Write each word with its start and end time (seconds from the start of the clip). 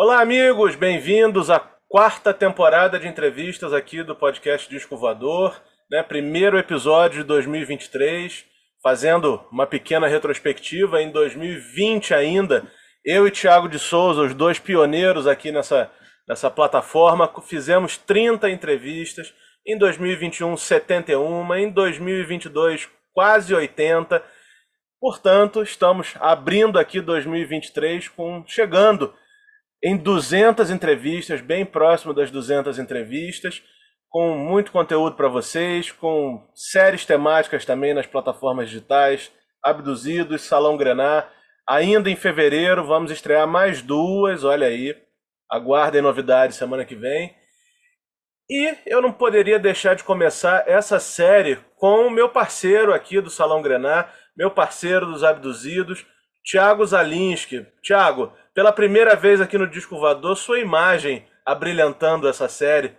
Olá, 0.00 0.20
amigos, 0.20 0.76
bem-vindos 0.76 1.50
à 1.50 1.58
quarta 1.88 2.32
temporada 2.32 3.00
de 3.00 3.08
entrevistas 3.08 3.72
aqui 3.72 4.00
do 4.04 4.14
podcast 4.14 4.70
Disco 4.70 4.96
Voador, 4.96 5.60
né? 5.90 6.04
Primeiro 6.04 6.56
episódio 6.56 7.22
de 7.22 7.26
2023, 7.26 8.44
fazendo 8.80 9.44
uma 9.50 9.66
pequena 9.66 10.06
retrospectiva 10.06 11.02
em 11.02 11.10
2020 11.10 12.14
ainda. 12.14 12.70
Eu 13.04 13.26
e 13.26 13.30
Thiago 13.32 13.68
de 13.68 13.80
Souza, 13.80 14.22
os 14.22 14.34
dois 14.34 14.60
pioneiros 14.60 15.26
aqui 15.26 15.50
nessa, 15.50 15.90
nessa 16.28 16.48
plataforma, 16.48 17.28
fizemos 17.42 17.96
30 17.98 18.48
entrevistas. 18.50 19.34
Em 19.66 19.76
2021, 19.76 20.56
71. 20.56 21.54
Em 21.56 21.70
2022, 21.70 22.88
quase 23.12 23.52
80. 23.52 24.22
Portanto, 25.00 25.60
estamos 25.60 26.14
abrindo 26.20 26.78
aqui 26.78 27.00
2023 27.00 28.06
com 28.06 28.44
chegando 28.46 29.12
em 29.82 29.96
200 29.96 30.70
entrevistas, 30.70 31.40
bem 31.40 31.64
próximo 31.64 32.12
das 32.12 32.30
200 32.30 32.78
entrevistas, 32.78 33.62
com 34.08 34.36
muito 34.36 34.72
conteúdo 34.72 35.16
para 35.16 35.28
vocês, 35.28 35.92
com 35.92 36.46
séries 36.54 37.04
temáticas 37.04 37.64
também 37.64 37.94
nas 37.94 38.06
plataformas 38.06 38.68
digitais, 38.68 39.30
Abduzidos, 39.62 40.42
Salão 40.42 40.76
Grenar. 40.76 41.30
Ainda 41.68 42.10
em 42.10 42.16
fevereiro 42.16 42.84
vamos 42.84 43.10
estrear 43.10 43.46
mais 43.46 43.82
duas, 43.82 44.44
olha 44.44 44.66
aí. 44.66 44.96
Aguardem 45.50 46.02
novidades 46.02 46.56
semana 46.56 46.84
que 46.84 46.94
vem. 46.94 47.36
E 48.50 48.74
eu 48.86 49.02
não 49.02 49.12
poderia 49.12 49.58
deixar 49.58 49.94
de 49.94 50.02
começar 50.02 50.64
essa 50.66 50.98
série 50.98 51.56
com 51.76 52.06
o 52.06 52.10
meu 52.10 52.30
parceiro 52.30 52.94
aqui 52.94 53.20
do 53.20 53.28
Salão 53.28 53.60
Grenar, 53.60 54.14
meu 54.34 54.50
parceiro 54.50 55.04
dos 55.04 55.22
Abduzidos, 55.22 56.06
Tiago 56.42 56.86
Zalinski. 56.86 57.66
Tiago, 57.82 58.32
pela 58.58 58.72
primeira 58.72 59.14
vez 59.14 59.40
aqui 59.40 59.56
no 59.56 59.68
Disco 59.68 59.96
Voador, 59.96 60.36
sua 60.36 60.58
imagem 60.58 61.24
abrilhantando 61.46 62.28
essa 62.28 62.48
série. 62.48 62.92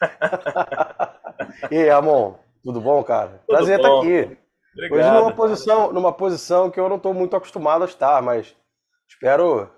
e 1.70 1.76
aí, 1.76 1.90
Amon, 1.90 2.34
tudo 2.60 2.80
bom, 2.80 3.04
cara? 3.04 3.40
Tudo 3.46 3.56
Prazer 3.56 3.78
bom. 3.78 3.84
estar 3.84 3.98
aqui. 4.00 4.38
Obrigado. 4.74 4.98
Hoje 4.98 5.10
numa 5.12 5.32
posição, 5.32 5.92
numa 5.92 6.12
posição 6.12 6.72
que 6.72 6.80
eu 6.80 6.88
não 6.88 6.96
estou 6.96 7.14
muito 7.14 7.36
acostumado 7.36 7.82
a 7.82 7.84
estar, 7.84 8.20
mas 8.20 8.52
espero, 9.08 9.70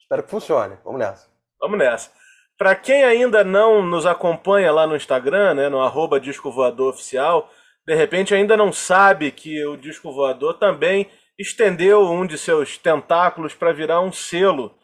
espero 0.00 0.24
que 0.24 0.30
funcione. 0.30 0.76
Vamos 0.84 0.98
nessa. 0.98 1.28
Vamos 1.60 1.78
nessa. 1.78 2.10
Para 2.58 2.74
quem 2.74 3.04
ainda 3.04 3.44
não 3.44 3.84
nos 3.84 4.04
acompanha 4.04 4.72
lá 4.72 4.84
no 4.84 4.96
Instagram, 4.96 5.54
né, 5.54 5.68
no 5.68 5.80
arroba 5.80 6.18
Disco 6.18 6.50
Voador 6.50 6.92
Oficial, 6.92 7.48
de 7.86 7.94
repente 7.94 8.34
ainda 8.34 8.56
não 8.56 8.72
sabe 8.72 9.30
que 9.30 9.64
o 9.64 9.76
Disco 9.76 10.10
Voador 10.12 10.54
também 10.54 11.08
estendeu 11.38 12.02
um 12.10 12.26
de 12.26 12.38
seus 12.38 12.78
tentáculos 12.78 13.54
para 13.54 13.72
virar 13.72 14.00
um 14.00 14.12
selo. 14.12 14.74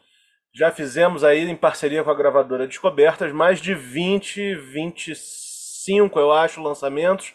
Já 0.53 0.71
fizemos 0.71 1.23
aí 1.23 1.49
em 1.49 1.55
parceria 1.55 2.03
com 2.03 2.11
a 2.11 2.15
gravadora 2.15 2.67
Descobertas 2.67 3.31
mais 3.31 3.59
de 3.59 3.73
20, 3.73 4.55
25, 4.55 6.19
eu 6.19 6.31
acho, 6.31 6.61
lançamentos. 6.61 7.33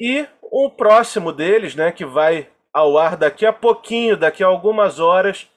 E 0.00 0.26
o 0.42 0.68
próximo 0.68 1.32
deles, 1.32 1.76
né, 1.76 1.92
que 1.92 2.04
vai 2.04 2.50
ao 2.72 2.98
ar 2.98 3.16
daqui 3.16 3.46
a 3.46 3.52
pouquinho, 3.52 4.16
daqui 4.16 4.42
a 4.42 4.48
algumas 4.48 4.98
horas, 4.98 5.48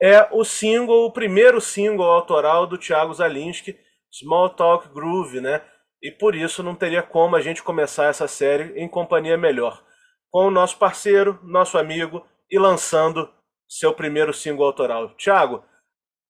é 0.00 0.28
o 0.30 0.44
single, 0.44 1.06
o 1.06 1.12
primeiro 1.12 1.60
single 1.60 2.06
autoral 2.06 2.66
do 2.66 2.76
Thiago 2.76 3.14
Zalinski, 3.14 3.78
Small 4.12 4.50
Talk 4.50 4.88
Groove, 4.92 5.40
né? 5.40 5.62
E 6.02 6.10
por 6.10 6.34
isso 6.34 6.62
não 6.62 6.74
teria 6.74 7.02
como 7.02 7.34
a 7.34 7.40
gente 7.40 7.62
começar 7.62 8.06
essa 8.06 8.28
série 8.28 8.78
em 8.78 8.86
companhia 8.86 9.36
melhor 9.36 9.82
com 10.30 10.46
o 10.46 10.50
nosso 10.50 10.78
parceiro, 10.78 11.38
nosso 11.42 11.78
amigo 11.78 12.26
e 12.50 12.58
lançando 12.58 13.28
seu 13.68 13.92
primeiro 13.94 14.32
single 14.32 14.66
autoral. 14.66 15.14
Tiago, 15.16 15.62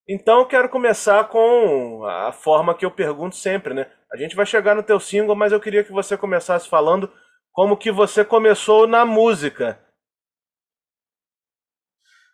então 0.08 0.46
quero 0.46 0.68
começar 0.68 1.28
com 1.28 2.04
a 2.04 2.32
forma 2.32 2.74
que 2.74 2.84
eu 2.84 2.90
pergunto 2.90 3.36
sempre, 3.36 3.74
né? 3.74 3.90
A 4.10 4.16
gente 4.16 4.34
vai 4.34 4.46
chegar 4.46 4.74
no 4.74 4.82
teu 4.82 4.98
single, 4.98 5.36
mas 5.36 5.52
eu 5.52 5.60
queria 5.60 5.84
que 5.84 5.92
você 5.92 6.16
começasse 6.16 6.68
falando 6.68 7.12
como 7.52 7.76
que 7.76 7.92
você 7.92 8.24
começou 8.24 8.86
na 8.86 9.04
música. 9.04 9.78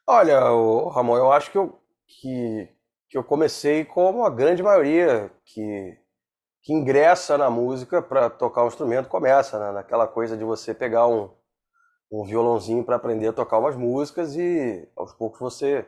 Olha, 0.06 0.38
Ramon, 0.38 1.16
eu 1.16 1.32
acho 1.32 1.50
que 1.50 1.58
eu, 1.58 1.80
que, 2.06 2.68
que 3.08 3.18
eu 3.18 3.24
comecei 3.24 3.84
como 3.84 4.24
a 4.24 4.30
grande 4.30 4.62
maioria 4.62 5.32
que, 5.44 5.98
que 6.62 6.72
ingressa 6.72 7.38
na 7.38 7.50
música 7.50 8.02
para 8.02 8.28
tocar 8.30 8.64
um 8.64 8.68
instrumento 8.68 9.08
começa, 9.08 9.58
né? 9.58 9.72
Naquela 9.72 10.06
coisa 10.06 10.36
de 10.36 10.44
você 10.44 10.74
pegar 10.74 11.08
um, 11.08 11.30
um 12.14 12.24
violãozinho 12.24 12.84
para 12.84 12.94
aprender 12.94 13.26
a 13.26 13.32
tocar 13.32 13.58
umas 13.58 13.76
músicas 13.76 14.36
e 14.36 14.88
aos 14.94 15.12
poucos 15.12 15.40
você 15.40 15.84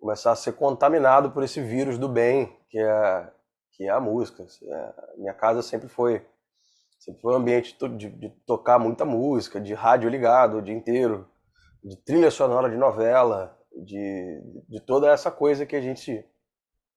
começar 0.00 0.30
a 0.30 0.36
ser 0.36 0.52
contaminado 0.52 1.32
por 1.32 1.42
esse 1.42 1.60
vírus 1.60 1.98
do 1.98 2.08
bem 2.08 2.56
que 2.70 2.78
é 2.78 3.32
que 3.72 3.84
é 3.84 3.90
a 3.90 4.00
música. 4.00 4.44
É, 4.44 4.94
minha 5.18 5.34
casa 5.34 5.62
sempre 5.62 5.88
foi 5.88 6.24
sempre 7.00 7.20
foi 7.20 7.32
um 7.32 7.36
ambiente 7.36 7.76
de, 7.96 8.08
de 8.08 8.28
tocar 8.46 8.78
muita 8.78 9.04
música, 9.04 9.60
de 9.60 9.74
rádio 9.74 10.08
ligado 10.08 10.58
o 10.58 10.62
dia 10.62 10.74
inteiro, 10.74 11.28
de 11.82 11.96
trilha 11.96 12.30
sonora 12.30 12.68
de 12.70 12.76
novela, 12.76 13.56
de, 13.84 14.40
de 14.68 14.80
toda 14.80 15.10
essa 15.10 15.30
coisa 15.30 15.66
que 15.66 15.76
a 15.76 15.80
gente 15.80 16.24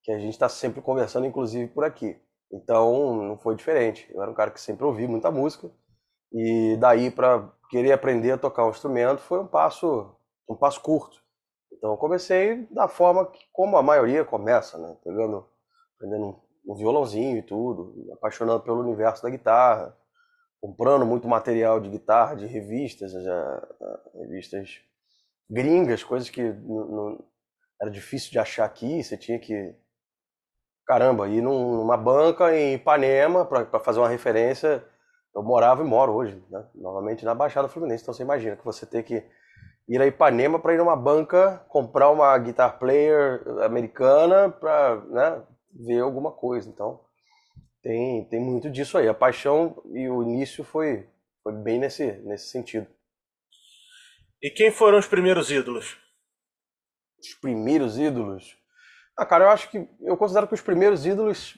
que 0.03 0.11
a 0.11 0.17
gente 0.17 0.33
está 0.33 0.49
sempre 0.49 0.81
conversando, 0.81 1.27
inclusive 1.27 1.71
por 1.71 1.83
aqui. 1.83 2.19
Então 2.51 3.23
não 3.23 3.37
foi 3.37 3.55
diferente. 3.55 4.07
Eu 4.13 4.21
era 4.21 4.29
um 4.29 4.35
cara 4.35 4.51
que 4.51 4.61
sempre 4.61 4.85
ouvi 4.85 5.07
muita 5.07 5.31
música 5.31 5.71
e 6.31 6.77
daí 6.77 7.11
para 7.11 7.49
querer 7.69 7.91
aprender 7.91 8.31
a 8.31 8.37
tocar 8.37 8.65
um 8.65 8.69
instrumento 8.69 9.19
foi 9.21 9.39
um 9.39 9.47
passo 9.47 10.15
um 10.49 10.55
passo 10.55 10.81
curto. 10.81 11.21
Então 11.71 11.91
eu 11.91 11.97
comecei 11.97 12.67
da 12.71 12.87
forma 12.87 13.25
que, 13.25 13.39
como 13.51 13.77
a 13.77 13.83
maioria 13.83 14.25
começa, 14.25 14.77
né? 14.77 14.95
Pegando, 15.03 15.47
aprendendo 15.95 16.39
um 16.67 16.75
violãozinho 16.75 17.37
e 17.37 17.41
tudo, 17.41 17.93
me 17.95 18.11
apaixonando 18.11 18.61
pelo 18.61 18.81
universo 18.81 19.23
da 19.23 19.29
guitarra, 19.29 19.97
comprando 20.59 21.05
muito 21.05 21.27
material 21.27 21.79
de 21.79 21.89
guitarra, 21.89 22.35
de 22.35 22.45
revistas, 22.45 23.11
já, 23.11 23.67
revistas 24.13 24.81
gringas, 25.49 26.03
coisas 26.03 26.29
que 26.29 26.43
não, 26.43 26.85
não, 26.85 27.25
era 27.81 27.89
difícil 27.89 28.31
de 28.31 28.37
achar 28.37 28.65
aqui, 28.65 29.03
você 29.03 29.17
tinha 29.17 29.39
que 29.39 29.75
caramba, 30.85 31.27
ir 31.29 31.41
numa 31.41 31.95
banca 31.95 32.55
em 32.55 32.75
Ipanema 32.75 33.45
para 33.45 33.79
fazer 33.79 33.99
uma 33.99 34.09
referência 34.09 34.83
eu 35.33 35.41
morava 35.43 35.81
e 35.81 35.85
moro 35.85 36.13
hoje, 36.13 36.43
né? 36.49 36.65
novamente 36.75 37.23
na 37.23 37.33
Baixada 37.33 37.69
Fluminense. 37.69 38.03
Então 38.03 38.13
você 38.13 38.23
imagina 38.23 38.55
que 38.55 38.65
você 38.65 38.85
tem 38.85 39.01
que 39.01 39.23
ir 39.87 40.01
a 40.01 40.07
Ipanema 40.07 40.59
para 40.59 40.73
ir 40.73 40.77
numa 40.77 40.95
banca 40.95 41.65
comprar 41.69 42.09
uma 42.09 42.37
guitar 42.37 42.77
player 42.77 43.43
americana 43.63 44.49
para 44.49 44.95
né, 45.05 45.43
ver 45.73 46.01
alguma 46.01 46.31
coisa. 46.31 46.69
Então 46.69 46.99
tem, 47.81 48.25
tem 48.25 48.39
muito 48.39 48.69
disso 48.69 48.97
aí. 48.97 49.07
A 49.07 49.13
paixão 49.13 49.81
e 49.93 50.09
o 50.09 50.21
início 50.21 50.63
foi, 50.63 51.07
foi 51.43 51.53
bem 51.53 51.79
nesse, 51.79 52.11
nesse 52.23 52.49
sentido. 52.49 52.87
E 54.41 54.49
quem 54.49 54.71
foram 54.71 54.97
os 54.97 55.07
primeiros 55.07 55.49
ídolos? 55.49 55.97
Os 57.19 57.33
primeiros 57.35 57.97
ídolos? 57.97 58.57
Ah, 59.15 59.25
cara, 59.25 59.45
eu 59.45 59.49
acho 59.49 59.69
que 59.69 59.87
eu 60.01 60.17
considero 60.17 60.47
que 60.47 60.53
os 60.53 60.61
primeiros 60.61 61.05
ídolos 61.05 61.57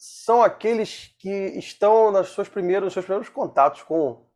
são 0.00 0.42
aqueles 0.42 1.14
que 1.18 1.28
estão 1.58 2.10
nos 2.10 2.32
seus 2.32 2.48
primeiros, 2.48 2.86
nos 2.86 2.94
seus 2.94 3.04
primeiros 3.04 3.28
contatos 3.28 3.82
com, 3.82 4.26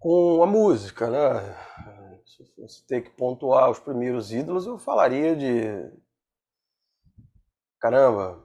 com 0.00 0.42
a 0.42 0.46
música, 0.48 1.08
né? 1.08 1.56
Se 2.26 2.42
você 2.58 2.84
tem 2.88 3.00
que 3.00 3.10
pontuar 3.10 3.70
os 3.70 3.78
primeiros 3.78 4.32
ídolos, 4.32 4.66
eu 4.66 4.80
falaria 4.80 5.36
de 5.36 5.92
caramba, 7.78 8.42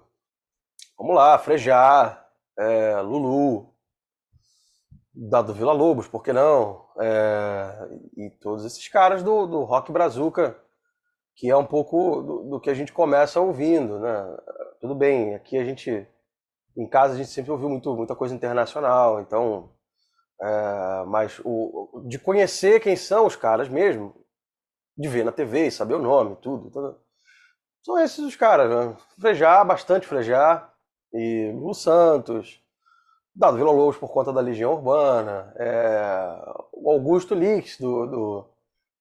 vamos 0.95 1.15
lá, 1.15 1.39
Frejá, 1.39 2.23
é, 2.59 3.01
Lulu, 3.01 3.73
Dado 5.11 5.51
Vila 5.51 5.73
Lobos, 5.73 6.07
por 6.07 6.21
que 6.21 6.31
não? 6.31 6.85
É, 6.99 7.89
e 8.15 8.29
todos 8.39 8.65
esses 8.65 8.87
caras 8.87 9.23
do, 9.23 9.47
do 9.47 9.63
rock 9.63 9.91
brazuca, 9.91 10.55
que 11.35 11.49
é 11.49 11.57
um 11.57 11.65
pouco 11.65 12.21
do, 12.21 12.43
do 12.51 12.61
que 12.61 12.69
a 12.69 12.75
gente 12.75 12.93
começa 12.93 13.41
ouvindo, 13.41 13.99
né? 13.99 14.37
Tudo 14.79 14.95
bem, 14.95 15.35
aqui 15.35 15.57
a 15.57 15.63
gente 15.63 16.07
em 16.77 16.87
casa 16.87 17.13
a 17.15 17.17
gente 17.17 17.29
sempre 17.29 17.51
ouviu 17.51 17.69
muito, 17.69 17.95
muita 17.95 18.15
coisa 18.15 18.35
internacional, 18.35 19.19
então. 19.19 19.71
É, 20.39 21.03
mas 21.07 21.41
o, 21.43 22.03
de 22.07 22.19
conhecer 22.19 22.79
quem 22.79 22.95
são 22.95 23.25
os 23.25 23.35
caras 23.35 23.67
mesmo, 23.67 24.13
de 24.95 25.09
ver 25.09 25.25
na 25.25 25.31
TV 25.31 25.67
e 25.67 25.71
saber 25.71 25.95
o 25.95 26.01
nome, 26.01 26.35
tudo. 26.41 26.69
tudo 26.69 26.99
são 27.87 27.97
esses 27.99 28.19
os 28.19 28.35
caras, 28.35 28.69
né? 28.69 28.97
Frejar, 29.17 29.65
bastante 29.65 30.05
Frejar, 30.05 30.73
e 31.13 31.53
Lu 31.55 31.73
Santos, 31.73 32.61
Dado 33.33 33.55
Vila 33.55 33.71
Lobos 33.71 33.97
por 33.97 34.11
conta 34.11 34.33
da 34.33 34.41
Legião 34.41 34.73
Urbana, 34.73 35.53
é, 35.55 36.37
o 36.73 36.91
Augusto 36.91 37.33
Lix, 37.33 37.77
do, 37.79 38.05
do 38.07 38.49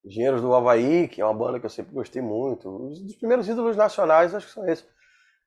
Engenheiros 0.04 0.40
do 0.40 0.54
Havaí, 0.54 1.08
que 1.08 1.20
é 1.20 1.24
uma 1.24 1.34
banda 1.34 1.58
que 1.58 1.66
eu 1.66 1.70
sempre 1.70 1.92
gostei 1.92 2.22
muito. 2.22 2.68
Os, 2.68 3.00
os 3.00 3.16
primeiros 3.16 3.48
ídolos 3.48 3.76
nacionais 3.76 4.34
acho 4.34 4.46
que 4.46 4.52
são 4.52 4.68
esses 4.68 4.86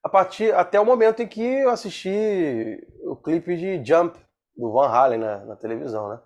a 0.04 0.10
partir 0.10 0.54
até 0.54 0.80
o 0.80 0.86
momento 0.86 1.22
em 1.22 1.28
que 1.28 1.42
eu 1.42 1.70
assisti 1.70 2.88
o 3.04 3.16
clipe 3.16 3.56
de 3.58 3.84
Jump 3.84 4.18
do 4.56 4.72
Van 4.72 4.88
Halen 4.88 5.20
na, 5.20 5.46
na 5.46 5.56
televisão, 5.56 6.10
né? 6.10 6.20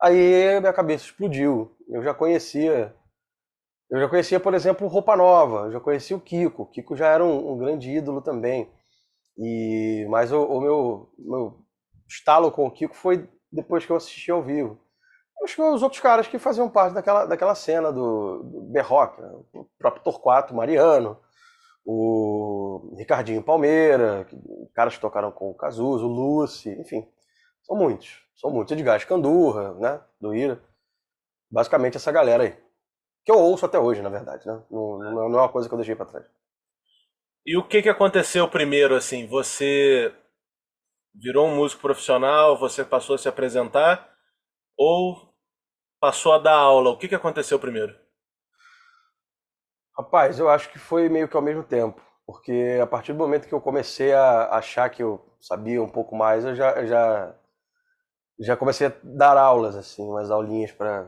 Aí 0.00 0.58
minha 0.60 0.72
cabeça 0.72 1.04
explodiu. 1.04 1.76
Eu 1.88 2.02
já 2.02 2.12
conhecia 2.14 2.94
Eu 3.90 4.00
já 4.00 4.08
conhecia, 4.08 4.40
por 4.40 4.54
exemplo, 4.54 4.88
Roupa 4.88 5.16
Nova, 5.16 5.66
eu 5.66 5.72
já 5.72 5.80
conhecia 5.80 6.16
o 6.16 6.20
Kiko. 6.20 6.62
O 6.62 6.66
Kiko 6.66 6.96
já 6.96 7.08
era 7.08 7.24
um, 7.24 7.52
um 7.52 7.58
grande 7.58 7.90
ídolo 7.90 8.22
também. 8.22 8.70
E 9.38 10.06
mas 10.10 10.32
o, 10.32 10.42
o 10.44 10.60
meu, 10.60 11.12
meu 11.18 11.58
estalo 12.08 12.50
com 12.50 12.66
o 12.66 12.70
Kiko 12.70 12.94
foi 12.94 13.28
depois 13.52 13.84
que 13.86 13.92
eu 13.92 13.96
assisti 13.96 14.30
ao 14.30 14.42
vivo. 14.42 14.80
Acho 15.44 15.56
que 15.56 15.62
os 15.62 15.82
outros 15.82 16.00
caras 16.00 16.28
que 16.28 16.38
faziam 16.38 16.70
parte 16.70 16.94
daquela, 16.94 17.26
daquela 17.26 17.54
cena 17.54 17.92
do, 17.92 18.42
do 18.44 18.60
B-Rock, 18.72 19.20
né? 19.20 19.28
o 19.52 19.66
próprio 19.78 20.02
Torquato 20.04 20.54
Mariano, 20.54 21.18
o 21.84 22.94
Ricardinho 22.96 23.42
Palmeira, 23.42 24.26
caras 24.74 24.94
que 24.94 25.00
tocaram 25.00 25.32
com 25.32 25.50
o 25.50 25.54
Cazuza, 25.54 26.04
o 26.04 26.08
Lucy, 26.08 26.70
enfim, 26.80 27.06
são 27.62 27.76
muitos, 27.76 28.24
são 28.34 28.50
muitos. 28.50 28.72
Edgar 28.72 28.96
Escandurra, 28.96 29.74
né, 29.74 30.00
do 30.20 30.34
Ira, 30.34 30.62
basicamente 31.50 31.96
essa 31.96 32.12
galera 32.12 32.44
aí, 32.44 32.56
que 33.24 33.32
eu 33.32 33.38
ouço 33.38 33.66
até 33.66 33.78
hoje, 33.78 34.02
na 34.02 34.08
verdade, 34.08 34.46
né, 34.46 34.62
não, 34.70 34.98
não 34.98 35.38
é 35.38 35.42
uma 35.42 35.48
coisa 35.48 35.68
que 35.68 35.74
eu 35.74 35.78
deixei 35.78 35.94
para 35.94 36.06
trás. 36.06 36.26
E 37.44 37.56
o 37.56 37.66
que 37.66 37.82
que 37.82 37.88
aconteceu 37.88 38.48
primeiro, 38.48 38.94
assim, 38.94 39.26
você 39.26 40.14
virou 41.14 41.48
um 41.48 41.56
músico 41.56 41.82
profissional, 41.82 42.56
você 42.56 42.84
passou 42.84 43.16
a 43.16 43.18
se 43.18 43.28
apresentar, 43.28 44.08
ou 44.76 45.32
passou 46.00 46.32
a 46.32 46.38
dar 46.38 46.54
aula? 46.54 46.90
O 46.90 46.96
que 46.96 47.08
que 47.08 47.14
aconteceu 47.14 47.58
primeiro? 47.58 48.01
Rapaz, 49.96 50.38
eu 50.38 50.48
acho 50.48 50.70
que 50.70 50.78
foi 50.78 51.08
meio 51.08 51.28
que 51.28 51.36
ao 51.36 51.42
mesmo 51.42 51.62
tempo, 51.62 52.00
porque 52.26 52.78
a 52.82 52.86
partir 52.86 53.12
do 53.12 53.18
momento 53.18 53.46
que 53.46 53.54
eu 53.54 53.60
comecei 53.60 54.12
a 54.12 54.54
achar 54.56 54.88
que 54.90 55.02
eu 55.02 55.20
sabia 55.40 55.82
um 55.82 55.88
pouco 55.88 56.14
mais, 56.16 56.44
eu 56.44 56.54
já, 56.54 56.84
já, 56.86 57.34
já 58.38 58.56
comecei 58.56 58.88
a 58.88 58.92
dar 59.02 59.36
aulas, 59.36 59.76
assim, 59.76 60.02
umas 60.02 60.30
aulinhas 60.30 60.72
para 60.72 61.06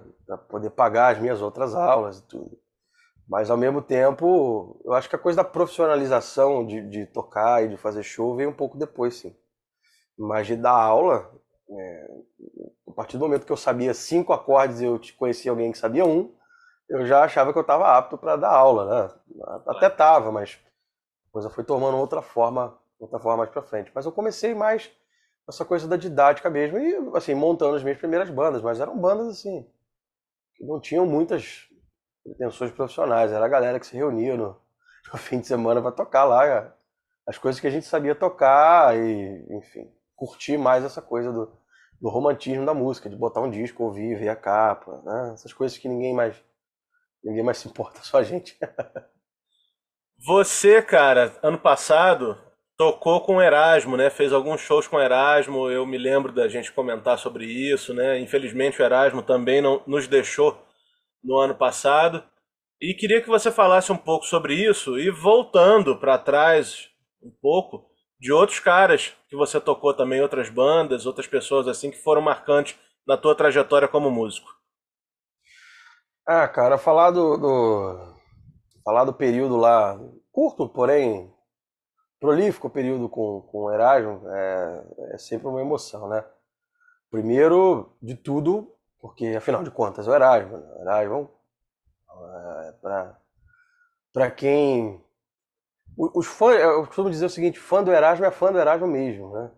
poder 0.49 0.71
pagar 0.71 1.15
as 1.15 1.19
minhas 1.21 1.41
outras 1.43 1.75
aulas 1.75 2.19
e 2.19 2.23
tudo. 2.23 2.59
Mas 3.29 3.51
ao 3.51 3.57
mesmo 3.57 3.83
tempo, 3.83 4.81
eu 4.85 4.95
acho 4.95 5.09
que 5.09 5.17
a 5.17 5.21
coisa 5.21 5.39
da 5.39 5.45
profissionalização 5.45 6.67
de, 6.67 6.83
de 6.91 7.07
tocar 7.07 7.65
e 7.65 7.69
de 7.69 7.77
fazer 7.77 8.03
show 8.03 8.37
veio 8.37 8.51
um 8.51 8.55
pouco 8.55 8.79
depois, 8.79 9.17
sim. 9.17 9.37
Mas 10.19 10.47
de 10.47 10.57
dar 10.57 10.73
aula, 10.73 11.31
é, 11.71 12.09
a 12.89 12.93
partir 12.93 13.19
do 13.19 13.25
momento 13.25 13.47
que 13.47 13.53
eu 13.53 13.57
sabia 13.57 13.95
cinco 13.95 14.33
acordes 14.33 14.81
eu 14.83 15.01
conhecia 15.19 15.51
alguém 15.51 15.73
que 15.73 15.79
sabia 15.79 16.05
um, 16.05 16.33
eu 16.89 17.07
já 17.07 17.25
achava 17.25 17.53
que 17.53 17.59
eu 17.59 17.63
estava 17.63 17.97
apto 17.97 18.19
para 18.19 18.37
dar 18.37 18.51
aula, 18.51 18.85
né? 18.85 19.15
Até 19.67 19.89
tava, 19.89 20.31
mas 20.31 20.59
a 21.29 21.33
coisa 21.33 21.51
foi 21.51 21.65
tomando 21.65 21.97
outra 21.97 22.23
forma, 22.23 22.79
outra 22.99 23.19
forma 23.19 23.39
mais 23.39 23.51
para 23.51 23.63
frente. 23.63 23.91
Mas 23.95 24.05
eu 24.05 24.13
comecei 24.13 24.55
mais 24.55 24.91
essa 25.49 25.65
coisa 25.65 25.87
da 25.87 25.97
didática 25.97 26.49
mesmo 26.49 26.79
e 26.79 27.17
assim 27.17 27.35
montando 27.35 27.77
as 27.77 27.83
minhas 27.83 27.99
primeiras 27.99 28.31
bandas, 28.31 28.63
mas 28.63 28.81
eram 28.81 28.99
bandas 28.99 29.29
assim 29.29 29.67
que 30.55 30.65
não 30.65 30.81
tinham 30.81 31.05
muitas 31.05 31.69
pretensões 32.23 32.71
profissionais. 32.71 33.33
Era 33.33 33.45
a 33.45 33.49
galera 33.49 33.81
que 33.81 33.87
se 33.87 33.97
reunia 33.97 34.37
no, 34.37 34.57
no 35.13 35.19
fim 35.19 35.41
de 35.41 35.47
semana 35.47 35.83
para 35.83 35.93
tocar 35.93 36.25
lá 36.25 36.75
as 37.27 37.39
coisas 37.39 37.61
que 37.61 37.67
a 37.67 37.71
gente 37.71 37.87
sabia 37.87 38.15
tocar 38.15 38.97
e, 38.97 39.47
enfim, 39.57 39.91
curtir 40.15 40.59
mais 40.59 40.85
essa 40.85 41.01
coisa 41.01 41.33
do, 41.33 41.51
do 42.01 42.09
romantismo 42.09 42.67
da 42.67 42.75
música, 42.75 43.09
de 43.09 43.17
botar 43.17 43.41
um 43.41 43.51
disco, 43.51 43.83
ouvir, 43.83 44.19
ver 44.19 44.29
a 44.29 44.37
capa, 44.37 45.01
né? 45.05 45.33
essas 45.33 45.53
coisas 45.53 45.77
que 45.79 45.89
ninguém 45.89 46.15
mais 46.15 46.37
Ninguém 47.25 47.43
mais 47.43 47.59
se 47.59 47.69
importa, 47.69 48.01
só 48.03 48.19
a 48.19 48.23
gente. 48.23 48.57
Você, 50.27 50.81
cara, 50.83 51.37
ano 51.43 51.59
passado 51.59 52.39
tocou 52.77 53.21
com 53.21 53.41
Erasmo, 53.43 53.97
né? 53.97 54.11
Fez 54.11 54.33
alguns 54.33 54.61
shows 54.61 54.87
com 54.87 55.01
Erasmo. 55.01 55.71
Eu 55.71 55.87
me 55.87 55.99
lembro 55.99 56.33
da 56.33 56.49
gente 56.49 56.73
comentar 56.73 57.19
sobre 57.19 57.47
isso, 57.47 57.95
né? 57.95 58.19
Infelizmente 58.19 58.81
o 58.81 58.85
Erasmo 58.85 59.23
também 59.23 59.61
não 59.61 59.83
nos 59.87 60.07
deixou 60.07 60.63
no 61.23 61.39
ano 61.39 61.55
passado. 61.55 62.23
E 62.81 62.95
queria 62.95 63.23
que 63.23 63.29
você 63.29 63.51
falasse 63.51 63.91
um 63.93 63.97
pouco 63.97 64.27
sobre 64.27 64.55
isso 64.55 64.99
e 64.99 65.11
voltando 65.11 65.97
para 65.99 66.19
trás 66.19 66.91
um 67.23 67.31
pouco 67.41 67.87
de 68.21 68.33
outros 68.33 68.59
caras 68.59 69.13
que 69.29 69.37
você 69.37 69.61
tocou 69.61 69.95
também, 69.95 70.21
outras 70.21 70.49
bandas, 70.49 71.07
outras 71.07 71.27
pessoas 71.27 71.69
assim 71.69 71.91
que 71.91 72.03
foram 72.03 72.21
marcantes 72.21 72.77
na 73.07 73.17
tua 73.17 73.35
trajetória 73.35 73.89
como 73.89 74.11
músico. 74.11 74.49
Ah, 76.27 76.49
cara, 76.49 76.79
falar 76.79 77.11
do, 77.11 77.37
do, 77.37 78.15
falar 78.83 79.05
do 79.05 79.13
período 79.13 79.59
lá, 79.59 80.01
curto, 80.33 80.67
porém 80.67 81.31
prolífico 82.19 82.71
período 82.71 83.11
com, 83.11 83.43
com 83.43 83.65
o 83.65 83.71
Erasmo, 83.71 84.27
é, 84.31 84.85
é 85.11 85.19
sempre 85.19 85.49
uma 85.49 85.61
emoção, 85.61 86.09
né? 86.09 86.25
Primeiro 87.11 87.95
de 88.01 88.15
tudo, 88.15 88.75
porque 88.99 89.27
afinal 89.37 89.63
de 89.63 89.71
contas 89.71 90.09
o 90.09 90.15
Erasmo. 90.15 90.57
Né? 90.57 90.67
O 90.79 90.81
Erasmo, 90.81 91.31
é, 92.09 92.73
para 94.11 94.31
quem. 94.31 95.05
Os 95.97 96.27
fãs, 96.27 96.59
eu 96.59 96.87
costumo 96.87 97.11
dizer 97.11 97.27
o 97.27 97.31
seguinte: 97.31 97.59
fã 97.59 97.83
do 97.85 97.93
Erasmo 97.93 98.25
é 98.25 98.31
fã 98.31 98.51
do 98.51 98.59
Erasmo 98.59 98.87
mesmo, 98.87 99.31
né? 99.35 99.51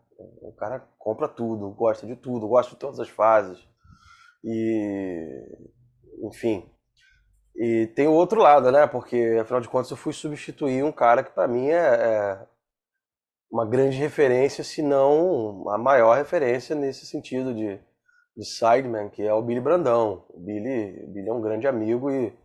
O 0.42 0.52
cara 0.52 0.80
compra 0.98 1.28
tudo, 1.28 1.70
gosta 1.70 2.04
de 2.04 2.16
tudo, 2.16 2.48
gosta 2.48 2.72
de 2.72 2.78
todas 2.80 2.98
as 2.98 3.08
fases. 3.08 3.64
E 4.42 5.70
enfim. 6.22 6.68
E 7.56 7.86
tem 7.94 8.06
o 8.06 8.12
outro 8.12 8.40
lado, 8.40 8.70
né? 8.70 8.86
Porque, 8.86 9.38
afinal 9.40 9.60
de 9.60 9.68
contas, 9.68 9.90
eu 9.90 9.96
fui 9.96 10.12
substituir 10.12 10.84
um 10.84 10.92
cara 10.92 11.22
que, 11.22 11.30
para 11.30 11.48
mim, 11.48 11.68
é, 11.68 11.76
é, 11.76 12.46
uma 13.50 13.64
grande 13.64 13.96
referência, 13.96 14.62
se 14.62 14.82
não 14.82 15.68
a 15.70 15.78
maior 15.78 16.16
referência 16.16 16.76
nesse 16.76 17.06
sentido 17.06 17.54
de, 17.54 17.80
de 18.36 18.44
sideman, 18.44 19.08
que 19.08 19.22
é 19.22 19.32
o 19.32 19.42
Billy 19.42 19.60
Brandão. 19.60 20.26
O 20.28 20.38
Billy, 20.38 21.02
o 21.04 21.12
Billy 21.12 21.28
é 21.28 21.32
um 21.32 21.40
grande 21.40 21.66
amigo 21.66 22.10
e, 22.10 22.36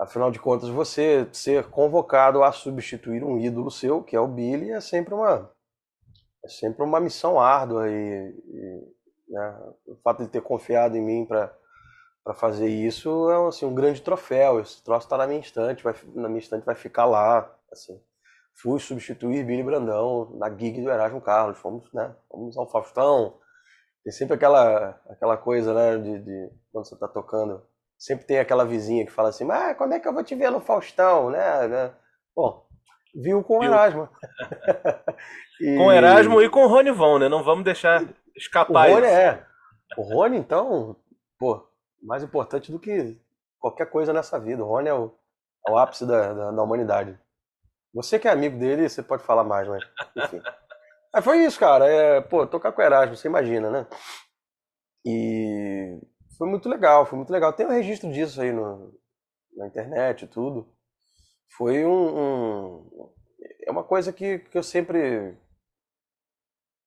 afinal 0.00 0.32
de 0.32 0.40
contas, 0.40 0.68
você 0.68 1.28
ser 1.32 1.70
convocado 1.70 2.42
a 2.42 2.50
substituir 2.50 3.22
um 3.22 3.38
ídolo 3.38 3.70
seu, 3.70 4.02
que 4.02 4.16
é 4.16 4.20
o 4.20 4.26
Billy, 4.26 4.72
é 4.72 4.80
sempre 4.80 5.14
uma, 5.14 5.52
é 6.44 6.48
sempre 6.48 6.82
uma 6.82 6.98
missão 6.98 7.38
árdua. 7.38 7.88
E, 7.88 7.92
e 7.92 8.98
né? 9.28 9.60
o 9.86 9.96
fato 10.02 10.24
de 10.24 10.28
ter 10.28 10.42
confiado 10.42 10.96
em 10.96 11.04
mim 11.04 11.24
para 11.24 11.56
para 12.28 12.34
fazer 12.34 12.68
isso 12.68 13.30
é 13.30 13.48
assim, 13.48 13.64
um 13.64 13.74
grande 13.74 14.02
troféu. 14.02 14.60
Esse 14.60 14.84
troço 14.84 15.06
está 15.06 15.16
na 15.16 15.26
minha 15.26 15.40
estante, 15.40 15.82
vai, 15.82 15.94
na 16.14 16.28
minha 16.28 16.40
estante 16.40 16.66
vai 16.66 16.74
ficar 16.74 17.06
lá. 17.06 17.50
Assim. 17.72 17.98
Fui 18.54 18.78
substituir 18.78 19.46
Billy 19.46 19.62
Brandão 19.62 20.36
na 20.36 20.54
gig 20.54 20.82
do 20.82 20.90
Erasmo 20.90 21.22
Carlos. 21.22 21.58
Fomos, 21.58 21.90
né? 21.94 22.14
Fomos 22.30 22.54
ao 22.58 22.70
Faustão. 22.70 23.38
Tem 24.04 24.12
sempre 24.12 24.34
aquela, 24.34 25.00
aquela 25.08 25.38
coisa, 25.38 25.72
né? 25.72 25.96
De, 25.96 26.18
de 26.18 26.50
quando 26.70 26.86
você 26.86 26.94
está 26.94 27.08
tocando. 27.08 27.62
Sempre 27.96 28.26
tem 28.26 28.38
aquela 28.38 28.66
vizinha 28.66 29.06
que 29.06 29.12
fala 29.12 29.30
assim, 29.30 29.44
mas 29.44 29.74
quando 29.78 29.94
é 29.94 29.98
que 29.98 30.06
eu 30.06 30.12
vou 30.12 30.22
te 30.22 30.34
ver 30.34 30.50
no 30.50 30.60
Faustão, 30.60 31.30
né? 31.30 31.66
né? 31.66 31.94
Bom, 32.36 32.66
viu 33.14 33.42
com 33.42 33.60
o 33.60 33.64
Erasmo. 33.64 34.06
e... 35.62 35.76
Com 35.78 35.86
o 35.86 35.92
Erasmo 35.92 36.42
e 36.42 36.50
com 36.50 36.64
o 36.64 36.68
Rony 36.68 36.90
Von, 36.90 37.20
né? 37.20 37.28
Não 37.30 37.42
vamos 37.42 37.64
deixar 37.64 38.04
escapar 38.36 38.90
o 38.90 38.92
Rony 38.92 39.06
isso. 39.06 39.16
é. 39.16 39.46
O 39.96 40.02
Rony, 40.02 40.36
então, 40.36 40.94
pô, 41.38 41.67
mais 42.02 42.22
importante 42.22 42.70
do 42.70 42.78
que 42.78 43.20
qualquer 43.58 43.90
coisa 43.90 44.12
nessa 44.12 44.38
vida. 44.38 44.64
O 44.64 44.68
Rony 44.68 44.88
é 44.88 44.94
o, 44.94 45.14
é 45.66 45.70
o 45.70 45.78
ápice 45.78 46.06
da, 46.06 46.32
da, 46.32 46.50
da, 46.50 46.62
humanidade. 46.62 47.18
Você 47.94 48.18
que 48.18 48.28
é 48.28 48.30
amigo 48.30 48.58
dele, 48.58 48.88
você 48.88 49.02
pode 49.02 49.22
falar 49.22 49.44
mais, 49.44 49.66
mas 49.68 49.84
enfim. 50.16 50.40
Aí 51.12 51.22
foi 51.22 51.44
isso, 51.44 51.58
cara. 51.58 51.86
É, 51.86 52.20
pô, 52.20 52.46
tocar 52.46 52.72
com 52.72 52.80
o 52.80 52.84
Erasmo, 52.84 53.16
você 53.16 53.28
imagina, 53.28 53.70
né? 53.70 53.86
E 55.04 56.00
foi 56.36 56.48
muito 56.48 56.68
legal, 56.68 57.06
foi 57.06 57.16
muito 57.16 57.32
legal. 57.32 57.52
Tem 57.52 57.66
um 57.66 57.70
registro 57.70 58.10
disso 58.12 58.40
aí 58.40 58.52
no, 58.52 58.94
na 59.56 59.66
internet 59.66 60.24
e 60.24 60.28
tudo. 60.28 60.68
Foi 61.56 61.84
um, 61.84 62.18
um, 62.18 63.12
É 63.66 63.70
uma 63.70 63.82
coisa 63.82 64.12
que, 64.12 64.38
que 64.38 64.58
eu 64.58 64.62
sempre 64.62 65.36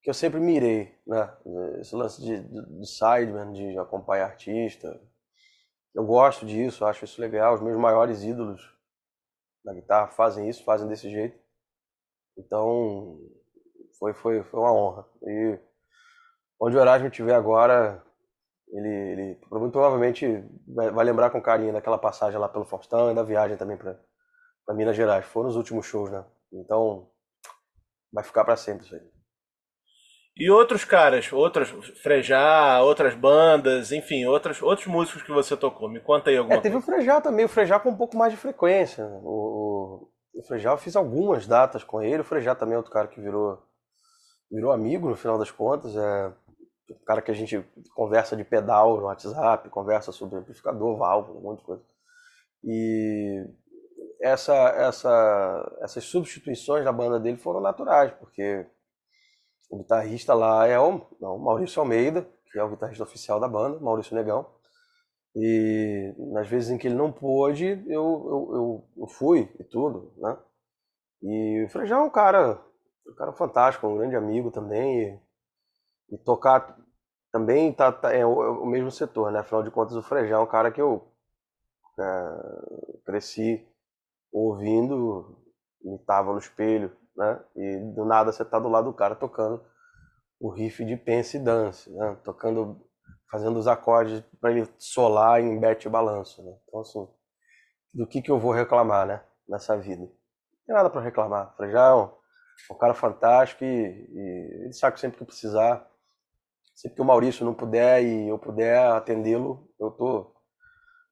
que 0.02 0.10
eu 0.10 0.14
sempre 0.14 0.40
mirei, 0.40 0.98
né? 1.06 1.38
Esse 1.80 1.96
lance 1.96 2.22
de, 2.22 2.42
de, 2.42 2.80
de 2.80 2.88
sideman, 2.88 3.54
de 3.54 3.78
acompanhar 3.78 4.26
artista. 4.26 5.00
Eu 5.94 6.06
gosto 6.06 6.46
disso, 6.46 6.86
acho 6.86 7.06
isso 7.06 7.22
legal. 7.22 7.54
Os 7.54 7.62
meus 7.62 7.78
maiores 7.78 8.24
ídolos 8.24 8.62
na 9.64 9.74
guitarra 9.74 10.08
fazem 10.08 10.50
isso, 10.50 10.64
fazem 10.64 10.88
desse 10.88 11.10
jeito. 11.10 11.40
Então, 12.38 13.20
foi, 14.00 14.14
foi, 14.14 14.44
foi 14.44 14.60
uma 14.60 14.74
honra. 14.74 15.08
E 15.22 15.60
onde 16.60 16.76
o 16.76 16.80
Erasmo 16.80 17.08
estiver 17.08 17.36
agora, 17.36 18.04
ele, 18.70 18.90
ele 18.90 19.40
muito 19.52 19.72
provavelmente 19.72 20.26
vai, 20.68 20.90
vai, 20.90 21.06
lembrar 21.06 21.30
com 21.30 21.42
carinho 21.42 21.74
daquela 21.74 22.00
passagem 22.00 22.40
lá 22.40 22.50
pelo 22.50 22.66
Faustão 22.66 23.12
e 23.12 23.16
da 23.16 23.24
viagem 23.24 23.58
também 23.58 23.78
para 23.78 24.00
Minas 24.74 24.96
Gerais. 24.96 25.26
Foram 25.26 25.50
os 25.50 25.56
últimos 25.56 25.86
shows, 25.86 26.10
né? 26.10 26.26
Então, 26.52 27.12
vai 28.12 28.24
ficar 28.24 28.44
para 28.44 28.56
sempre 28.58 28.86
isso 28.86 28.96
aí. 28.96 29.21
E 30.36 30.50
outros 30.50 30.86
caras, 30.86 31.32
outras 31.32 31.70
Frejá, 32.02 32.82
outras 32.82 33.14
bandas, 33.14 33.92
enfim, 33.92 34.26
outros, 34.26 34.62
outros 34.62 34.88
músicos 34.88 35.24
que 35.24 35.32
você 35.32 35.58
tocou. 35.58 35.90
Me 35.90 36.00
conta 36.00 36.30
aí 36.30 36.38
alguma 36.38 36.56
é, 36.56 36.62
teve 36.62 36.74
coisa. 36.76 36.92
o 36.92 36.96
Frejá 36.96 37.22
também, 37.22 37.46
o 37.46 37.50
Frejá 37.50 37.80
com 37.80 37.90
um 37.90 37.98
pouco 37.98 38.18
mais 38.18 38.32
de 38.32 38.40
frequência. 38.40 39.06
O, 39.24 40.08
o, 40.34 40.44
Frejá 40.44 40.72
eu 40.72 40.78
fiz 40.78 40.96
algumas 40.96 41.46
datas 41.46 41.84
com 41.84 42.02
ele, 42.02 42.22
o 42.22 42.26
Frejá 42.26 42.56
também 42.56 42.76
é 42.76 42.78
outro 42.78 42.92
cara 42.92 43.08
que 43.08 43.20
virou, 43.20 43.62
virou 44.50 44.72
amigo 44.72 45.10
no 45.10 45.16
final 45.18 45.38
das 45.38 45.52
contas. 45.52 45.96
É 45.96 46.34
um 46.90 47.06
cara 47.06 47.22
que 47.22 47.32
a 47.32 47.36
gente 47.36 47.64
conversa 47.94 48.36
de 48.36 48.46
pedal 48.46 48.98
no 48.98 49.04
WhatsApp, 49.04 49.70
conversa 49.70 50.12
sobre 50.14 50.40
amplificador, 50.40 50.98
válvula, 50.98 51.40
um 51.40 51.44
monte 51.44 51.60
de 51.60 51.66
coisa. 51.66 51.84
E 52.64 53.46
essa, 54.22 54.54
essa, 54.54 55.78
essas 55.82 56.04
substituições 56.06 56.86
na 56.86 56.92
banda 56.92 57.20
dele 57.20 57.38
foram 57.38 57.60
naturais, 57.60 58.12
porque 58.14 58.66
o 59.72 59.78
guitarrista 59.78 60.34
lá 60.34 60.68
é 60.68 60.78
o, 60.78 61.02
é 61.22 61.26
o 61.26 61.40
Maurício 61.40 61.80
Almeida, 61.80 62.28
que 62.52 62.60
é 62.60 62.64
o 62.64 62.70
guitarrista 62.70 63.04
oficial 63.04 63.40
da 63.40 63.48
banda, 63.48 63.80
Maurício 63.80 64.14
Negão. 64.14 64.46
E 65.34 66.14
nas 66.34 66.48
vezes 66.48 66.70
em 66.70 66.78
que 66.78 66.88
ele 66.88 66.96
não 66.96 67.10
pôde, 67.10 67.66
eu, 67.88 68.04
eu, 68.04 68.50
eu, 68.54 68.90
eu 68.98 69.08
fui 69.08 69.50
e 69.58 69.64
tudo, 69.64 70.14
né? 70.18 70.38
E 71.24 71.64
o 71.64 71.70
Frejão 71.70 72.02
é 72.02 72.04
um 72.04 72.10
cara, 72.10 72.62
um 73.08 73.16
cara 73.16 73.32
fantástico, 73.32 73.88
um 73.88 73.98
grande 73.98 74.16
amigo 74.18 74.52
também. 74.52 75.22
E, 76.10 76.16
e 76.16 76.18
tocar 76.18 76.78
também 77.32 77.72
tá, 77.72 77.94
tá 77.94 78.14
é, 78.14 78.26
o, 78.26 78.44
é, 78.44 78.50
o, 78.50 78.66
mesmo 78.66 78.92
setor, 78.92 79.32
né? 79.32 79.40
Afinal 79.40 79.64
de 79.64 79.72
contas, 79.72 79.96
o 79.96 80.04
Frejão 80.04 80.42
é 80.42 80.44
um 80.44 80.48
cara 80.48 80.70
que 80.70 80.82
eu 80.82 81.08
é, 81.98 83.02
cresci 83.06 83.66
ouvindo, 84.34 85.42
imitava 85.82 86.34
no 86.34 86.40
espelho, 86.40 86.92
né? 87.22 87.40
E 87.56 87.78
do 87.94 88.04
nada 88.04 88.32
você 88.32 88.44
tá 88.44 88.58
do 88.58 88.68
lado 88.68 88.86
do 88.86 88.94
cara 88.96 89.16
tocando 89.16 89.64
o 90.40 90.50
riff 90.50 90.84
de 90.84 90.98
Pense 90.98 91.38
e 91.38 91.40
Dance, 91.40 91.90
né? 91.92 92.18
Tocando, 92.24 92.82
fazendo 93.30 93.60
os 93.60 93.68
acordes 93.68 94.24
para 94.40 94.52
ele 94.52 94.68
solar 94.80 95.40
em 95.40 95.60
bet 95.60 95.86
e 95.86 95.90
balanço, 95.90 96.44
né? 96.44 96.52
Então, 96.68 96.82
assim, 96.82 97.08
do 97.94 98.08
que 98.08 98.22
que 98.22 98.32
eu 98.32 98.40
vou 98.40 98.52
reclamar, 98.52 99.06
né? 99.06 99.24
Nessa 99.48 99.78
vida. 99.78 100.02
Não 100.02 100.66
tem 100.66 100.76
nada 100.76 100.90
para 100.90 101.02
reclamar. 101.02 101.54
Falei, 101.56 101.72
já 101.72 101.90
é 101.90 101.94
um, 101.94 102.10
um 102.72 102.78
cara 102.78 102.96
fantástico 102.96 103.64
e, 103.64 103.68
e 103.68 104.64
ele 104.64 104.74
sabe 104.74 105.00
sempre 105.00 105.20
que 105.20 105.26
precisar, 105.26 105.88
sempre 106.76 106.96
que 106.96 107.02
o 107.02 107.06
Maurício 107.06 107.46
não 107.46 107.54
puder 107.54 108.04
e 108.04 108.30
eu 108.30 108.40
puder 108.40 108.80
atendê-lo, 108.80 109.70
eu 109.80 109.92
tô, 109.92 110.34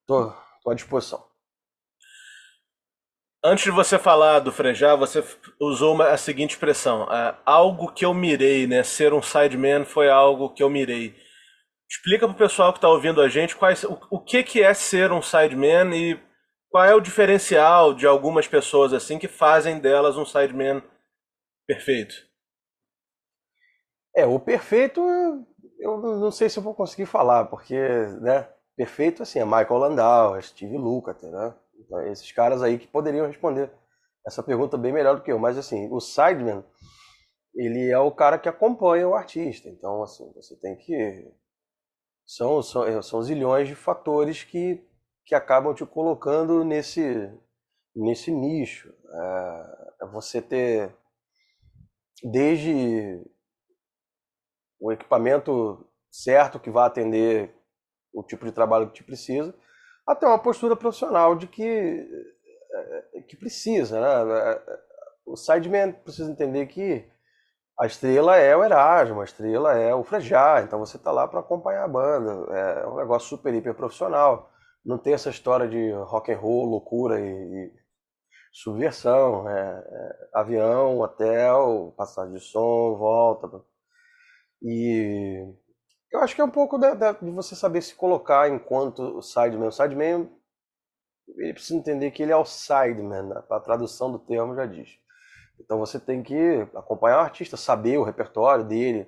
tô, 0.07 0.33
tô 0.63 0.71
à 0.71 0.73
disposição. 0.73 1.28
Antes 3.43 3.63
de 3.63 3.71
você 3.71 3.97
falar 3.97 4.39
do 4.39 4.51
Frejá, 4.51 4.95
você 4.95 5.23
usou 5.59 5.93
uma, 5.93 6.09
a 6.09 6.17
seguinte 6.17 6.51
expressão: 6.51 7.03
uh, 7.03 7.37
algo 7.45 7.91
que 7.91 8.05
eu 8.05 8.13
mirei, 8.13 8.67
né? 8.67 8.83
Ser 8.83 9.13
um 9.13 9.21
sideman 9.21 9.85
foi 9.85 10.09
algo 10.09 10.49
que 10.49 10.61
eu 10.61 10.69
mirei. 10.69 11.15
Explica 11.89 12.27
para 12.27 12.35
o 12.35 12.37
pessoal 12.37 12.71
que 12.73 12.77
está 12.77 12.89
ouvindo 12.89 13.21
a 13.21 13.29
gente 13.29 13.55
quais, 13.55 13.83
o, 13.83 13.99
o 14.11 14.19
que, 14.19 14.43
que 14.43 14.61
é 14.61 14.73
ser 14.73 15.11
um 15.11 15.21
sideman 15.21 15.95
e 15.95 16.19
qual 16.69 16.83
é 16.85 16.93
o 16.93 16.99
diferencial 16.99 17.93
de 17.93 18.05
algumas 18.05 18.47
pessoas 18.47 18.93
assim 18.93 19.17
que 19.17 19.27
fazem 19.27 19.79
delas 19.79 20.17
um 20.17 20.25
sideman 20.25 20.83
perfeito. 21.65 22.13
É, 24.15 24.25
o 24.25 24.39
perfeito 24.39 25.01
eu 25.79 25.97
não 25.97 26.31
sei 26.31 26.49
se 26.49 26.59
eu 26.59 26.63
vou 26.63 26.75
conseguir 26.75 27.05
falar, 27.05 27.45
porque, 27.45 27.77
né, 28.21 28.47
perfeito 28.75 29.23
assim, 29.23 29.39
é 29.39 29.45
Michael 29.45 29.77
Landau, 29.77 30.35
é 30.35 30.41
Steve 30.41 30.77
Lukather, 30.77 31.31
né? 31.31 31.55
Esses 32.11 32.31
caras 32.31 32.61
aí 32.61 32.77
que 32.77 32.87
poderiam 32.87 33.27
responder 33.27 33.71
essa 34.25 34.43
pergunta 34.43 34.77
bem 34.77 34.91
melhor 34.91 35.15
do 35.15 35.23
que 35.23 35.31
eu. 35.31 35.39
Mas 35.39 35.57
assim, 35.57 35.87
o 35.91 35.99
sideman, 35.99 36.63
ele 37.55 37.89
é 37.89 37.99
o 37.99 38.11
cara 38.11 38.37
que 38.37 38.49
acompanha 38.49 39.07
o 39.07 39.15
artista. 39.15 39.69
Então, 39.69 40.03
assim, 40.03 40.31
você 40.33 40.55
tem 40.55 40.75
que. 40.75 41.31
São, 42.25 42.61
são, 42.61 42.83
é, 42.85 43.01
são 43.01 43.21
zilhões 43.23 43.67
de 43.67 43.75
fatores 43.75 44.43
que, 44.43 44.85
que 45.25 45.33
acabam 45.33 45.73
te 45.73 45.85
colocando 45.85 46.63
nesse, 46.63 47.31
nesse 47.95 48.31
nicho. 48.31 48.93
É, 49.11 50.03
é 50.03 50.05
você 50.07 50.41
ter 50.41 50.95
desde 52.23 53.23
o 54.79 54.91
equipamento 54.91 55.85
certo 56.11 56.59
que 56.59 56.69
vai 56.69 56.87
atender 56.87 57.53
o 58.13 58.23
tipo 58.23 58.45
de 58.45 58.51
trabalho 58.51 58.87
que 58.87 58.95
te 58.95 59.03
precisa, 59.03 59.53
até 60.09 60.25
uma 60.25 60.39
postura 60.39 60.75
profissional 60.75 61.35
de 61.35 61.45
que, 61.45 62.07
eh, 62.73 63.21
que 63.27 63.37
precisa. 63.37 64.01
Né? 64.01 64.61
O 65.25 65.35
sideman 65.35 65.91
precisa 65.91 66.31
entender 66.31 66.65
que 66.65 67.07
a 67.79 67.85
estrela 67.85 68.35
é 68.35 68.55
o 68.57 68.63
Erasmo, 68.63 69.21
a 69.21 69.23
estrela 69.23 69.77
é 69.77 69.93
o 69.93 70.03
Frejá, 70.03 70.61
então 70.63 70.79
você 70.79 70.97
está 70.97 71.11
lá 71.11 71.27
para 71.27 71.39
acompanhar 71.41 71.83
a 71.85 71.87
banda. 71.87 72.31
É 72.53 72.87
um 72.87 72.97
negócio 72.97 73.29
super, 73.29 73.53
hiper 73.53 73.75
profissional. 73.75 74.51
Não 74.83 74.97
tem 74.97 75.13
essa 75.13 75.29
história 75.29 75.67
de 75.67 75.91
rock 75.91 76.31
and 76.31 76.37
roll, 76.37 76.65
loucura 76.65 77.19
e, 77.19 77.23
e 77.23 77.71
subversão. 78.51 79.47
É, 79.47 79.59
é, 79.61 80.29
avião, 80.33 80.99
hotel, 80.99 81.93
passagem 81.95 82.33
de 82.33 82.41
som, 82.41 82.97
volta. 82.97 83.47
E 84.61 85.45
eu 86.11 86.21
acho 86.21 86.35
que 86.35 86.41
é 86.41 86.43
um 86.43 86.49
pouco 86.49 86.77
de, 86.77 86.87
de 86.95 87.31
você 87.31 87.55
saber 87.55 87.81
se 87.81 87.95
colocar 87.95 88.49
enquanto 88.49 89.21
sideman. 89.21 89.67
O 89.67 89.71
sideman, 89.71 90.29
ele 91.37 91.53
precisa 91.53 91.77
entender 91.77 92.11
que 92.11 92.23
ele 92.23 92.31
é 92.31 92.37
o 92.37 92.45
sideman, 92.45 93.23
né? 93.23 93.43
a 93.49 93.59
tradução 93.59 94.11
do 94.11 94.19
termo 94.19 94.55
já 94.55 94.65
diz. 94.65 94.89
Então 95.59 95.77
você 95.77 95.99
tem 95.99 96.23
que 96.23 96.67
acompanhar 96.75 97.17
o 97.17 97.21
artista, 97.21 97.57
saber 97.57 97.97
o 97.97 98.03
repertório 98.03 98.63
dele, 98.63 99.07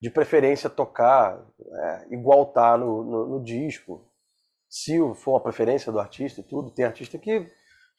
de 0.00 0.10
preferência 0.10 0.70
tocar 0.70 1.44
é, 1.60 2.14
igual 2.14 2.46
tá 2.46 2.78
no, 2.78 3.04
no, 3.04 3.26
no, 3.26 3.44
disco. 3.44 4.08
Se 4.68 4.96
for 5.16 5.32
uma 5.32 5.42
preferência 5.42 5.90
do 5.90 5.98
artista 5.98 6.40
e 6.40 6.44
tudo, 6.44 6.70
tem 6.70 6.84
artista 6.84 7.18
que 7.18 7.46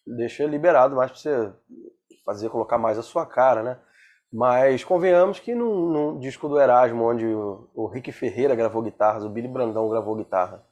deixa 0.06 0.46
liberado 0.46 0.96
mais 0.96 1.12
para 1.12 1.20
você 1.20 1.53
fazer, 2.25 2.50
colocar 2.50 2.77
mais 2.77 2.98
a 2.98 3.03
sua 3.03 3.25
cara, 3.25 3.62
né? 3.62 3.79
Mas 4.31 4.83
convenhamos 4.83 5.39
que 5.39 5.55
no, 5.55 5.89
no 5.89 6.19
disco 6.19 6.48
do 6.48 6.59
Erasmo, 6.59 7.03
onde 7.03 7.25
o, 7.25 7.67
o, 7.74 7.88
Rick 7.88 8.12
Ferreira 8.12 8.55
gravou 8.55 8.81
guitarras, 8.83 9.24
o 9.24 9.29
Billy 9.29 9.48
Brandão 9.48 9.89
gravou 9.89 10.15
guitarra, 10.15 10.63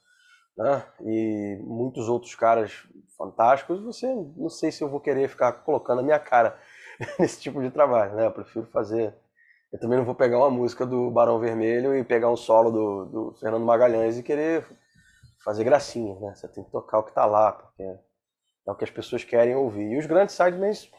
né? 0.56 0.84
e 1.04 1.60
muitos 1.64 2.08
outros 2.08 2.36
caras 2.36 2.88
fantásticos, 3.18 3.82
você 3.82 4.08
não 4.36 4.50
sei 4.50 4.72
se 4.72 4.84
eu 4.84 4.90
vou 4.90 5.00
querer 5.00 5.28
ficar 5.28 5.52
colocando 5.52 6.00
a 6.00 6.04
minha 6.04 6.20
cara 6.20 6.60
nesse 7.20 7.42
tipo 7.42 7.62
de 7.62 7.72
trabalho, 7.72 8.16
né? 8.16 8.28
Eu 8.28 8.32
prefiro 8.32 8.68
fazer. 8.68 9.14
Eu 9.74 9.80
também 9.80 9.98
não 9.98 10.06
vou 10.06 10.16
pegar 10.16 10.38
uma 10.38 10.52
música 10.52 10.86
do 10.86 11.10
Barão 11.10 11.40
Vermelho 11.40 11.96
e 11.96 12.04
pegar 12.04 12.30
um 12.30 12.38
solo 12.38 12.72
do, 12.72 13.06
do 13.06 13.38
Fernando 13.40 13.66
Magalhães 13.66 14.18
e 14.18 14.24
querer 14.24 14.66
fazer 15.44 15.64
gracinha, 15.64 16.18
né? 16.20 16.36
Você 16.36 16.48
tem 16.48 16.64
que 16.64 16.72
tocar 16.72 17.00
o 17.00 17.04
que 17.04 17.14
tá 17.14 17.26
lá, 17.26 17.52
porque 17.52 17.84
é 17.84 18.72
o 18.72 18.76
que 18.76 18.84
as 18.84 18.92
pessoas 18.92 19.24
querem 19.24 19.56
ouvir. 19.56 19.92
E 19.92 19.98
os 19.98 20.06
grandes 20.06 20.36
sidemans 20.36 20.90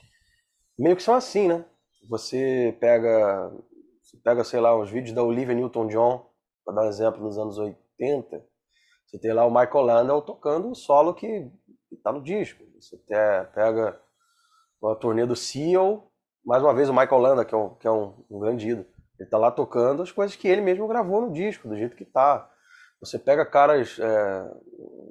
meio 0.78 0.96
que 0.96 1.02
são 1.02 1.14
assim, 1.14 1.48
né? 1.48 1.64
Você 2.06 2.76
pega, 2.80 3.50
você 4.02 4.16
pega, 4.18 4.44
sei 4.44 4.60
lá, 4.60 4.76
uns 4.78 4.90
vídeos 4.90 5.14
da 5.14 5.22
Olivia 5.22 5.54
Newton-John, 5.54 6.26
para 6.64 6.74
dar 6.74 6.82
um 6.84 6.88
exemplo, 6.88 7.22
nos 7.22 7.38
anos 7.38 7.58
80, 7.58 8.44
você 9.06 9.18
tem 9.18 9.32
lá 9.32 9.46
o 9.46 9.50
Michael 9.50 9.84
Landau 9.84 10.20
tocando 10.20 10.70
o 10.70 10.74
solo 10.74 11.14
que 11.14 11.50
está 11.90 12.12
no 12.12 12.22
disco. 12.22 12.62
Você 12.78 12.96
pega 12.98 13.98
a 14.84 14.94
turnê 14.94 15.24
do 15.24 15.34
Seal, 15.34 16.10
mais 16.44 16.62
uma 16.62 16.74
vez 16.74 16.88
o 16.88 16.94
Michael 16.94 17.20
Landau, 17.20 17.44
que 17.44 17.54
é 17.54 17.58
um, 17.58 17.74
que 17.76 17.86
é 17.86 17.90
um, 17.90 18.24
um 18.30 18.38
grande 18.38 18.68
ídolo, 18.68 18.86
ele 19.18 19.26
está 19.26 19.38
lá 19.38 19.50
tocando 19.50 20.02
as 20.02 20.12
coisas 20.12 20.36
que 20.36 20.46
ele 20.46 20.60
mesmo 20.60 20.86
gravou 20.86 21.22
no 21.22 21.32
disco, 21.32 21.68
do 21.68 21.76
jeito 21.76 21.96
que 21.96 22.04
tá. 22.04 22.48
Você 23.00 23.18
pega 23.18 23.44
caras, 23.46 23.98
é, 23.98 24.50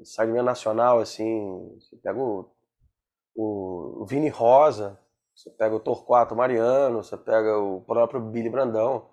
sideman 0.04 0.44
nacional, 0.44 1.00
assim, 1.00 1.76
você 1.80 1.96
pega 1.98 2.20
o, 2.20 2.50
o 3.36 4.06
Vini 4.08 4.30
Rosa, 4.30 5.00
você 5.38 5.52
pega 5.52 5.76
o 5.76 5.80
Torquato 5.80 6.36
Mariano, 6.36 7.04
você 7.04 7.16
pega 7.16 7.60
o 7.60 7.82
próprio 7.82 8.20
Billy 8.20 8.50
Brandão. 8.50 9.08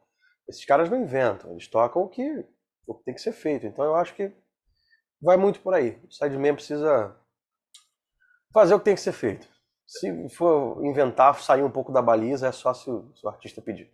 Esses 0.48 0.64
caras 0.64 0.88
não 0.88 1.02
inventam, 1.02 1.52
eles 1.52 1.68
tocam 1.68 2.02
o 2.02 2.08
que, 2.08 2.46
o 2.86 2.94
que 2.94 3.04
tem 3.04 3.14
que 3.14 3.20
ser 3.20 3.32
feito. 3.32 3.66
Então 3.66 3.84
eu 3.84 3.94
acho 3.94 4.14
que 4.14 4.32
vai 5.20 5.36
muito 5.36 5.60
por 5.60 5.74
aí. 5.74 6.00
O 6.02 6.10
sideman 6.10 6.54
precisa 6.54 7.14
fazer 8.54 8.74
o 8.74 8.78
que 8.78 8.86
tem 8.86 8.94
que 8.94 9.02
ser 9.02 9.12
feito. 9.12 9.46
Se 9.86 10.30
for 10.30 10.82
inventar, 10.82 11.38
sair 11.42 11.62
um 11.62 11.70
pouco 11.70 11.92
da 11.92 12.00
baliza, 12.00 12.48
é 12.48 12.52
só 12.52 12.72
se 12.72 12.90
o, 12.90 13.12
se 13.14 13.26
o 13.26 13.28
artista 13.28 13.60
pedir. 13.60 13.92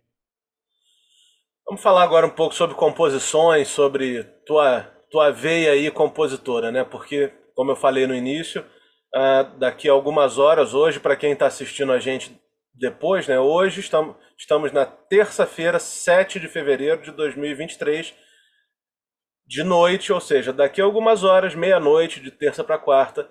Vamos 1.65 1.83
falar 1.83 2.03
agora 2.03 2.25
um 2.25 2.33
pouco 2.33 2.55
sobre 2.55 2.77
composições, 2.77 3.67
sobre 3.67 4.23
tua, 4.45 4.83
tua 5.09 5.31
veia 5.31 5.71
aí 5.71 5.91
compositora, 5.91 6.71
né? 6.71 6.85
Porque, 6.85 7.27
como 7.53 7.71
eu 7.71 7.75
falei 7.75 8.07
no 8.07 8.15
início, 8.15 8.65
uh, 9.15 9.57
daqui 9.57 9.89
a 9.89 9.91
algumas 9.91 10.37
horas, 10.37 10.73
hoje, 10.73 10.99
para 10.99 11.15
quem 11.15 11.33
está 11.33 11.47
assistindo 11.47 11.91
a 11.91 11.99
gente 11.99 12.39
depois, 12.73 13.27
né? 13.27 13.39
Hoje 13.39 13.79
estamos, 13.79 14.15
estamos 14.37 14.71
na 14.71 14.85
terça-feira, 14.85 15.79
7 15.79 16.39
de 16.39 16.47
fevereiro 16.47 17.01
de 17.01 17.11
2023, 17.11 18.13
de 19.45 19.63
noite, 19.63 20.13
ou 20.13 20.21
seja, 20.21 20.53
daqui 20.53 20.81
a 20.81 20.85
algumas 20.85 21.23
horas, 21.23 21.53
meia-noite, 21.53 22.21
de 22.21 22.31
terça 22.31 22.63
para 22.63 22.77
quarta, 22.77 23.29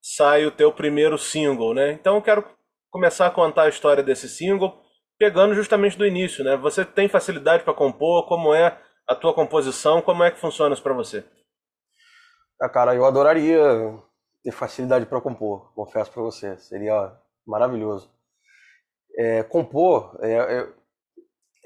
sai 0.00 0.46
o 0.46 0.50
teu 0.50 0.72
primeiro 0.72 1.18
single, 1.18 1.74
né? 1.74 1.92
Então 1.92 2.16
eu 2.16 2.22
quero 2.22 2.44
começar 2.90 3.26
a 3.26 3.30
contar 3.30 3.64
a 3.64 3.68
história 3.68 4.02
desse 4.02 4.28
single, 4.28 4.82
pegando 5.18 5.54
justamente 5.54 5.98
do 5.98 6.06
início, 6.06 6.42
né? 6.42 6.56
Você 6.56 6.84
tem 6.84 7.08
facilidade 7.08 7.64
para 7.64 7.74
compor? 7.74 8.26
Como 8.26 8.54
é 8.54 8.78
a 9.06 9.14
tua 9.14 9.34
composição? 9.34 10.00
Como 10.00 10.24
é 10.24 10.30
que 10.30 10.38
funciona 10.38 10.72
isso 10.72 10.82
para 10.82 10.94
você? 10.94 11.24
Ah, 12.60 12.68
cara, 12.68 12.94
eu 12.94 13.04
adoraria 13.04 13.60
ter 14.42 14.52
facilidade 14.52 15.06
para 15.06 15.20
compor, 15.20 15.72
confesso 15.74 16.10
para 16.10 16.22
você, 16.22 16.56
seria 16.58 17.12
maravilhoso. 17.46 18.10
É, 19.16 19.42
compor 19.42 20.16
é, 20.20 20.32
é, 20.32 20.68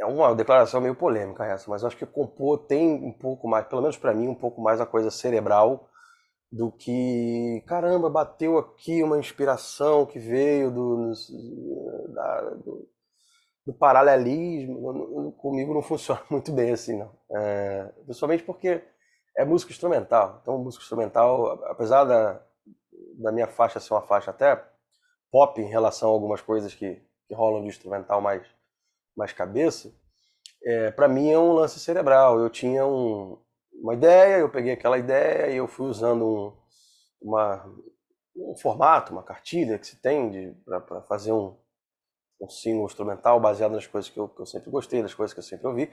é, 0.00 0.06
uma 0.06 0.34
declaração 0.34 0.80
meio 0.80 0.94
polêmica 0.94 1.44
essa, 1.44 1.70
mas 1.70 1.84
acho 1.84 1.96
que 1.96 2.06
compor 2.06 2.66
tem 2.66 2.92
um 2.92 3.12
pouco 3.12 3.46
mais, 3.46 3.66
pelo 3.66 3.82
menos 3.82 3.96
para 3.96 4.14
mim, 4.14 4.28
um 4.28 4.34
pouco 4.34 4.60
mais 4.60 4.80
a 4.80 4.86
coisa 4.86 5.10
cerebral 5.10 5.88
do 6.50 6.70
que, 6.70 7.64
caramba, 7.66 8.10
bateu 8.10 8.58
aqui 8.58 9.02
uma 9.02 9.18
inspiração 9.18 10.04
que 10.04 10.18
veio 10.18 10.70
do, 10.70 11.12
da, 12.12 12.40
do, 12.50 12.88
do, 13.66 13.72
paralelismo. 13.72 15.32
Comigo 15.38 15.72
não 15.72 15.80
funciona 15.82 16.20
muito 16.30 16.52
bem 16.52 16.72
assim, 16.72 16.98
não. 16.98 17.10
É, 17.34 17.90
principalmente 18.04 18.44
porque 18.44 18.84
é 19.36 19.44
música 19.46 19.72
instrumental. 19.72 20.40
Então, 20.42 20.58
música 20.58 20.82
instrumental, 20.82 21.52
apesar 21.64 22.04
da, 22.04 22.42
da 23.18 23.32
minha 23.32 23.46
faixa 23.48 23.80
ser 23.80 23.94
uma 23.94 24.02
faixa 24.02 24.30
até 24.30 24.62
pop 25.30 25.60
em 25.60 25.68
relação 25.68 26.10
a 26.10 26.12
algumas 26.12 26.40
coisas 26.40 26.74
que, 26.74 27.02
que 27.26 27.34
rolam 27.34 27.62
de 27.62 27.68
instrumental 27.68 28.20
mais, 28.20 28.46
mais 29.16 29.32
cabeça, 29.32 29.92
é, 30.64 30.90
para 30.90 31.08
mim 31.08 31.30
é 31.30 31.38
um 31.38 31.52
lance 31.52 31.80
cerebral. 31.80 32.38
Eu 32.38 32.50
tinha 32.50 32.86
um, 32.86 33.38
uma 33.72 33.94
ideia, 33.94 34.38
eu 34.38 34.50
peguei 34.50 34.72
aquela 34.72 34.98
ideia 34.98 35.50
e 35.50 35.56
eu 35.56 35.66
fui 35.66 35.86
usando 35.88 36.24
um, 36.24 37.30
uma, 37.30 37.64
um 38.36 38.56
formato, 38.56 39.12
uma 39.12 39.22
cartilha 39.22 39.78
que 39.78 39.86
se 39.86 40.00
tem 40.00 40.54
para 40.64 41.02
fazer 41.02 41.32
um, 41.32 41.58
um 42.40 42.48
single 42.48 42.86
instrumental 42.86 43.40
baseado 43.40 43.72
nas 43.72 43.86
coisas 43.86 44.10
que 44.10 44.18
eu, 44.18 44.28
que 44.28 44.40
eu 44.40 44.46
sempre 44.46 44.70
gostei, 44.70 45.02
das 45.02 45.14
coisas 45.14 45.32
que 45.32 45.40
eu 45.40 45.44
sempre 45.44 45.66
ouvi. 45.66 45.92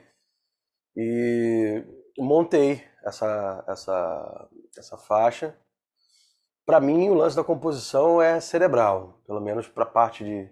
E 0.96 1.84
montei 2.18 2.82
essa, 3.04 3.64
essa, 3.68 4.48
essa 4.76 4.98
faixa. 4.98 5.56
Para 6.70 6.78
mim, 6.78 7.08
o 7.08 7.14
lance 7.14 7.34
da 7.34 7.42
composição 7.42 8.22
é 8.22 8.38
cerebral, 8.38 9.20
pelo 9.26 9.40
menos 9.40 9.66
para 9.66 9.82
a 9.82 9.86
parte 9.86 10.22
de, 10.22 10.48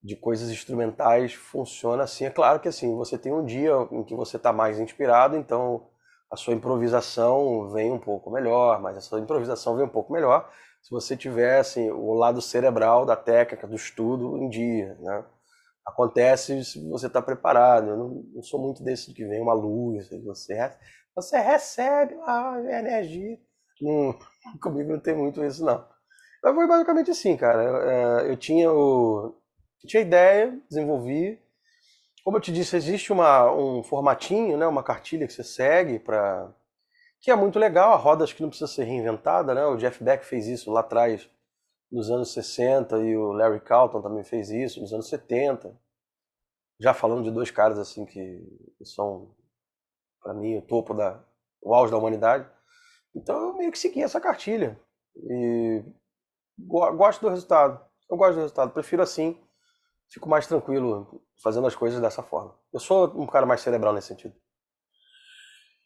de 0.00 0.14
coisas 0.14 0.48
instrumentais 0.50 1.34
funciona 1.34 2.04
assim. 2.04 2.26
É 2.26 2.30
claro 2.30 2.60
que 2.60 2.68
assim, 2.68 2.94
você 2.94 3.18
tem 3.18 3.32
um 3.32 3.44
dia 3.44 3.72
em 3.90 4.04
que 4.04 4.14
você 4.14 4.36
está 4.36 4.52
mais 4.52 4.78
inspirado, 4.78 5.36
então 5.36 5.88
a 6.30 6.36
sua 6.36 6.54
improvisação 6.54 7.68
vem 7.70 7.90
um 7.90 7.98
pouco 7.98 8.30
melhor, 8.30 8.80
mas 8.80 8.96
a 8.96 9.00
sua 9.00 9.18
improvisação 9.18 9.74
vem 9.74 9.84
um 9.84 9.88
pouco 9.88 10.12
melhor 10.12 10.48
se 10.80 10.92
você 10.92 11.16
tivesse 11.16 11.80
assim, 11.80 11.90
o 11.90 12.14
lado 12.14 12.40
cerebral 12.40 13.04
da 13.04 13.16
técnica, 13.16 13.66
do 13.66 13.74
estudo 13.74 14.38
em 14.38 14.48
dia, 14.48 14.96
né? 15.00 15.24
Acontece 15.84 16.64
se 16.64 16.88
você 16.88 17.08
está 17.08 17.20
preparado. 17.20 17.88
Eu 17.88 17.96
não, 17.96 18.08
não, 18.32 18.42
sou 18.44 18.62
muito 18.62 18.80
desse 18.84 19.12
que 19.12 19.24
vem 19.24 19.42
uma 19.42 19.54
luz 19.54 20.08
você, 20.22 20.72
você 21.16 21.36
recebe 21.36 22.14
a 22.24 22.60
energia. 22.78 23.44
Não, 23.80 24.18
comigo 24.60 24.92
não 24.92 25.00
tem 25.00 25.14
muito 25.14 25.44
isso, 25.44 25.64
não. 25.64 25.86
Mas 26.42 26.54
foi 26.54 26.66
basicamente 26.66 27.10
assim, 27.10 27.36
cara. 27.36 27.62
Eu, 27.62 27.76
é, 27.76 28.30
eu 28.30 28.36
tinha 28.36 28.70
o, 28.72 29.34
eu 29.82 29.88
tinha 29.88 30.02
ideia, 30.02 30.58
desenvolvi, 30.68 31.40
como 32.26 32.38
eu 32.38 32.40
te 32.40 32.50
disse, 32.50 32.76
existe 32.76 33.12
uma, 33.12 33.52
um 33.52 33.84
formatinho, 33.84 34.56
né, 34.58 34.66
uma 34.66 34.82
cartilha 34.82 35.28
que 35.28 35.32
você 35.32 35.44
segue 35.44 36.00
para 36.00 36.52
que 37.20 37.30
é 37.30 37.36
muito 37.36 37.56
legal, 37.56 37.92
a 37.92 37.96
roda 37.96 38.24
acho 38.24 38.34
que 38.34 38.42
não 38.42 38.48
precisa 38.48 38.66
ser 38.66 38.82
reinventada, 38.82 39.54
né? 39.54 39.64
O 39.64 39.76
Jeff 39.76 40.02
Beck 40.02 40.24
fez 40.24 40.48
isso 40.48 40.72
lá 40.72 40.80
atrás 40.80 41.30
nos 41.90 42.10
anos 42.10 42.32
60 42.32 42.98
e 42.98 43.16
o 43.16 43.32
Larry 43.32 43.60
Carlton 43.60 44.02
também 44.02 44.24
fez 44.24 44.50
isso 44.50 44.80
nos 44.80 44.92
anos 44.92 45.08
70. 45.08 45.72
Já 46.80 46.92
falando 46.92 47.22
de 47.22 47.30
dois 47.30 47.50
caras 47.50 47.78
assim 47.78 48.04
que 48.04 48.44
são 48.82 49.34
para 50.20 50.34
mim 50.34 50.56
o 50.56 50.62
topo 50.62 50.94
da 50.94 51.22
o 51.62 51.74
auge 51.74 51.92
da 51.92 51.98
humanidade. 51.98 52.48
Então 53.16 53.48
eu 53.48 53.54
meio 53.54 53.72
que 53.72 53.78
segui 53.78 54.02
essa 54.02 54.20
cartilha 54.20 54.78
e 55.16 55.82
gosto 56.58 57.22
do 57.22 57.30
resultado. 57.30 57.80
Eu 58.10 58.16
gosto 58.16 58.34
do 58.34 58.40
resultado, 58.40 58.72
prefiro 58.72 59.02
assim 59.02 59.36
fico 60.08 60.28
mais 60.28 60.46
tranquilo 60.46 61.22
fazendo 61.42 61.66
as 61.66 61.74
coisas 61.74 62.00
dessa 62.00 62.22
forma. 62.22 62.54
Eu 62.72 62.80
sou 62.80 63.06
um 63.20 63.26
cara 63.26 63.46
mais 63.46 63.60
cerebral 63.60 63.92
nesse 63.92 64.08
sentido. 64.08 64.34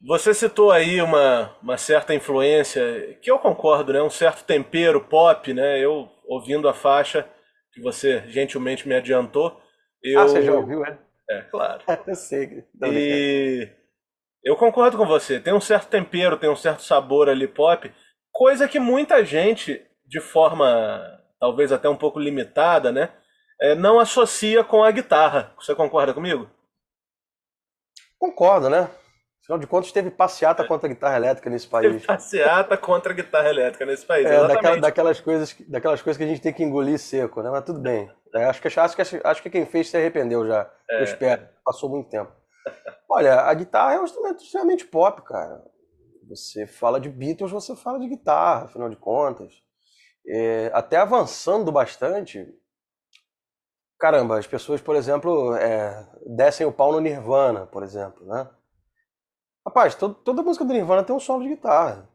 Você 0.07 0.33
citou 0.33 0.71
aí 0.71 1.03
uma, 1.03 1.55
uma 1.63 1.77
certa 1.77 2.15
influência, 2.15 3.19
que 3.21 3.31
eu 3.31 3.39
concordo, 3.39 3.93
né? 3.93 4.03
Um 4.03 4.09
certo 4.09 4.45
tempero 4.45 5.01
pop, 5.03 5.53
né? 5.53 5.79
Eu 5.79 6.09
ouvindo 6.27 6.69
a 6.69 6.73
faixa 6.73 7.29
que 7.73 7.83
você 7.83 8.27
gentilmente 8.29 8.89
me 8.89 8.95
adiantou. 8.95 9.61
Eu... 10.03 10.21
Ah, 10.21 10.23
você 10.23 10.43
já 10.43 10.55
ouviu, 10.55 10.85
é? 10.85 10.99
É, 11.29 11.43
claro. 11.43 11.83
eu 12.07 12.15
sei. 12.15 12.65
E 12.83 13.69
eu 14.45 14.57
concordo 14.57 14.97
com 14.97 15.07
você. 15.07 15.39
Tem 15.41 15.53
um 15.53 15.61
certo 15.61 15.89
tempero, 15.89 16.37
tem 16.37 16.51
um 16.51 16.57
certo 16.57 16.83
sabor 16.83 17.29
ali 17.29 17.47
pop, 17.47 17.93
coisa 18.33 18.69
que 18.69 18.79
muita 18.79 19.25
gente, 19.25 19.85
de 20.07 20.21
forma 20.21 21.19
talvez 21.39 21.73
até 21.73 21.89
um 21.89 21.97
pouco 21.97 22.19
limitada, 22.19 22.93
né? 22.93 23.11
é, 23.61 23.75
não 23.75 24.01
associa 24.01 24.65
com 24.65 24.83
a 24.83 24.91
guitarra. 24.91 25.53
Você 25.61 25.75
concorda 25.75 26.15
comigo? 26.15 26.49
Concordo, 28.19 28.71
né? 28.71 28.89
Afinal 29.43 29.59
de 29.59 29.67
contas, 29.67 29.93
teve 29.93 30.11
passeata 30.11 30.65
contra 30.65 30.87
a 30.87 30.93
guitarra 30.93 31.17
elétrica 31.17 31.51
nesse 31.51 31.67
país. 31.67 31.93
Teve 31.93 32.07
passeata 32.07 32.77
contra 32.77 33.13
a 33.13 33.17
guitarra 33.17 33.49
elétrica 33.49 33.85
nesse 33.85 34.07
país, 34.07 34.27
é, 34.27 34.47
daquela, 34.47 34.77
daquelas, 34.77 35.21
coisas, 35.21 35.57
daquelas 35.67 36.03
coisas 36.03 36.17
que 36.17 36.25
a 36.25 36.27
gente 36.27 36.41
tem 36.41 36.53
que 36.53 36.63
engolir 36.63 36.99
seco, 36.99 37.43
né? 37.43 37.51
Mas 37.51 37.65
tudo 37.65 37.81
bem. 37.81 38.11
É, 38.35 38.45
acho, 38.45 38.63
que, 38.63 38.69
acho, 38.69 38.97
que, 38.97 39.21
acho 39.25 39.43
que 39.43 39.51
quem 39.51 39.67
fez 39.67 39.89
se 39.89 39.97
arrependeu 39.97 40.47
já. 40.47 40.71
É. 40.89 41.01
Eu 41.01 41.05
espero. 41.05 41.49
Passou 41.65 41.91
muito 41.91 42.09
tempo. 42.09 42.31
Olha, 43.09 43.41
a 43.41 43.55
guitarra 43.55 43.95
é 43.95 44.01
um 44.01 44.05
instrumento 44.05 44.43
extremamente 44.43 44.87
pop, 44.87 45.23
cara. 45.23 45.65
Você 46.29 46.67
fala 46.67 47.01
de 47.01 47.09
Beatles, 47.09 47.51
você 47.51 47.75
fala 47.75 47.99
de 47.99 48.09
guitarra, 48.09 48.67
afinal 48.67 48.89
de 48.89 48.97
contas. 48.97 49.53
É, 50.27 50.71
até 50.73 50.97
avançando 50.97 51.73
bastante, 51.73 52.47
caramba, 53.99 54.39
as 54.39 54.47
pessoas, 54.47 54.81
por 54.81 54.95
exemplo, 54.95 55.55
é, 55.57 56.09
descem 56.27 56.67
o 56.67 56.73
pau 56.73 56.93
no 56.93 57.01
Nirvana, 57.01 57.67
por 57.67 57.83
exemplo, 57.83 58.25
né? 58.27 58.49
Rapaz, 59.67 59.95
todo, 59.95 60.15
toda 60.15 60.43
música 60.43 60.65
do 60.65 60.73
Nirvana 60.73 61.05
tem 61.05 61.15
um 61.15 61.21
solo 61.21 61.43
de 61.43 61.51
guitarra, 61.51 62.09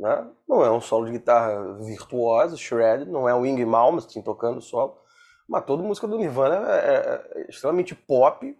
né? 0.00 0.30
Não 0.48 0.64
é 0.64 0.70
um 0.70 0.80
solo 0.80 1.06
de 1.06 1.12
guitarra 1.12 1.78
virtuoso, 1.78 2.56
shredded, 2.56 3.10
não 3.10 3.28
é 3.28 3.34
o 3.34 3.40
Wing 3.40 3.64
Malmsteen 3.64 4.22
tocando 4.22 4.60
solo, 4.60 4.98
mas 5.48 5.64
toda 5.64 5.82
música 5.82 6.06
do 6.06 6.18
Nirvana 6.18 6.56
é, 6.74 6.78
é, 6.78 7.40
é, 7.40 7.46
extremamente 7.48 7.94
pop, 7.94 8.58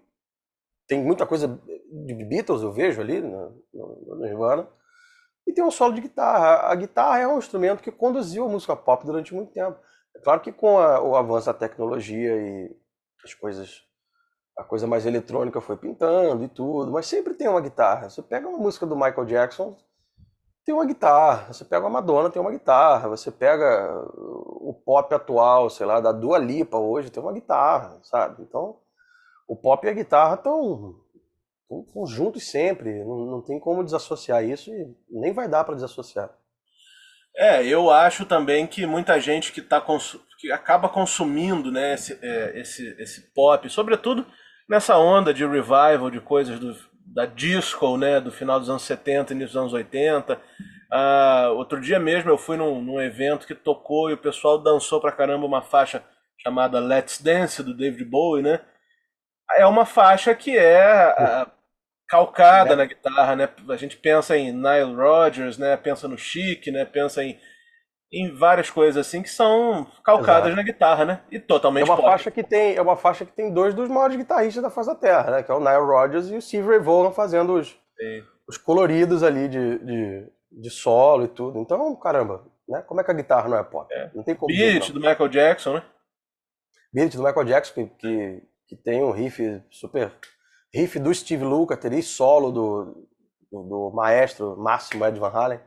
tem 0.86 1.02
muita 1.02 1.26
coisa 1.26 1.48
de 1.48 2.14
Beatles, 2.24 2.62
eu 2.62 2.72
vejo 2.72 3.00
ali 3.00 3.20
no, 3.20 3.62
no, 3.72 4.16
Nirvana, 4.16 4.68
e 5.46 5.52
tem 5.52 5.64
um 5.64 5.70
solo 5.70 5.92
de 5.92 6.00
guitarra. 6.00 6.70
A 6.70 6.74
guitarra 6.74 7.20
é 7.20 7.26
um 7.26 7.38
instrumento 7.38 7.82
que 7.82 7.90
conduziu 7.90 8.44
a 8.44 8.48
música 8.48 8.76
pop 8.76 9.04
durante 9.04 9.34
muito 9.34 9.52
tempo. 9.52 9.78
É 10.14 10.20
claro 10.20 10.40
que 10.40 10.52
com 10.52 10.78
a, 10.78 11.00
o 11.00 11.16
avanço 11.16 11.46
da 11.46 11.54
tecnologia 11.54 12.34
e 12.36 12.76
as 13.24 13.34
coisas, 13.34 13.82
a 14.56 14.64
coisa 14.64 14.86
mais 14.86 15.06
eletrônica 15.06 15.60
foi 15.60 15.76
pintando 15.76 16.44
e 16.44 16.48
tudo, 16.48 16.92
mas 16.92 17.06
sempre 17.06 17.34
tem 17.34 17.48
uma 17.48 17.60
guitarra. 17.60 18.08
Você 18.08 18.22
pega 18.22 18.48
uma 18.48 18.58
música 18.58 18.86
do 18.86 18.94
Michael 18.96 19.24
Jackson, 19.24 19.76
tem 20.64 20.74
uma 20.74 20.86
guitarra. 20.86 21.52
Você 21.52 21.64
pega 21.64 21.86
a 21.86 21.90
Madonna, 21.90 22.30
tem 22.30 22.40
uma 22.40 22.50
guitarra. 22.50 23.08
Você 23.08 23.30
pega 23.30 24.04
o 24.14 24.72
pop 24.84 25.12
atual, 25.14 25.68
sei 25.70 25.86
lá, 25.86 26.00
da 26.00 26.12
Dua 26.12 26.38
Lipa 26.38 26.78
hoje, 26.78 27.10
tem 27.10 27.22
uma 27.22 27.32
guitarra, 27.32 27.98
sabe? 28.02 28.42
Então, 28.42 28.78
o 29.48 29.56
pop 29.56 29.86
e 29.86 29.90
a 29.90 29.94
guitarra 29.94 30.34
estão 30.34 30.94
juntos 32.06 32.50
sempre. 32.50 33.04
Não, 33.04 33.26
não 33.26 33.42
tem 33.42 33.58
como 33.58 33.84
desassociar 33.84 34.44
isso 34.44 34.70
e 34.70 34.94
nem 35.10 35.32
vai 35.32 35.48
dar 35.48 35.64
para 35.64 35.74
desassociar. 35.74 36.30
É, 37.36 37.64
eu 37.66 37.90
acho 37.90 38.26
também 38.26 38.66
que 38.66 38.84
muita 38.84 39.18
gente 39.18 39.52
que, 39.52 39.62
tá 39.62 39.82
que 40.38 40.52
acaba 40.52 40.88
consumindo 40.88 41.72
né, 41.72 41.94
esse, 41.94 42.18
é, 42.20 42.60
esse, 42.60 42.94
esse 42.98 43.32
pop, 43.32 43.68
sobretudo 43.70 44.26
nessa 44.68 44.98
onda 44.98 45.32
de 45.32 45.46
revival 45.46 46.10
de 46.10 46.20
coisas 46.20 46.58
do, 46.58 46.76
da 47.06 47.24
disco, 47.24 47.96
né, 47.96 48.20
do 48.20 48.30
final 48.30 48.60
dos 48.60 48.68
anos 48.68 48.82
70 48.82 49.32
e 49.32 49.36
início 49.36 49.54
dos 49.54 49.62
anos 49.62 49.72
80. 49.72 50.38
Ah, 50.90 51.48
outro 51.54 51.80
dia 51.80 51.98
mesmo 51.98 52.30
eu 52.30 52.36
fui 52.36 52.56
num, 52.56 52.82
num 52.82 53.00
evento 53.00 53.46
que 53.46 53.54
tocou 53.54 54.10
e 54.10 54.14
o 54.14 54.18
pessoal 54.18 54.58
dançou 54.58 55.00
pra 55.00 55.10
caramba 55.10 55.46
uma 55.46 55.62
faixa 55.62 56.04
chamada 56.38 56.78
Let's 56.78 57.18
Dance 57.18 57.62
do 57.62 57.74
David 57.74 58.04
Bowie, 58.04 58.42
né? 58.42 58.60
É 59.56 59.66
uma 59.66 59.84
faixa 59.84 60.34
que 60.34 60.56
é 60.56 61.46
calcada 62.12 62.74
é. 62.74 62.76
na 62.76 62.84
guitarra, 62.84 63.34
né? 63.34 63.48
A 63.70 63.76
gente 63.76 63.96
pensa 63.96 64.36
em 64.36 64.52
Nile 64.52 64.94
Rodgers, 64.94 65.56
né? 65.56 65.74
Pensa 65.78 66.06
no 66.06 66.18
Chic, 66.18 66.66
né? 66.66 66.84
Pensa 66.84 67.24
em, 67.24 67.38
em 68.12 68.34
várias 68.36 68.68
coisas 68.68 69.06
assim 69.06 69.22
que 69.22 69.30
são 69.30 69.86
calcadas 70.04 70.48
Exato. 70.48 70.56
na 70.56 70.62
guitarra, 70.62 71.04
né? 71.06 71.20
E 71.30 71.40
totalmente 71.40 71.88
é 71.88 71.90
uma 71.90 71.96
pop. 71.96 72.06
faixa 72.06 72.30
que 72.30 72.42
tem 72.42 72.76
é 72.76 72.82
uma 72.82 72.96
faixa 72.96 73.24
que 73.24 73.32
tem 73.32 73.50
dois 73.50 73.72
dos 73.72 73.88
maiores 73.88 74.14
guitarristas 74.14 74.62
da 74.62 74.68
face 74.68 74.90
da 74.90 74.94
Terra, 74.94 75.30
né? 75.30 75.42
Que 75.42 75.50
é 75.50 75.54
o 75.54 75.60
Nile 75.60 75.86
Rodgers 75.86 76.28
e 76.28 76.36
o 76.36 76.42
Steve 76.42 76.68
Ray 76.68 76.80
Vaughan 76.80 77.12
fazendo 77.12 77.54
os, 77.54 77.74
os 78.46 78.58
coloridos 78.58 79.22
ali 79.22 79.48
de, 79.48 79.78
de, 79.78 80.30
de, 80.50 80.70
solo 80.70 81.24
e 81.24 81.28
tudo. 81.28 81.60
Então, 81.60 81.96
caramba, 81.96 82.44
né? 82.68 82.82
Como 82.82 83.00
é 83.00 83.04
que 83.04 83.10
a 83.10 83.14
guitarra 83.14 83.48
não 83.48 83.56
é 83.56 83.64
pop? 83.64 83.90
É. 83.90 84.10
Não 84.14 84.22
tem 84.22 84.34
como. 84.34 84.54
Beat 84.54 84.90
do 84.92 85.00
Michael 85.00 85.28
Jackson, 85.28 85.74
né? 85.76 85.82
Beat 86.92 87.16
do 87.16 87.22
Michael 87.22 87.46
Jackson 87.46 87.72
que, 87.72 87.86
que, 87.86 88.42
que 88.72 88.76
tem 88.76 89.04
um 89.04 89.10
riff 89.10 89.62
super 89.70 90.10
riff 90.74 90.98
do 90.98 91.12
Steve 91.12 91.44
Lukather 91.44 91.92
e 91.92 92.02
solo 92.02 92.50
do, 92.50 93.06
do, 93.50 93.62
do, 93.64 93.92
maestro 93.94 94.56
máximo 94.56 95.04
Ed 95.04 95.20
Van 95.20 95.28
Halen. 95.28 95.60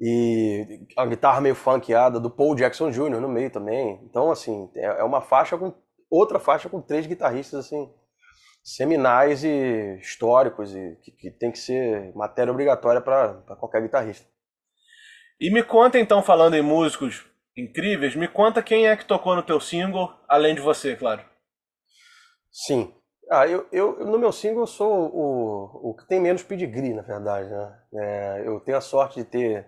E 0.00 0.86
a 0.96 1.04
guitarra 1.04 1.42
meio 1.42 1.54
funkeada 1.54 2.18
do 2.18 2.30
Paul 2.30 2.54
Jackson 2.54 2.90
Jr. 2.90 3.20
no 3.20 3.28
meio 3.28 3.50
também. 3.50 4.00
Então, 4.04 4.30
assim, 4.30 4.70
é, 4.74 5.00
é 5.00 5.04
uma 5.04 5.20
faixa 5.20 5.58
com. 5.58 5.74
outra 6.10 6.40
faixa 6.40 6.68
com 6.68 6.80
três 6.80 7.06
guitarristas, 7.06 7.66
assim, 7.66 7.92
seminais 8.64 9.44
e 9.44 9.98
históricos, 10.00 10.74
e 10.74 10.96
que, 11.02 11.12
que 11.12 11.30
tem 11.30 11.52
que 11.52 11.58
ser 11.58 12.10
matéria 12.14 12.50
obrigatória 12.50 13.02
para 13.02 13.56
qualquer 13.56 13.82
guitarrista. 13.82 14.26
E 15.38 15.50
me 15.50 15.62
conta 15.62 15.98
então, 15.98 16.22
falando 16.22 16.54
em 16.54 16.62
músicos 16.62 17.26
incríveis, 17.56 18.16
me 18.16 18.26
conta 18.26 18.62
quem 18.62 18.88
é 18.88 18.96
que 18.96 19.04
tocou 19.04 19.36
no 19.36 19.42
teu 19.42 19.60
single, 19.60 20.10
além 20.26 20.54
de 20.54 20.62
você, 20.62 20.96
claro. 20.96 21.33
Sim. 22.54 22.94
Ah, 23.30 23.46
eu, 23.48 23.66
eu 23.72 24.06
no 24.06 24.18
meu 24.18 24.30
single 24.32 24.62
eu 24.62 24.66
sou 24.66 25.10
o, 25.14 25.90
o 25.90 25.94
que 25.94 26.06
tem 26.06 26.20
menos 26.20 26.42
pedigree, 26.42 26.94
na 26.94 27.02
verdade, 27.02 27.50
né? 27.50 27.82
É, 27.94 28.42
eu 28.46 28.60
tenho 28.60 28.78
a 28.78 28.80
sorte 28.80 29.16
de 29.20 29.24
ter 29.26 29.66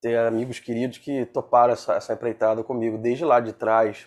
ter 0.00 0.16
amigos 0.18 0.58
queridos 0.60 0.98
que 0.98 1.26
toparam 1.26 1.72
essa, 1.72 1.94
essa 1.94 2.12
empreitada 2.14 2.62
comigo 2.62 2.98
desde 2.98 3.24
lá 3.24 3.40
de 3.40 3.52
trás, 3.52 4.06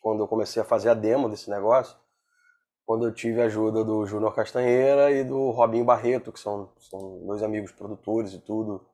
quando 0.00 0.22
eu 0.22 0.28
comecei 0.28 0.60
a 0.62 0.64
fazer 0.64 0.88
a 0.90 0.94
demo 0.94 1.28
desse 1.28 1.50
negócio, 1.50 1.96
quando 2.86 3.06
eu 3.06 3.14
tive 3.14 3.42
a 3.42 3.46
ajuda 3.46 3.84
do 3.84 4.06
Júnior 4.06 4.34
Castanheira 4.34 5.10
e 5.10 5.24
do 5.24 5.50
Robinho 5.50 5.84
Barreto, 5.84 6.32
que 6.32 6.40
são, 6.40 6.72
são 6.78 7.24
dois 7.26 7.42
amigos 7.42 7.72
produtores 7.72 8.32
e 8.34 8.40
tudo, 8.40 8.86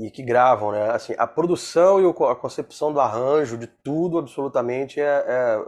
e 0.00 0.10
que 0.10 0.22
gravam, 0.22 0.72
né? 0.72 0.90
Assim, 0.90 1.14
a 1.18 1.26
produção 1.26 2.00
e 2.00 2.08
a 2.08 2.34
concepção 2.34 2.92
do 2.92 3.00
arranjo, 3.00 3.58
de 3.58 3.66
tudo 3.66 4.18
absolutamente, 4.18 5.00
é, 5.00 5.04
é 5.04 5.58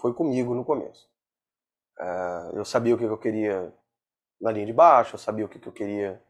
foi 0.00 0.12
comigo 0.12 0.54
no 0.54 0.64
começo. 0.64 1.08
É, 1.98 2.50
eu 2.54 2.64
sabia 2.64 2.94
o 2.94 2.98
que 2.98 3.04
eu 3.04 3.18
queria 3.18 3.72
na 4.40 4.50
linha 4.50 4.66
de 4.66 4.72
baixo, 4.72 5.14
eu 5.14 5.18
sabia 5.18 5.44
o 5.44 5.48
que 5.48 5.66
eu 5.66 5.72
queria 5.72 6.20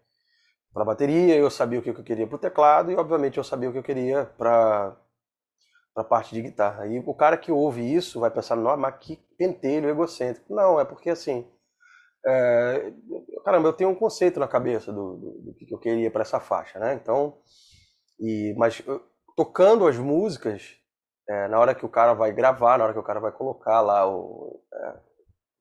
para 0.73 0.85
bateria, 0.85 1.37
eu 1.37 1.51
sabia 1.51 1.79
o 1.81 1.83
que 1.83 1.91
eu 1.91 2.05
queria 2.05 2.27
para 2.27 2.37
o 2.37 2.39
teclado 2.39 2.93
e, 2.93 2.97
obviamente, 2.97 3.39
eu 3.39 3.45
sabia 3.45 3.69
o 3.71 3.73
que 3.73 3.79
eu 3.79 3.83
queria 3.83 4.27
para 4.39 4.97
a 5.97 6.05
parte 6.05 6.35
de 6.35 6.43
guitarra. 6.43 6.87
E 6.87 6.99
o 7.01 7.15
cara 7.15 7.37
que 7.37 7.51
ouve 7.53 7.83
isso 7.83 8.21
vai 8.21 8.31
pensar, 8.31 8.57
não, 8.57 8.77
mas 8.77 8.97
que 8.99 9.17
pentelho 9.39 9.89
egocêntrico. 9.89 10.55
Não, 10.55 10.79
é 10.79 10.85
porque 10.85 11.11
assim, 11.11 11.47
é, 12.27 12.93
caramba, 13.45 13.69
eu 13.69 13.73
tenho 13.73 13.91
um 13.91 13.95
conceito 13.95 14.39
na 14.39 14.49
cabeça 14.49 14.93
do, 14.93 15.17
do, 15.17 15.31
do 15.43 15.55
que 15.55 15.73
eu 15.73 15.79
queria 15.79 16.11
para 16.11 16.23
essa 16.23 16.41
faixa, 16.41 16.79
né? 16.79 16.95
Então, 16.95 17.39
e, 18.19 18.55
mas 18.57 18.83
tocando 19.37 19.87
as 19.87 19.97
músicas, 19.97 20.77
é, 21.29 21.49
na 21.49 21.59
hora 21.59 21.75
que 21.75 21.87
o 21.87 21.89
cara 21.89 22.15
vai 22.15 22.33
gravar, 22.33 22.79
na 22.79 22.85
hora 22.85 22.93
que 22.93 22.99
o 22.99 23.05
cara 23.05 23.21
vai 23.21 23.33
colocar 23.33 23.81
lá 23.81 24.07
o 24.07 24.63
é, 24.73 24.95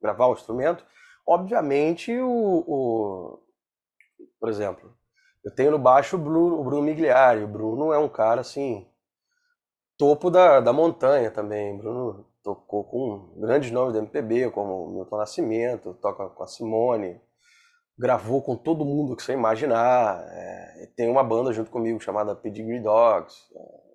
gravar 0.02 0.28
o 0.28 0.34
instrumento, 0.34 0.86
obviamente 1.28 2.18
o, 2.20 2.64
o 2.68 3.40
por 4.40 4.50
exemplo, 4.50 4.98
eu 5.44 5.54
tenho 5.54 5.72
no 5.72 5.80
baixo 5.80 6.16
o 6.16 6.20
Bruno, 6.20 6.60
o 6.60 6.64
Bruno 6.64 6.84
Migliari. 6.84 7.44
O 7.44 7.48
Bruno 7.48 7.94
é 7.94 7.98
um 7.98 8.10
cara 8.10 8.42
assim, 8.42 8.88
topo 9.98 10.30
da, 10.30 10.60
da 10.60 10.74
montanha 10.74 11.32
também. 11.32 11.78
Bruno 11.78 12.29
tocou 12.56 12.84
com 12.84 13.40
grandes 13.40 13.72
nomes 13.72 13.94
do 13.94 14.00
MPB, 14.00 14.52
como 14.52 14.90
Milton 14.90 15.18
Nascimento, 15.18 15.94
toca 16.02 16.28
com 16.30 16.44
a 16.44 16.48
Simone, 16.48 17.22
gravou 17.98 18.42
com 18.42 18.56
todo 18.56 18.86
mundo 18.86 19.16
que 19.16 19.22
você 19.22 19.34
imaginar. 19.34 20.24
É, 20.32 20.90
tem 20.96 21.10
uma 21.10 21.24
banda 21.24 21.54
junto 21.54 21.70
comigo 21.70 22.00
chamada 22.00 22.36
Pedigree 22.36 22.80
Dogs. 22.80 23.36
É, 23.56 23.90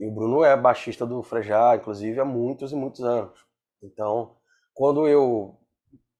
e 0.00 0.06
o 0.06 0.12
Bruno 0.12 0.44
é 0.44 0.56
baixista 0.56 1.04
do 1.04 1.22
Frejá, 1.22 1.74
inclusive, 1.74 2.20
há 2.20 2.24
muitos 2.24 2.70
e 2.70 2.76
muitos 2.76 3.02
anos. 3.02 3.36
Então, 3.82 4.36
quando 4.72 5.08
eu 5.08 5.58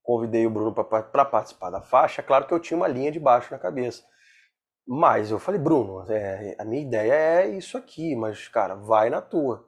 convidei 0.02 0.46
o 0.46 0.50
Bruno 0.50 0.72
para 0.74 1.24
participar 1.24 1.70
da 1.70 1.80
faixa, 1.80 2.22
claro 2.22 2.46
que 2.46 2.54
eu 2.54 2.58
tinha 2.58 2.76
uma 2.76 2.88
linha 2.88 3.12
de 3.12 3.20
baixo 3.20 3.52
na 3.52 3.58
cabeça. 3.58 4.02
Mas 4.86 5.30
eu 5.30 5.38
falei, 5.38 5.60
Bruno, 5.60 6.10
é, 6.10 6.56
a 6.58 6.64
minha 6.64 6.82
ideia 6.82 7.12
é 7.12 7.48
isso 7.48 7.76
aqui, 7.76 8.16
mas, 8.16 8.48
cara, 8.48 8.74
vai 8.74 9.10
na 9.10 9.20
tua. 9.20 9.67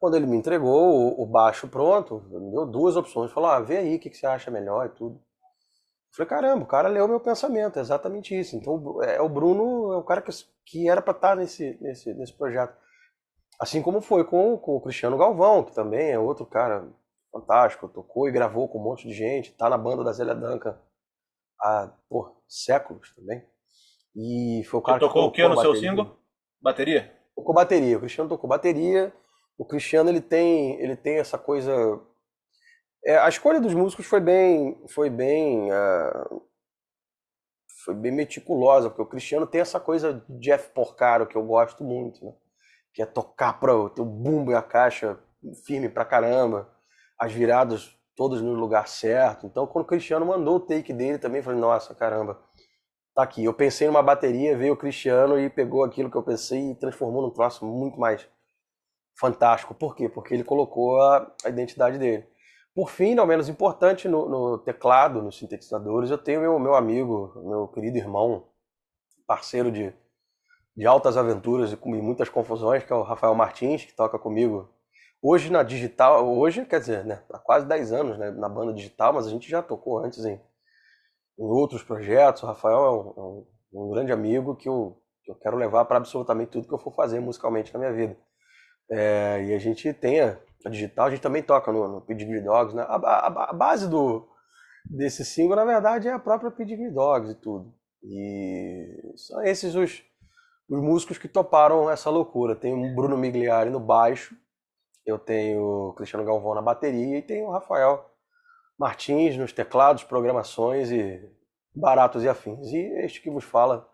Quando 0.00 0.16
ele 0.16 0.26
me 0.26 0.36
entregou 0.36 1.20
o, 1.20 1.26
baixo 1.26 1.68
pronto, 1.68 2.22
me 2.30 2.50
deu 2.50 2.66
duas 2.66 2.96
opções. 2.96 3.30
Falou, 3.30 3.50
ah, 3.50 3.60
vê 3.60 3.76
aí 3.76 3.96
o 3.96 4.00
que, 4.00 4.08
que 4.08 4.16
você 4.16 4.26
acha 4.26 4.50
melhor 4.50 4.86
e 4.86 4.88
tudo. 4.88 5.16
Eu 5.16 6.16
falei, 6.16 6.28
caramba, 6.30 6.64
o 6.64 6.66
cara 6.66 6.88
leu 6.88 7.06
meu 7.06 7.20
pensamento, 7.20 7.78
é 7.78 7.82
exatamente 7.82 8.34
isso. 8.34 8.56
Então, 8.56 9.02
é, 9.02 9.20
o 9.20 9.28
Bruno, 9.28 9.92
é 9.92 9.98
o 9.98 10.02
cara 10.02 10.22
que, 10.22 10.32
que 10.64 10.88
era 10.88 11.02
para 11.02 11.12
estar 11.12 11.28
tá 11.28 11.36
nesse, 11.36 11.76
nesse, 11.82 12.14
nesse 12.14 12.32
projeto. 12.32 12.74
Assim 13.60 13.82
como 13.82 14.00
foi 14.00 14.24
com, 14.24 14.56
com 14.56 14.76
o 14.76 14.80
Cristiano 14.80 15.18
Galvão, 15.18 15.62
que 15.62 15.74
também 15.74 16.10
é 16.10 16.18
outro 16.18 16.46
cara 16.46 16.88
fantástico, 17.30 17.86
tocou 17.86 18.26
e 18.26 18.32
gravou 18.32 18.68
com 18.68 18.78
um 18.78 18.82
monte 18.82 19.06
de 19.06 19.12
gente, 19.12 19.52
tá 19.52 19.68
na 19.68 19.76
banda 19.76 20.02
da 20.02 20.12
Zélia 20.12 20.34
Duncan 20.34 20.78
há, 21.60 21.92
por 22.08 22.40
séculos 22.48 23.14
também. 23.14 23.44
E 24.16 24.64
foi 24.64 24.80
o 24.80 24.82
cara 24.82 24.98
que 24.98 25.06
tocou 25.06 25.26
o 25.26 25.30
que 25.30 25.46
no 25.46 25.60
seu 25.60 25.76
single? 25.76 26.16
Bateria? 26.60 27.14
Tocou 27.36 27.54
bateria. 27.54 27.96
O 27.96 28.00
Cristiano 28.00 28.28
tocou 28.28 28.48
bateria. 28.48 29.12
O 29.60 29.64
Cristiano 29.66 30.08
ele 30.08 30.22
tem, 30.22 30.80
ele 30.80 30.96
tem 30.96 31.18
essa 31.18 31.36
coisa. 31.36 32.00
É, 33.04 33.18
a 33.18 33.28
escolha 33.28 33.60
dos 33.60 33.74
músicos 33.74 34.06
foi 34.06 34.18
bem, 34.18 34.82
foi 34.88 35.10
bem, 35.10 35.70
uh, 35.70 36.42
foi 37.84 37.94
bem 37.94 38.10
meticulosa, 38.10 38.88
porque 38.88 39.02
o 39.02 39.06
Cristiano 39.06 39.46
tem 39.46 39.60
essa 39.60 39.78
coisa 39.78 40.24
de 40.26 40.38
Jeff 40.38 40.70
Porcaro 40.70 41.26
que 41.26 41.36
eu 41.36 41.44
gosto 41.44 41.84
muito, 41.84 42.24
né? 42.24 42.32
Que 42.94 43.02
é 43.02 43.06
tocar 43.06 43.60
para 43.60 43.76
o 43.76 43.90
bumbo 44.02 44.50
e 44.50 44.54
a 44.54 44.62
caixa 44.62 45.20
firme 45.66 45.90
pra 45.90 46.06
caramba, 46.06 46.74
as 47.18 47.30
viradas 47.30 47.94
todas 48.16 48.40
no 48.40 48.54
lugar 48.54 48.88
certo. 48.88 49.46
Então, 49.46 49.66
quando 49.66 49.84
o 49.84 49.88
Cristiano 49.88 50.24
mandou 50.24 50.56
o 50.56 50.60
take 50.60 50.94
dele 50.94 51.18
também, 51.18 51.42
falei, 51.42 51.60
nossa, 51.60 51.94
caramba 51.94 52.42
tá 53.14 53.22
aqui. 53.22 53.44
Eu 53.44 53.52
pensei 53.52 53.86
numa 53.86 54.02
bateria, 54.02 54.56
veio 54.56 54.72
o 54.72 54.78
Cristiano 54.78 55.38
e 55.38 55.50
pegou 55.50 55.84
aquilo 55.84 56.10
que 56.10 56.16
eu 56.16 56.22
pensei 56.22 56.70
e 56.70 56.74
transformou 56.74 57.20
num 57.20 57.30
troço 57.30 57.66
muito 57.66 58.00
mais 58.00 58.26
fantástico. 59.18 59.74
Por 59.74 59.94
quê? 59.94 60.08
Porque 60.08 60.34
ele 60.34 60.44
colocou 60.44 61.00
a, 61.00 61.34
a 61.44 61.48
identidade 61.48 61.98
dele. 61.98 62.26
Por 62.74 62.90
fim, 62.90 63.14
não 63.14 63.26
menos 63.26 63.48
importante, 63.48 64.08
no, 64.08 64.28
no, 64.28 64.58
teclado, 64.58 65.22
nos 65.22 65.38
sintetizadores, 65.38 66.10
eu 66.10 66.18
tenho 66.18 66.40
meu, 66.40 66.58
meu 66.58 66.74
amigo, 66.74 67.32
meu 67.44 67.68
querido 67.68 67.98
irmão, 67.98 68.46
parceiro 69.26 69.72
de, 69.72 69.92
de 70.76 70.86
altas 70.86 71.16
aventuras 71.16 71.72
e 71.72 71.76
com 71.76 71.90
muitas 71.90 72.28
confusões, 72.28 72.84
que 72.84 72.92
é 72.92 72.96
o 72.96 73.02
Rafael 73.02 73.34
Martins, 73.34 73.84
que 73.84 73.94
toca 73.94 74.18
comigo 74.18 74.72
hoje 75.20 75.50
na 75.50 75.62
digital, 75.62 76.26
hoje, 76.28 76.64
quer 76.64 76.80
dizer, 76.80 77.04
né, 77.04 77.22
há 77.30 77.38
quase 77.38 77.66
10 77.66 77.92
anos 77.92 78.18
né, 78.18 78.30
na 78.30 78.48
banda 78.48 78.72
digital, 78.72 79.12
mas 79.12 79.26
a 79.26 79.30
gente 79.30 79.50
já 79.50 79.62
tocou 79.62 79.98
antes 79.98 80.24
em 80.24 80.40
em 81.40 81.44
outros 81.44 81.82
projetos. 81.82 82.42
O 82.42 82.46
Rafael 82.46 82.84
é 82.84 82.90
um, 82.90 83.14
é 83.16 83.20
um, 83.20 83.86
um 83.86 83.90
grande 83.90 84.12
amigo 84.12 84.54
que 84.54 84.68
eu, 84.68 85.02
que 85.24 85.30
eu 85.30 85.34
quero 85.34 85.56
levar 85.56 85.86
para 85.86 85.96
absolutamente 85.96 86.50
tudo 86.50 86.68
que 86.68 86.74
eu 86.74 86.78
for 86.78 86.94
fazer 86.94 87.18
musicalmente 87.18 87.72
na 87.72 87.80
minha 87.80 87.92
vida. 87.92 88.16
É, 88.90 89.44
e 89.44 89.54
a 89.54 89.58
gente 89.58 89.92
tem 89.92 90.20
a, 90.20 90.36
digital, 90.68 91.06
a 91.06 91.10
gente 91.10 91.22
também 91.22 91.42
toca 91.42 91.72
no, 91.72 91.86
no 91.86 92.00
Pedigree 92.00 92.40
Dogs. 92.40 92.74
Né? 92.74 92.82
A, 92.82 92.96
a, 92.96 93.50
a, 93.50 93.52
base 93.52 93.88
do, 93.88 94.28
desse 94.84 95.24
single, 95.24 95.56
na 95.56 95.64
verdade, 95.64 96.08
é 96.08 96.12
a 96.12 96.18
própria 96.18 96.50
Pedigree 96.50 96.90
Dogs 96.90 97.32
e 97.32 97.34
tudo. 97.36 97.72
E 98.02 99.12
são 99.16 99.42
esses 99.42 99.74
os, 99.74 100.02
os 100.68 100.80
músicos 100.82 101.18
que 101.18 101.28
toparam 101.28 101.90
essa 101.90 102.10
loucura. 102.10 102.56
Tem 102.56 102.72
o 102.72 102.94
Bruno 102.94 103.16
Migliari 103.16 103.70
no 103.70 103.80
baixo, 103.80 104.34
eu 105.06 105.18
tenho 105.18 105.62
o 105.62 105.92
Cristiano 105.94 106.24
Galvão 106.24 106.54
na 106.54 106.62
bateria 106.62 107.18
e 107.18 107.22
tem 107.22 107.42
o 107.42 107.50
Rafael 107.50 108.10
Martins 108.78 109.36
nos 109.36 109.52
teclados, 109.52 110.04
programações 110.04 110.90
e 110.90 111.20
baratos 111.74 112.24
e 112.24 112.28
afins. 112.28 112.72
E 112.72 112.78
este 113.04 113.20
que 113.20 113.30
vos 113.30 113.44
fala, 113.44 113.88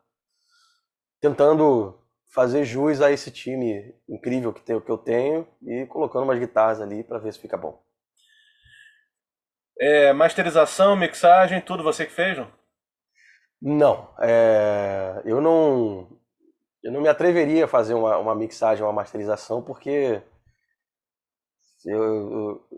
tentando 1.20 1.98
fazer 2.28 2.64
jus 2.64 3.00
a 3.00 3.10
esse 3.10 3.30
time 3.30 3.94
incrível 4.08 4.52
que, 4.52 4.60
tem, 4.62 4.80
que 4.80 4.90
eu 4.90 4.98
tenho 4.98 5.46
e 5.62 5.86
colocando 5.86 6.24
umas 6.24 6.38
guitarras 6.38 6.80
ali 6.80 7.02
para 7.02 7.18
ver 7.18 7.32
se 7.32 7.38
fica 7.38 7.56
bom. 7.56 7.82
É, 9.78 10.12
masterização, 10.12 10.96
mixagem, 10.96 11.60
tudo 11.60 11.82
você 11.82 12.06
que 12.06 12.12
fez, 12.12 12.36
não? 12.36 12.50
Não, 13.60 14.14
é, 14.20 15.22
eu 15.24 15.40
não, 15.40 16.08
eu 16.82 16.92
não 16.92 17.00
me 17.00 17.08
atreveria 17.08 17.64
a 17.64 17.68
fazer 17.68 17.94
uma, 17.94 18.18
uma 18.18 18.34
mixagem, 18.34 18.84
uma 18.84 18.92
masterização, 18.92 19.62
porque 19.62 20.22
eu, 21.84 22.02
eu, 22.02 22.68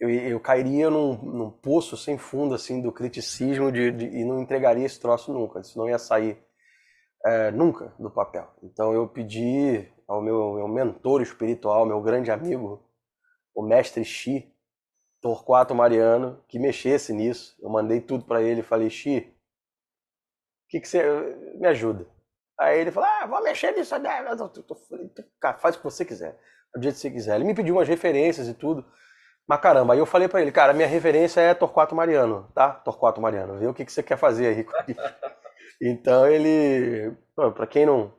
eu, 0.00 0.10
eu 0.10 0.40
cairia 0.40 0.90
num, 0.90 1.14
num, 1.16 1.50
poço 1.50 1.96
sem 1.96 2.18
fundo 2.18 2.54
assim 2.54 2.80
do 2.80 2.92
criticismo 2.92 3.70
de, 3.70 3.90
de, 3.90 4.06
e 4.06 4.24
não 4.24 4.40
entregaria 4.40 4.84
esse 4.84 5.00
troço 5.00 5.32
nunca. 5.32 5.60
Isso 5.60 5.78
não 5.78 5.88
ia 5.88 5.98
sair 5.98 6.38
é, 7.24 7.50
nunca 7.50 7.92
do 7.98 8.10
papel. 8.10 8.48
Então 8.62 8.92
eu 8.92 9.08
pedi 9.08 9.88
ao 10.06 10.20
meu, 10.20 10.54
meu 10.54 10.68
mentor 10.68 11.22
espiritual, 11.22 11.86
meu 11.86 12.00
grande 12.00 12.30
amigo, 12.30 12.82
o 13.54 13.62
mestre 13.62 14.04
Xi, 14.04 14.52
Torquato 15.20 15.74
Mariano, 15.74 16.42
que 16.48 16.58
mexesse 16.58 17.12
nisso. 17.12 17.56
Eu 17.60 17.70
mandei 17.70 18.00
tudo 18.00 18.24
para 18.24 18.42
ele 18.42 18.60
e 18.60 18.64
falei, 18.64 18.90
Xi, 18.90 19.34
que, 20.74 20.80
que 20.80 20.88
você 20.88 21.02
me 21.54 21.68
ajuda? 21.68 22.04
Aí 22.58 22.80
ele 22.80 22.90
falou, 22.90 23.08
ah, 23.08 23.26
vou 23.26 23.42
mexer 23.42 23.72
nisso. 23.72 23.94
Eu 23.94 24.76
falei, 24.88 25.10
faz 25.58 25.76
o 25.76 25.78
que 25.78 25.84
você 25.84 26.04
quiser, 26.04 26.36
do 26.74 26.82
jeito 26.82 26.96
que 26.96 27.00
você 27.00 27.10
quiser. 27.10 27.36
Ele 27.36 27.44
me 27.44 27.54
pediu 27.54 27.76
umas 27.76 27.86
referências 27.86 28.48
e 28.48 28.54
tudo. 28.54 28.84
Mas 29.46 29.60
caramba, 29.60 29.92
aí 29.92 30.00
eu 30.00 30.06
falei 30.06 30.26
para 30.26 30.40
ele, 30.40 30.50
cara, 30.50 30.72
minha 30.72 30.88
referência 30.88 31.40
é 31.40 31.54
Torquato 31.54 31.94
Mariano, 31.94 32.50
tá? 32.54 32.70
Torquato 32.72 33.20
Mariano, 33.20 33.58
vê 33.58 33.66
o 33.66 33.74
que, 33.74 33.84
que 33.84 33.92
você 33.92 34.02
quer 34.02 34.16
fazer 34.16 34.46
aí. 34.48 34.66
Então 35.80 36.26
ele, 36.26 37.16
para 37.34 37.66
quem 37.66 37.86
não, 37.86 38.12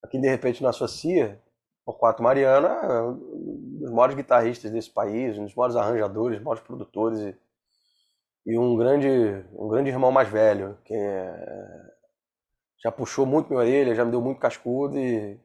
pra 0.00 0.10
quem 0.10 0.20
de 0.20 0.28
repente 0.28 0.62
não 0.62 0.70
associa, 0.70 1.40
Torquato 1.84 2.22
Mariano 2.22 2.66
é 2.66 3.02
um 3.02 3.78
dos 3.80 3.90
maiores 3.90 4.14
guitarristas 4.14 4.70
desse 4.70 4.90
país, 4.90 5.36
um 5.36 5.44
dos 5.44 5.54
maiores 5.54 5.76
arranjadores, 5.76 6.40
um 6.40 6.44
maiores 6.44 6.62
produtores 6.62 7.18
e, 7.20 7.36
e 8.46 8.58
um 8.58 8.76
grande, 8.76 9.08
um 9.54 9.68
grande 9.68 9.90
irmão 9.90 10.12
mais 10.12 10.28
velho, 10.28 10.78
que 10.84 10.94
é, 10.94 11.90
já 12.82 12.92
puxou 12.92 13.26
muito 13.26 13.48
minha 13.48 13.60
orelha, 13.60 13.94
já 13.94 14.04
me 14.04 14.10
deu 14.10 14.20
muito 14.20 14.40
cascudo 14.40 14.98
e 14.98 15.38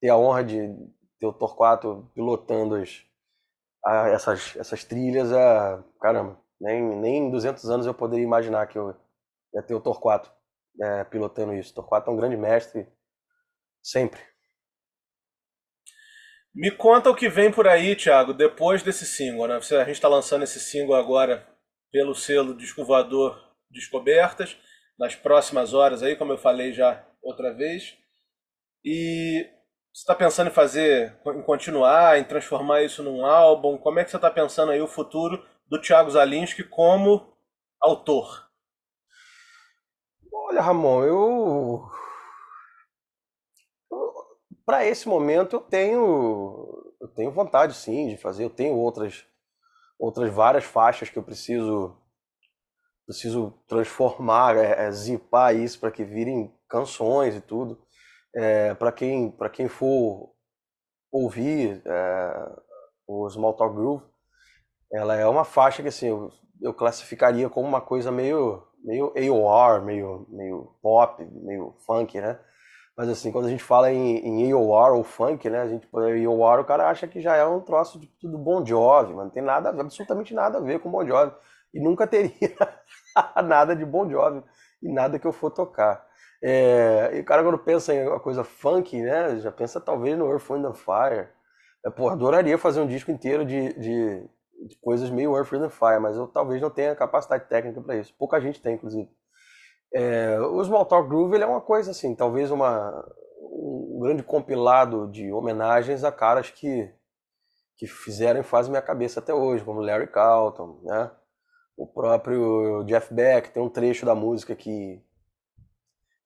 ter 0.00 0.08
a 0.08 0.16
honra 0.16 0.44
de 0.44 0.74
ter 1.20 1.26
o 1.26 1.32
Torquato 1.32 2.10
pilotando 2.14 2.76
as, 2.76 3.04
a, 3.84 4.08
essas, 4.08 4.56
essas 4.56 4.84
trilhas, 4.84 5.32
a, 5.32 5.82
caramba, 6.00 6.38
nem, 6.60 6.82
nem 6.96 7.26
em 7.26 7.30
200 7.30 7.70
anos 7.70 7.86
eu 7.86 7.94
poderia 7.94 8.24
imaginar 8.24 8.66
que 8.66 8.78
eu 8.78 8.94
ia 9.54 9.62
ter 9.62 9.74
o 9.74 9.80
Torquato 9.80 10.30
é, 10.80 11.04
pilotando 11.04 11.54
isso. 11.54 11.74
Torquato 11.74 12.10
é 12.10 12.12
um 12.12 12.16
grande 12.16 12.36
mestre, 12.36 12.86
sempre. 13.82 14.20
Me 16.54 16.70
conta 16.70 17.10
o 17.10 17.14
que 17.14 17.28
vem 17.28 17.52
por 17.52 17.68
aí, 17.68 17.94
Thiago, 17.94 18.34
depois 18.34 18.82
desse 18.82 19.06
single, 19.06 19.46
né? 19.46 19.56
A 19.56 19.60
gente 19.60 19.90
está 19.90 20.08
lançando 20.08 20.42
esse 20.42 20.58
single 20.58 20.96
agora 20.96 21.46
pelo 21.92 22.14
selo 22.14 22.56
Disco 22.56 22.84
Descobertas, 23.70 24.56
nas 24.98 25.14
próximas 25.14 25.72
horas 25.74 26.02
aí, 26.02 26.16
como 26.16 26.32
eu 26.32 26.38
falei 26.38 26.72
já 26.72 27.06
outra 27.22 27.52
vez. 27.54 27.96
E 28.84 29.46
você 29.92 30.00
está 30.02 30.14
pensando 30.14 30.48
em 30.48 30.52
fazer, 30.52 31.16
em 31.26 31.42
continuar, 31.42 32.18
em 32.18 32.24
transformar 32.24 32.82
isso 32.82 33.02
num 33.02 33.24
álbum? 33.24 33.78
Como 33.78 33.98
é 33.98 34.04
que 34.04 34.10
você 34.10 34.16
está 34.16 34.30
pensando 34.30 34.72
aí 34.72 34.80
o 34.80 34.88
futuro 34.88 35.46
do 35.68 35.80
Thiago 35.80 36.10
Zalinski 36.10 36.64
como 36.64 37.32
autor? 37.80 38.47
Olha, 40.48 40.62
Ramon, 40.62 41.04
eu 41.04 41.90
para 44.64 44.84
esse 44.86 45.06
momento 45.06 45.56
eu 45.56 45.60
tenho 45.60 46.94
eu 47.00 47.08
tenho 47.08 47.30
vontade 47.30 47.74
sim 47.74 48.08
de 48.08 48.16
fazer, 48.16 48.44
eu 48.44 48.50
tenho 48.50 48.74
outras 48.74 49.26
outras 49.98 50.32
várias 50.32 50.64
faixas 50.64 51.10
que 51.10 51.18
eu 51.18 51.22
preciso 51.22 51.96
preciso 53.06 53.52
transformar, 53.66 54.56
é, 54.56 54.86
é 54.86 54.90
zipar 54.92 55.54
isso 55.56 55.80
para 55.80 55.90
que 55.90 56.04
virem 56.04 56.54
canções 56.68 57.34
e 57.36 57.40
tudo. 57.40 57.78
É, 58.34 58.74
para 58.74 58.92
quem 58.92 59.30
para 59.30 59.50
quem 59.50 59.68
for 59.68 60.34
ouvir 61.12 61.82
é, 61.86 62.56
o 63.06 63.28
Small 63.30 63.54
Talk 63.54 63.74
Groove, 63.74 64.04
ela 64.92 65.16
é 65.16 65.26
uma 65.26 65.44
faixa 65.44 65.82
que 65.82 65.88
assim 65.88 66.08
eu, 66.08 66.32
eu 66.60 66.74
classificaria 66.74 67.50
como 67.50 67.68
uma 67.68 67.80
coisa 67.80 68.12
meio 68.12 68.67
meio 68.84 69.12
AOR, 69.16 69.82
meio 69.82 70.26
meio 70.28 70.72
pop, 70.82 71.24
meio 71.24 71.74
funk, 71.86 72.20
né? 72.20 72.38
Mas 72.96 73.08
assim, 73.08 73.30
quando 73.30 73.46
a 73.46 73.50
gente 73.50 73.62
fala 73.62 73.92
em, 73.92 74.18
em 74.18 74.52
AOR 74.52 74.96
ou 74.96 75.04
funk, 75.04 75.48
né? 75.48 75.60
A 75.60 75.68
gente 75.68 75.88
AOR, 75.92 76.60
o 76.60 76.64
cara 76.64 76.88
acha 76.88 77.06
que 77.06 77.20
já 77.20 77.36
é 77.36 77.44
um 77.44 77.60
troço 77.60 77.98
de 77.98 78.08
tudo 78.20 78.36
Bon 78.36 78.64
Jovi, 78.66 79.14
mas 79.14 79.24
não 79.24 79.30
tem 79.30 79.42
nada, 79.42 79.70
absolutamente 79.70 80.34
nada 80.34 80.58
a 80.58 80.60
ver 80.60 80.80
com 80.80 80.90
Bon 80.90 81.06
Jovi. 81.06 81.32
E 81.72 81.80
nunca 81.80 82.06
teria 82.06 82.32
nada 83.44 83.76
de 83.76 83.84
Bon 83.84 84.10
Jovi 84.10 84.42
e 84.82 84.92
nada 84.92 85.18
que 85.18 85.26
eu 85.26 85.32
for 85.32 85.50
tocar. 85.50 86.04
É, 86.42 87.10
e 87.14 87.20
o 87.20 87.24
cara 87.24 87.42
quando 87.42 87.58
pensa 87.58 87.92
em 87.94 88.06
uma 88.06 88.20
coisa 88.20 88.44
funk, 88.44 89.00
né? 89.00 89.36
Já 89.40 89.50
pensa 89.52 89.80
talvez 89.80 90.16
no 90.16 90.30
Earth, 90.30 90.48
Wind 90.50 90.64
and 90.64 90.74
Fire. 90.74 91.28
É, 91.84 91.90
pô, 91.90 92.08
adoraria 92.08 92.58
fazer 92.58 92.80
um 92.80 92.86
disco 92.86 93.10
inteiro 93.10 93.44
de, 93.44 93.72
de, 93.74 94.24
de 94.66 94.76
coisas 94.80 95.10
meio 95.10 95.36
Earth, 95.36 95.50
Wind 95.50 95.70
Fire, 95.70 96.00
mas 96.00 96.16
eu 96.16 96.26
talvez 96.26 96.60
não 96.60 96.70
tenha 96.70 96.94
capacidade 96.96 97.48
técnica 97.48 97.80
para 97.80 97.96
isso. 97.96 98.14
Pouca 98.18 98.40
gente 98.40 98.60
tem, 98.60 98.74
inclusive. 98.74 99.08
É, 99.92 100.38
o 100.40 100.62
Small 100.64 100.84
Talk 100.84 101.08
Groove 101.08 101.34
ele 101.34 101.44
é 101.44 101.46
uma 101.46 101.60
coisa 101.60 101.92
assim, 101.92 102.14
talvez 102.14 102.50
uma, 102.50 102.90
um 103.40 103.98
grande 104.00 104.22
compilado 104.22 105.08
de 105.10 105.32
homenagens 105.32 106.04
a 106.04 106.12
caras 106.12 106.50
que, 106.50 106.92
que 107.76 107.86
fizeram 107.86 108.40
e 108.40 108.44
fazem 108.44 108.70
minha 108.70 108.82
cabeça 108.82 109.20
até 109.20 109.32
hoje, 109.32 109.64
como 109.64 109.80
Larry 109.80 110.08
Carlton, 110.08 110.80
né? 110.84 111.10
O 111.76 111.86
próprio 111.86 112.82
Jeff 112.84 113.14
Beck 113.14 113.50
tem 113.50 113.62
um 113.62 113.68
trecho 113.70 114.04
da 114.04 114.14
música 114.14 114.54
que 114.54 115.02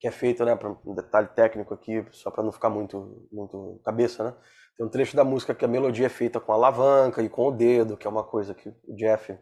que 0.00 0.08
é 0.08 0.10
feito, 0.10 0.44
né, 0.44 0.58
um 0.84 0.96
detalhe 0.96 1.28
técnico 1.28 1.72
aqui, 1.72 2.04
só 2.10 2.28
para 2.28 2.42
não 2.42 2.50
ficar 2.50 2.68
muito 2.68 3.28
muito 3.30 3.80
cabeça, 3.84 4.24
né? 4.24 4.34
Tem 4.76 4.87
um 4.87 4.90
trecho 4.90 5.14
da 5.16 5.24
música 5.24 5.54
que 5.54 5.64
a 5.64 5.68
melodia 5.68 6.06
é 6.06 6.08
feita 6.08 6.40
com 6.40 6.52
alavanca 6.52 7.22
e 7.22 7.28
com 7.28 7.48
o 7.48 7.52
dedo, 7.52 7.96
que 7.96 8.06
é 8.06 8.11
uma 8.11 8.24
coisa 8.24 8.54
que 8.54 8.68
o 8.68 8.94
Jeff 8.96 9.38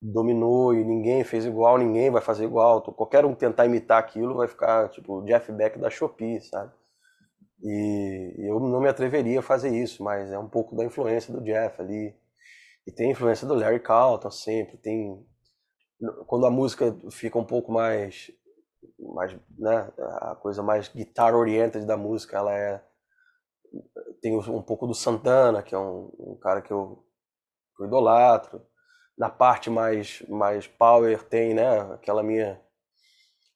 dominou 0.00 0.74
e 0.74 0.84
ninguém 0.84 1.24
fez 1.24 1.44
igual, 1.44 1.78
ninguém 1.78 2.10
vai 2.10 2.22
fazer 2.22 2.44
igual. 2.44 2.80
Qualquer 2.82 3.24
um 3.24 3.34
tentar 3.34 3.66
imitar 3.66 3.98
aquilo 3.98 4.36
vai 4.36 4.48
ficar 4.48 4.88
tipo 4.90 5.18
o 5.20 5.24
Jeff 5.24 5.50
Beck 5.52 5.78
da 5.78 5.90
Shopee, 5.90 6.40
sabe? 6.40 6.72
E 7.62 8.34
eu 8.48 8.60
não 8.60 8.80
me 8.80 8.88
atreveria 8.88 9.40
a 9.40 9.42
fazer 9.42 9.70
isso, 9.70 10.04
mas 10.04 10.30
é 10.30 10.38
um 10.38 10.48
pouco 10.48 10.76
da 10.76 10.84
influência 10.84 11.32
do 11.32 11.42
Jeff 11.42 11.80
ali. 11.80 12.14
E 12.86 12.92
tem 12.92 13.08
a 13.08 13.12
influência 13.12 13.46
do 13.46 13.54
Larry 13.54 13.80
Carlton 13.80 14.30
sempre, 14.30 14.76
tem 14.76 15.26
quando 16.26 16.46
a 16.46 16.50
música 16.50 16.94
fica 17.10 17.38
um 17.38 17.44
pouco 17.44 17.72
mais 17.72 18.30
mais, 18.98 19.34
né, 19.58 19.92
a 19.98 20.34
coisa 20.34 20.62
mais 20.62 20.88
guitar 20.88 21.34
oriented 21.34 21.84
da 21.86 21.96
música, 21.96 22.36
ela 22.36 22.54
é 22.54 22.82
tem 24.20 24.36
um 24.36 24.62
pouco 24.62 24.86
do 24.86 24.94
Santana, 24.94 25.62
que 25.62 25.74
é 25.74 25.78
um, 25.78 26.12
um 26.18 26.38
cara 26.40 26.60
que 26.62 26.72
eu, 26.72 27.04
que 27.76 27.82
eu 27.82 27.86
idolatro 27.86 28.60
na 29.16 29.30
parte 29.30 29.70
mais, 29.70 30.22
mais 30.28 30.66
power 30.66 31.22
tem, 31.24 31.54
né? 31.54 31.80
Aquela 31.94 32.22
minha 32.22 32.60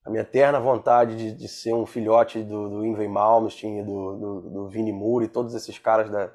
a 0.05 0.09
minha 0.09 0.23
eterna 0.23 0.59
vontade 0.59 1.17
de, 1.17 1.33
de 1.33 1.49
ser 1.49 1.75
um 1.75 1.85
filhote 1.85 2.43
do, 2.43 2.71
do 2.71 2.87
Ingve 2.87 3.07
Malmsteen, 3.07 3.85
do, 3.85 4.17
do, 4.17 4.51
do 4.51 4.69
Vini 4.69 4.93
Moore 4.93 5.27
e 5.27 5.29
todos 5.29 5.55
esses 5.55 5.79
caras 5.79 6.11
da, 6.11 6.33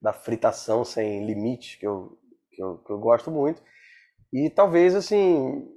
da 0.00 0.12
fritação 0.12 0.84
sem 0.84 1.26
limite, 1.26 1.78
que 1.78 1.86
eu, 1.86 2.18
que 2.52 2.62
eu, 2.62 2.78
que 2.78 2.90
eu 2.92 2.98
gosto 2.98 3.30
muito. 3.30 3.60
E 4.32 4.48
talvez, 4.48 4.94
assim, 4.94 5.68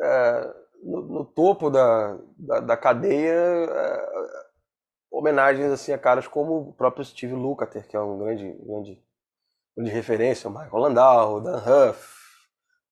é, 0.00 0.54
no, 0.84 1.02
no, 1.02 1.24
topo 1.24 1.70
da, 1.70 2.16
da, 2.38 2.60
da 2.60 2.76
cadeia, 2.76 3.34
é, 3.34 4.06
homenagens 5.10 5.72
assim, 5.72 5.92
a 5.92 5.98
caras 5.98 6.26
como 6.26 6.70
o 6.70 6.72
próprio 6.72 7.04
Steve 7.04 7.34
Lukather, 7.34 7.86
que 7.86 7.96
é 7.96 8.00
um 8.00 8.18
grande, 8.18 8.52
grande, 8.64 9.02
grande 9.76 9.90
referência, 9.90 10.48
o 10.48 10.52
Michael 10.52 10.76
Landau, 10.76 11.36
o 11.36 11.40
Dan 11.40 11.58
Huff, 11.58 12.20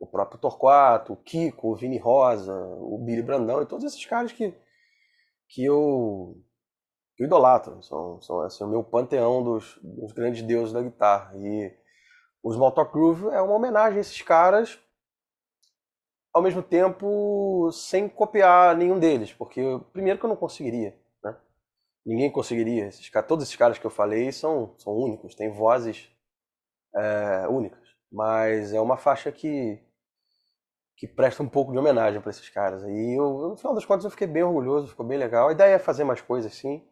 o 0.00 0.06
próprio 0.06 0.40
Torquato, 0.40 1.12
o 1.12 1.16
Kiko, 1.16 1.72
o 1.72 1.76
Vini 1.76 1.98
Rosa, 1.98 2.54
o 2.54 2.98
Billy 2.98 3.22
Brandão 3.22 3.62
e 3.62 3.66
todos 3.66 3.84
esses 3.84 4.04
caras 4.04 4.32
que, 4.32 4.54
que 5.48 5.64
eu, 5.64 6.36
eu 7.18 7.26
idolatro. 7.26 7.82
São, 7.82 8.20
são 8.20 8.40
assim, 8.40 8.64
o 8.64 8.68
meu 8.68 8.82
panteão 8.82 9.42
dos, 9.42 9.78
dos 9.82 10.12
grandes 10.12 10.42
deuses 10.42 10.72
da 10.72 10.82
guitarra. 10.82 11.32
E 11.36 11.72
o 12.42 12.70
Talk 12.70 12.92
Groove 12.92 13.28
é 13.28 13.40
uma 13.40 13.54
homenagem 13.54 13.98
a 13.98 14.00
esses 14.00 14.22
caras, 14.22 14.78
ao 16.32 16.42
mesmo 16.42 16.62
tempo 16.62 17.70
sem 17.72 18.08
copiar 18.08 18.76
nenhum 18.76 18.98
deles, 18.98 19.32
porque 19.32 19.62
primeiro 19.92 20.18
que 20.18 20.24
eu 20.24 20.28
não 20.28 20.36
conseguiria? 20.36 20.96
Ninguém 22.08 22.30
conseguiria. 22.32 22.88
Todos 23.28 23.44
esses 23.44 23.54
caras 23.54 23.78
que 23.78 23.84
eu 23.84 23.90
falei 23.90 24.32
são, 24.32 24.74
são 24.78 24.94
únicos, 24.94 25.34
têm 25.34 25.50
vozes 25.50 26.08
é, 26.96 27.46
únicas. 27.48 27.86
Mas 28.10 28.72
é 28.72 28.80
uma 28.80 28.96
faixa 28.96 29.30
que 29.30 29.78
que 30.96 31.06
presta 31.06 31.44
um 31.44 31.48
pouco 31.48 31.70
de 31.70 31.78
homenagem 31.78 32.20
para 32.20 32.30
esses 32.30 32.48
caras. 32.48 32.82
E 32.82 33.16
eu, 33.16 33.50
no 33.50 33.56
final 33.56 33.72
das 33.74 33.84
contas 33.84 34.04
eu 34.04 34.10
fiquei 34.10 34.26
bem 34.26 34.42
orgulhoso, 34.42 34.88
ficou 34.88 35.06
bem 35.06 35.16
legal. 35.18 35.48
A 35.48 35.52
ideia 35.52 35.74
é 35.74 35.78
fazer 35.78 36.02
mais 36.02 36.20
coisas, 36.20 36.52
sim. 36.54 36.82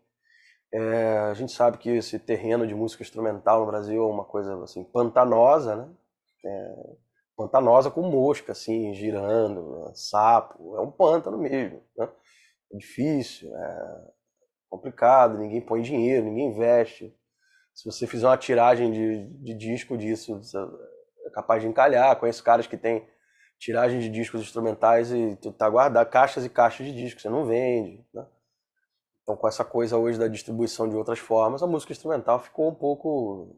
É, 0.72 1.18
a 1.30 1.34
gente 1.34 1.52
sabe 1.52 1.78
que 1.78 1.90
esse 1.90 2.18
terreno 2.18 2.66
de 2.66 2.74
música 2.74 3.02
instrumental 3.02 3.60
no 3.60 3.66
Brasil 3.66 4.02
é 4.02 4.06
uma 4.06 4.24
coisa 4.24 4.62
assim 4.62 4.84
pantanosa, 4.84 5.76
né? 5.76 5.88
É, 6.44 6.96
pantanosa 7.36 7.90
com 7.90 8.02
mosca, 8.02 8.52
assim, 8.52 8.94
girando, 8.94 9.90
sapo. 9.94 10.76
É 10.76 10.80
um 10.80 10.90
pântano 10.92 11.38
mesmo, 11.38 11.82
né? 11.96 12.08
É 12.72 12.76
difícil, 12.78 13.50
é 13.56 14.15
complicado, 14.76 15.38
ninguém 15.38 15.60
põe 15.60 15.82
dinheiro, 15.82 16.24
ninguém 16.24 16.48
investe. 16.48 17.14
Se 17.74 17.84
você 17.84 18.06
fizer 18.06 18.26
uma 18.26 18.36
tiragem 18.36 18.90
de, 18.90 19.26
de 19.42 19.54
disco 19.54 19.96
disso, 19.96 20.40
é 21.26 21.30
capaz 21.30 21.62
de 21.62 21.68
encalhar. 21.68 22.16
Conheço 22.16 22.42
caras 22.42 22.66
que 22.66 22.76
têm 22.76 23.06
tiragem 23.58 24.00
de 24.00 24.08
discos 24.08 24.40
instrumentais 24.40 25.10
e 25.12 25.36
tu 25.36 25.52
tá 25.52 25.68
guardando 25.68 26.06
caixas 26.06 26.44
e 26.44 26.48
caixas 26.48 26.86
de 26.86 26.92
discos, 26.92 27.22
você 27.22 27.28
não 27.28 27.46
vende, 27.46 28.06
né? 28.12 28.26
Então 29.22 29.36
com 29.36 29.48
essa 29.48 29.64
coisa 29.64 29.96
hoje 29.96 30.18
da 30.18 30.28
distribuição 30.28 30.88
de 30.88 30.94
outras 30.94 31.18
formas, 31.18 31.62
a 31.62 31.66
música 31.66 31.92
instrumental 31.92 32.38
ficou 32.38 32.68
um 32.70 32.74
pouco 32.74 33.56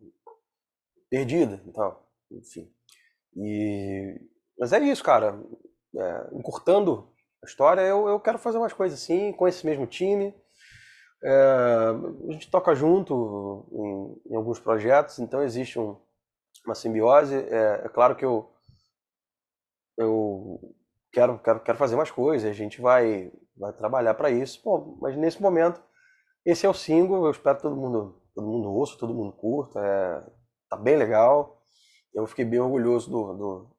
perdida, 1.10 1.60
então, 1.66 1.98
enfim. 2.30 2.72
E 3.36 4.20
mas 4.58 4.72
é 4.72 4.78
isso, 4.80 5.04
cara. 5.04 5.40
É, 5.96 6.28
encurtando 6.32 7.08
a 7.42 7.46
história, 7.46 7.80
eu, 7.82 8.08
eu 8.08 8.20
quero 8.20 8.38
fazer 8.38 8.58
umas 8.58 8.72
coisas 8.72 9.00
assim, 9.00 9.32
com 9.32 9.46
esse 9.46 9.64
mesmo 9.64 9.86
time. 9.86 10.34
É, 11.22 11.32
a 12.28 12.32
gente 12.32 12.50
toca 12.50 12.74
junto 12.74 13.66
em, 13.72 14.32
em, 14.32 14.36
alguns 14.36 14.60
projetos, 14.60 15.18
então 15.18 15.42
existe 15.42 15.78
um, 15.78 15.96
uma 16.64 16.74
simbiose. 16.74 17.34
É, 17.34 17.82
é 17.84 17.88
claro 17.88 18.14
que 18.14 18.24
eu 18.24 18.50
eu 19.98 20.60
quero, 21.12 21.38
quero, 21.40 21.60
quero 21.60 21.78
fazer 21.78 21.96
mais 21.96 22.10
coisas, 22.10 22.48
a 22.48 22.52
gente 22.54 22.80
vai, 22.80 23.32
vai 23.56 23.72
trabalhar 23.72 24.14
para 24.14 24.30
isso. 24.30 24.62
Pô, 24.62 24.96
mas 25.00 25.16
nesse 25.16 25.42
momento, 25.42 25.82
esse 26.46 26.64
é 26.64 26.68
o 26.68 26.74
single, 26.74 27.24
eu 27.24 27.32
espero 27.32 27.56
que 27.56 27.62
todo 27.62 27.76
mundo, 27.76 28.22
todo 28.34 28.46
mundo 28.46 28.72
ouça, 28.72 28.96
todo 28.96 29.12
mundo 29.12 29.32
curta, 29.32 29.80
é, 29.80 30.24
tá 30.70 30.76
bem 30.76 30.96
legal. 30.96 31.60
Eu 32.14 32.26
fiquei 32.26 32.44
bem 32.44 32.60
orgulhoso 32.60 33.10
do, 33.10 33.34
do, 33.34 33.76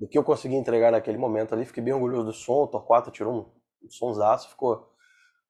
do, 0.00 0.08
que 0.08 0.18
eu 0.18 0.24
consegui 0.24 0.56
entregar 0.56 0.90
naquele 0.90 1.16
momento 1.16 1.54
ali, 1.54 1.64
fiquei 1.64 1.82
bem 1.82 1.94
orgulhoso 1.94 2.26
do 2.26 2.32
som, 2.32 2.64
o 2.64 2.68
Torquato 2.68 3.10
tirou 3.10 3.32
um, 3.32 3.86
um 3.86 3.90
sonsaço, 3.90 4.50
ficou, 4.50 4.89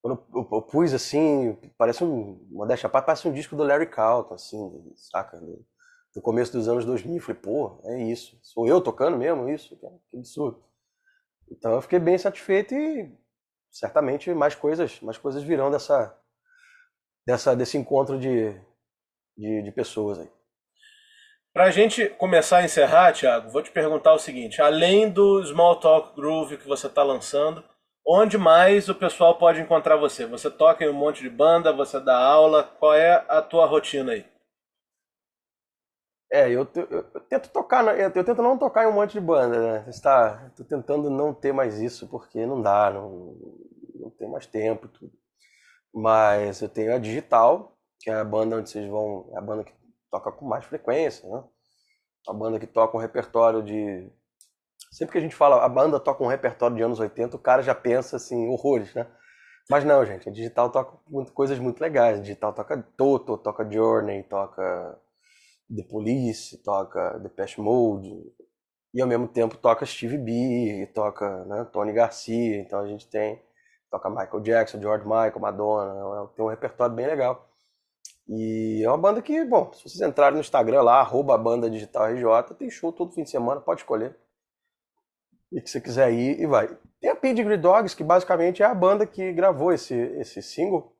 Quando 0.02 0.16
eu, 0.32 0.42
eu, 0.42 0.48
eu 0.52 0.62
pus 0.62 0.94
assim, 0.94 1.58
parece 1.76 2.02
um. 2.02 2.46
Modéstia 2.50 2.88
parte, 2.88 3.06
parece 3.06 3.28
um 3.28 3.32
disco 3.32 3.54
do 3.54 3.64
Larry 3.64 3.86
Carlton, 3.86 4.34
assim, 4.34 4.92
saca? 4.96 5.38
Do, 5.38 5.64
do 6.14 6.22
começo 6.22 6.52
dos 6.52 6.68
anos 6.68 6.84
2000. 6.84 7.16
Eu 7.16 7.22
falei, 7.22 7.40
pô, 7.40 7.80
é 7.84 8.02
isso. 8.02 8.38
Sou 8.42 8.66
eu 8.66 8.80
tocando 8.80 9.16
mesmo 9.16 9.48
isso? 9.48 9.76
Que 9.76 10.16
absurdo. 10.16 10.62
Então 11.50 11.72
eu 11.72 11.82
fiquei 11.82 11.98
bem 11.98 12.16
satisfeito 12.16 12.74
e 12.74 13.12
certamente 13.70 14.32
mais 14.32 14.54
coisas, 14.54 15.00
mais 15.00 15.18
coisas 15.18 15.42
virão 15.42 15.70
dessa, 15.70 16.16
dessa 17.26 17.54
desse 17.54 17.76
encontro 17.76 18.18
de, 18.18 18.54
de, 19.36 19.62
de 19.62 19.72
pessoas 19.72 20.18
aí. 20.18 20.30
Para 21.52 21.64
a 21.64 21.70
gente 21.70 22.08
começar 22.10 22.58
a 22.58 22.64
encerrar, 22.64 23.12
Thiago, 23.12 23.50
vou 23.50 23.62
te 23.62 23.72
perguntar 23.72 24.14
o 24.14 24.18
seguinte: 24.18 24.62
além 24.62 25.10
do 25.10 25.44
Small 25.44 25.80
Talk 25.80 26.14
Groove 26.14 26.56
que 26.56 26.68
você 26.68 26.86
está 26.86 27.02
lançando, 27.02 27.64
onde 28.06 28.38
mais 28.38 28.88
o 28.88 28.94
pessoal 28.94 29.38
pode 29.38 29.60
encontrar 29.60 29.96
você? 29.96 30.26
Você 30.26 30.50
toca 30.50 30.84
em 30.84 30.88
um 30.88 30.92
monte 30.94 31.22
de 31.22 31.30
banda, 31.30 31.72
você 31.72 32.00
dá 32.00 32.16
aula, 32.16 32.64
qual 32.64 32.94
é 32.94 33.24
a 33.28 33.42
tua 33.42 33.66
rotina 33.66 34.12
aí? 34.12 34.24
É, 36.32 36.48
eu, 36.48 36.68
eu, 36.76 37.10
eu 37.12 37.20
tento 37.22 37.50
tocar, 37.50 37.84
eu, 37.98 38.12
tento 38.12 38.40
não 38.40 38.56
tocar 38.56 38.84
em 38.84 38.86
um 38.86 38.92
monte 38.92 39.12
de 39.12 39.20
banda, 39.20 39.80
né? 39.80 39.90
Está, 39.90 40.50
tô 40.56 40.64
tentando 40.64 41.10
não 41.10 41.34
ter 41.34 41.52
mais 41.52 41.80
isso 41.80 42.08
porque 42.08 42.46
não 42.46 42.62
dá, 42.62 42.90
não, 42.90 43.36
não 43.96 44.10
tem 44.10 44.30
mais 44.30 44.46
tempo, 44.46 44.86
tudo. 44.86 45.12
Mas 45.92 46.62
eu 46.62 46.68
tenho 46.68 46.94
a 46.94 46.98
digital, 46.98 47.76
que 48.00 48.10
é 48.10 48.14
a 48.14 48.24
banda 48.24 48.56
onde 48.56 48.70
vocês 48.70 48.88
vão, 48.88 49.28
é 49.34 49.38
a 49.38 49.40
banda 49.40 49.64
que 49.64 49.72
toca 50.10 50.30
com 50.32 50.46
mais 50.46 50.64
frequência, 50.64 51.28
né? 51.28 51.44
A 52.28 52.32
banda 52.32 52.60
que 52.60 52.66
toca 52.66 52.96
um 52.96 53.00
repertório 53.00 53.62
de. 53.62 54.10
Sempre 54.90 55.12
que 55.12 55.19
a 55.19 55.21
gente 55.21 55.35
fala 55.35 55.64
a 55.64 55.69
banda 55.69 56.01
toca 56.01 56.23
um 56.23 56.27
repertório 56.27 56.77
de 56.77 56.83
anos 56.83 57.01
80, 57.01 57.37
o 57.37 57.38
cara 57.38 57.62
já 57.62 57.75
pensa 57.75 58.16
assim, 58.16 58.49
horrores, 58.49 58.95
né? 58.95 59.07
Mas 59.69 59.85
não, 59.85 60.05
gente, 60.05 60.29
a 60.29 60.33
digital 60.33 60.71
toca 60.71 60.99
muito, 61.09 61.33
coisas 61.33 61.59
muito 61.59 61.81
legais. 61.81 62.19
A 62.19 62.23
digital 62.23 62.53
toca 62.53 62.77
Toto, 62.97 63.38
toca 63.38 63.71
Journey, 63.71 64.25
toca 64.25 64.99
The 65.75 65.85
Police, 65.85 66.61
toca 66.62 67.19
Depeche 67.21 67.61
Mode, 67.61 68.33
e 68.93 69.01
ao 69.01 69.07
mesmo 69.07 69.29
tempo 69.29 69.57
toca 69.57 69.87
Steve 69.87 70.19
B, 70.19 70.90
toca 70.95 71.45
né, 71.45 71.64
Tony 71.73 71.93
Garcia, 71.93 72.59
então 72.61 72.81
a 72.81 72.87
gente 72.87 73.09
tem, 73.09 73.40
toca 73.90 74.11
Michael 74.11 74.40
Jackson, 74.40 74.81
George 74.81 75.05
Michael, 75.05 75.38
Madonna, 75.38 76.29
tem 76.35 76.45
um 76.45 76.49
repertório 76.49 76.95
bem 76.95 77.07
legal. 77.07 77.49
E 78.29 78.83
é 78.85 78.88
uma 78.88 78.99
banda 78.99 79.23
que, 79.23 79.45
bom, 79.45 79.73
se 79.73 79.83
vocês 79.83 80.01
entrarem 80.01 80.35
no 80.35 80.40
Instagram 80.40 80.83
lá, 80.83 81.01
arroba 81.01 81.37
banda 81.38 81.71
digital 81.71 82.07
RJ, 82.09 82.55
tem 82.59 82.71
show 82.71 82.93
todo 82.93 83.12
fim 83.12 83.23
de 83.23 83.31
semana, 83.31 83.61
pode 83.61 83.81
escolher. 83.81 84.16
E 85.52 85.60
que 85.60 85.68
você 85.68 85.80
quiser 85.80 86.12
ir, 86.12 86.40
e 86.40 86.46
vai. 86.46 86.68
Tem 87.00 87.10
a 87.10 87.16
Pedigree 87.16 87.56
Dogs, 87.56 87.96
que 87.96 88.04
basicamente 88.04 88.62
é 88.62 88.66
a 88.66 88.74
banda 88.74 89.06
que 89.06 89.32
gravou 89.32 89.72
esse, 89.72 89.94
esse 89.94 90.42
single, 90.42 90.94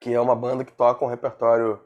que 0.00 0.12
é 0.12 0.20
uma 0.20 0.36
banda 0.36 0.64
que 0.64 0.72
toca 0.72 1.04
um 1.04 1.08
repertório 1.08 1.80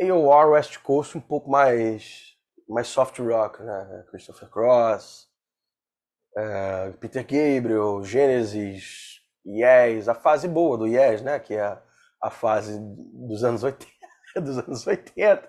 AOR 0.00 0.50
West 0.50 0.78
Coast 0.78 1.18
um 1.18 1.20
pouco 1.20 1.50
mais, 1.50 2.36
mais 2.68 2.88
soft 2.88 3.18
rock, 3.18 3.62
né? 3.62 4.04
Christopher 4.10 4.48
Cross, 4.48 5.28
é, 6.36 6.90
Peter 7.00 7.22
Gabriel, 7.22 8.02
Genesis, 8.02 9.20
Yes, 9.46 10.08
a 10.08 10.14
fase 10.14 10.48
boa 10.48 10.78
do 10.78 10.86
Yes, 10.86 11.20
né? 11.20 11.38
Que 11.38 11.54
é 11.54 11.78
a 12.20 12.30
fase 12.30 12.78
dos 12.80 13.44
anos 13.44 13.62
80. 13.62 13.92
dos 14.40 14.58
anos 14.58 14.86
80. 14.86 15.48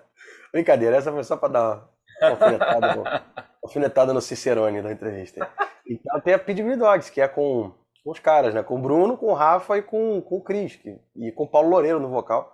Brincadeira, 0.52 0.96
essa 0.96 1.10
foi 1.10 1.24
só 1.24 1.36
para 1.36 1.52
dar 1.52 1.88
uma 2.20 2.28
alfinetada, 2.30 3.24
alfinetada 3.66 4.12
no 4.14 4.20
Cicerone 4.20 4.82
da 4.82 4.92
entrevista. 4.92 5.50
Então 5.88 6.20
tem 6.20 6.34
a 6.34 6.38
Pedigree 6.38 6.76
Dogs, 6.76 7.10
que 7.10 7.20
é 7.20 7.28
com, 7.28 7.72
com 8.02 8.10
os 8.10 8.18
caras, 8.18 8.54
né? 8.54 8.62
Com 8.62 8.76
o 8.76 8.82
Bruno, 8.82 9.16
com 9.16 9.26
o 9.26 9.34
Rafa 9.34 9.76
e 9.78 9.82
com, 9.82 10.20
com 10.22 10.36
o 10.36 10.42
Cris. 10.42 10.76
Que, 10.76 10.98
e 11.16 11.32
com 11.32 11.44
o 11.44 11.48
Paulo 11.48 11.68
Loureiro 11.68 12.00
no 12.00 12.08
vocal. 12.08 12.52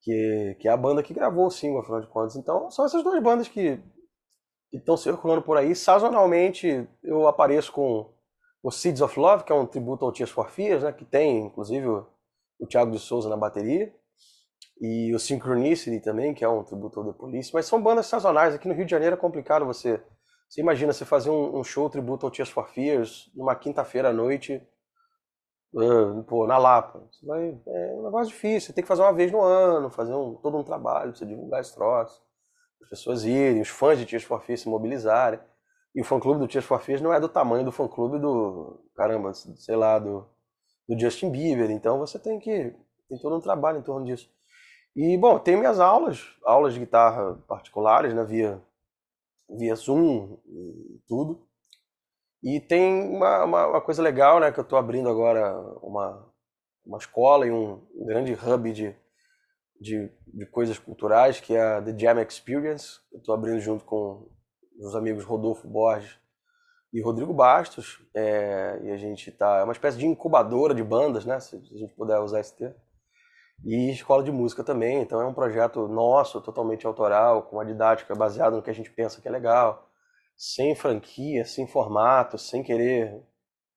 Que, 0.00 0.56
que 0.60 0.68
é 0.68 0.70
a 0.70 0.76
banda 0.76 1.02
que 1.02 1.12
gravou 1.12 1.46
o 1.46 1.50
single, 1.50 1.80
afinal 1.80 2.00
de 2.00 2.06
contas. 2.06 2.36
Então 2.36 2.70
são 2.70 2.84
essas 2.84 3.02
duas 3.02 3.20
bandas 3.22 3.48
que 3.48 3.80
estão 4.72 4.96
circulando 4.96 5.42
por 5.42 5.56
aí. 5.56 5.74
Sazonalmente 5.74 6.88
eu 7.02 7.26
apareço 7.26 7.72
com 7.72 8.12
o 8.62 8.70
Seeds 8.70 9.00
of 9.00 9.18
Love, 9.18 9.44
que 9.44 9.52
é 9.52 9.54
um 9.54 9.66
tributo 9.66 10.04
ao 10.04 10.12
Tears 10.12 10.30
for 10.30 10.50
né? 10.58 10.92
Que 10.92 11.04
tem, 11.04 11.46
inclusive 11.46 11.86
o 11.86 12.66
Thiago 12.68 12.90
de 12.90 12.98
Souza 12.98 13.28
na 13.28 13.36
bateria, 13.36 13.94
e 14.80 15.14
o 15.14 15.18
Synchronicity 15.18 16.00
também, 16.00 16.34
que 16.34 16.44
é 16.44 16.48
um 16.48 16.62
tributo 16.62 17.00
ao 17.00 17.06
The 17.06 17.18
Police, 17.18 17.50
mas 17.52 17.66
são 17.66 17.80
bandas 17.80 18.06
sazonais. 18.06 18.54
Aqui 18.54 18.68
no 18.68 18.74
Rio 18.74 18.84
de 18.84 18.90
Janeiro 18.90 19.14
é 19.14 19.18
complicado 19.18 19.64
você. 19.64 20.02
Você 20.48 20.60
imagina 20.60 20.92
você 20.92 21.04
fazer 21.04 21.30
um, 21.30 21.58
um 21.58 21.64
show 21.64 21.88
tributo 21.90 22.26
ao 22.26 22.32
Tears 22.32 22.50
for 22.50 22.68
Fears 22.68 23.30
numa 23.34 23.54
quinta-feira 23.54 24.10
à 24.10 24.12
noite, 24.12 24.62
uh, 25.74 26.22
pô, 26.24 26.46
na 26.46 26.58
Lapa. 26.58 27.00
Você 27.10 27.26
vai, 27.26 27.48
é 27.66 27.94
um 27.94 28.04
negócio 28.04 28.28
difícil. 28.32 28.68
Você 28.68 28.72
tem 28.72 28.82
que 28.82 28.88
fazer 28.88 29.02
uma 29.02 29.12
vez 29.12 29.32
no 29.32 29.40
ano, 29.42 29.90
fazer 29.90 30.14
um, 30.14 30.34
todo 30.36 30.56
um 30.56 30.64
trabalho, 30.64 31.14
você 31.14 31.26
divulgar 31.26 31.60
esse 31.60 31.74
troço, 31.74 32.22
as 32.82 32.88
pessoas 32.88 33.24
irem, 33.24 33.60
os 33.60 33.68
fãs 33.68 33.98
de 33.98 34.06
Tears 34.06 34.24
for 34.24 34.40
Fears 34.42 34.62
se 34.62 34.68
mobilizarem. 34.68 35.40
E 35.94 36.00
o 36.00 36.04
fã-clube 36.04 36.38
do 36.38 36.48
Tears 36.48 36.66
for 36.66 36.80
Fears 36.80 37.00
não 37.00 37.12
é 37.12 37.18
do 37.18 37.28
tamanho 37.28 37.64
do 37.64 37.72
fã-clube 37.72 38.18
do, 38.18 38.78
caramba, 38.94 39.32
sei 39.34 39.76
lá, 39.76 39.98
do, 39.98 40.26
do 40.88 40.98
Justin 40.98 41.30
Bieber. 41.30 41.70
Então 41.70 41.98
você 41.98 42.18
tem 42.18 42.38
que 42.38 42.74
tem 43.08 43.18
todo 43.18 43.36
um 43.36 43.40
trabalho 43.40 43.78
em 43.78 43.82
torno 43.82 44.04
disso. 44.04 44.28
E 44.94 45.16
bom, 45.16 45.38
tem 45.38 45.56
minhas 45.56 45.78
aulas, 45.78 46.24
aulas 46.44 46.74
de 46.74 46.80
guitarra 46.80 47.34
particulares, 47.46 48.14
né, 48.14 48.24
via 48.24 48.62
via 49.48 49.74
Zoom 49.74 50.38
e 50.46 51.00
tudo. 51.06 51.46
E 52.42 52.60
tem 52.60 53.08
uma, 53.08 53.44
uma, 53.44 53.66
uma 53.66 53.80
coisa 53.80 54.02
legal, 54.02 54.40
né, 54.40 54.52
que 54.52 54.58
eu 54.58 54.62
estou 54.62 54.78
abrindo 54.78 55.08
agora 55.08 55.58
uma 55.82 56.32
uma 56.86 56.98
escola 56.98 57.46
e 57.46 57.50
um, 57.50 57.84
grande 58.06 58.32
hub 58.32 58.72
de, 58.72 58.94
de, 59.80 60.10
de, 60.26 60.46
coisas 60.46 60.78
culturais, 60.78 61.40
que 61.40 61.54
é 61.54 61.60
a 61.60 61.82
The 61.82 61.98
Jam 61.98 62.22
Experience. 62.22 63.00
Eu 63.12 63.18
estou 63.18 63.34
abrindo 63.34 63.60
junto 63.60 63.84
com 63.84 64.30
os 64.78 64.94
amigos 64.94 65.24
Rodolfo 65.24 65.66
Borges 65.66 66.16
e 66.92 67.02
Rodrigo 67.02 67.34
Bastos. 67.34 68.00
É, 68.14 68.80
e 68.84 68.90
a 68.92 68.96
gente 68.96 69.32
tá. 69.32 69.58
É 69.58 69.64
uma 69.64 69.72
espécie 69.72 69.98
de 69.98 70.06
incubadora 70.06 70.74
de 70.74 70.84
bandas, 70.84 71.24
né? 71.24 71.40
Se 71.40 71.56
a 71.56 71.78
gente 71.78 71.92
puder 71.94 72.18
usar 72.20 72.40
esse 72.40 72.56
termo. 72.56 72.76
E 73.64 73.90
escola 73.90 74.22
de 74.22 74.30
música 74.30 74.62
também. 74.62 75.00
Então 75.02 75.20
é 75.20 75.26
um 75.26 75.34
projeto 75.34 75.88
nosso, 75.88 76.40
totalmente 76.40 76.86
autoral, 76.86 77.42
com 77.44 77.56
uma 77.56 77.66
didática 77.66 78.14
baseada 78.14 78.56
no 78.56 78.62
que 78.62 78.70
a 78.70 78.74
gente 78.74 78.90
pensa 78.90 79.20
que 79.20 79.28
é 79.28 79.30
legal. 79.30 79.88
Sem 80.36 80.74
franquia, 80.74 81.44
sem 81.44 81.66
formato, 81.66 82.38
sem 82.38 82.62
querer 82.62 83.22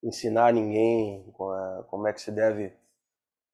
ensinar 0.03 0.53
ninguém 0.53 1.31
como 1.87 2.07
é 2.07 2.13
que 2.13 2.21
se 2.21 2.31
deve 2.31 2.73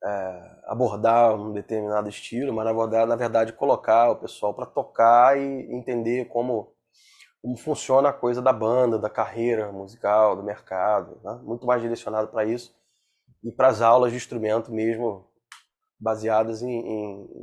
é, 0.04 0.62
abordar 0.66 1.36
um 1.36 1.52
determinado 1.52 2.10
estilo, 2.10 2.54
mas 2.54 2.66
na 2.66 2.74
verdade, 2.74 3.10
na 3.10 3.16
verdade 3.16 3.54
colocar 3.54 4.12
o 4.12 4.18
pessoal 4.18 4.54
para 4.54 4.66
tocar 4.66 5.38
e 5.38 5.74
entender 5.74 6.26
como 6.26 6.74
como 7.42 7.58
funciona 7.58 8.10
a 8.10 8.14
coisa 8.14 8.42
da 8.42 8.52
banda, 8.52 8.98
da 8.98 9.08
carreira 9.08 9.72
musical, 9.72 10.36
do 10.36 10.42
mercado, 10.42 11.22
né? 11.24 11.40
muito 11.44 11.64
mais 11.68 11.80
direcionado 11.80 12.28
para 12.30 12.44
isso 12.44 12.76
e 13.44 13.52
para 13.52 13.68
as 13.68 13.82
aulas 13.82 14.10
de 14.12 14.18
instrumento 14.18 14.72
mesmo 14.72 15.30
baseadas 16.00 16.62
em, 16.62 16.72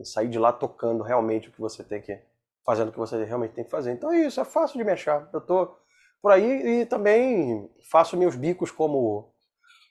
em, 0.00 0.04
sair 0.04 0.28
de 0.28 0.38
lá 0.38 0.52
tocando 0.52 1.02
realmente 1.02 1.48
o 1.48 1.52
que 1.52 1.60
você 1.60 1.82
tem 1.82 2.00
que 2.00 2.20
fazendo 2.64 2.90
o 2.90 2.92
que 2.92 2.98
você 2.98 3.24
realmente 3.24 3.54
tem 3.54 3.64
que 3.64 3.70
fazer. 3.70 3.92
Então 3.92 4.12
é 4.12 4.20
isso, 4.20 4.40
é 4.40 4.44
fácil 4.44 4.78
de 4.78 4.84
me 4.84 4.92
achar. 4.92 5.28
Eu 5.32 5.40
tô 5.40 5.74
por 6.20 6.30
aí 6.30 6.82
e 6.82 6.86
também 6.86 7.68
faço 7.90 8.16
meus 8.16 8.36
bicos 8.36 8.70
como 8.70 9.32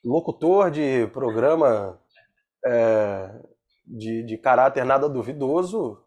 locutor 0.03 0.71
de 0.71 1.07
programa 1.07 1.99
é, 2.65 3.29
de, 3.85 4.23
de 4.23 4.37
caráter 4.37 4.85
nada 4.85 5.09
duvidoso, 5.09 6.01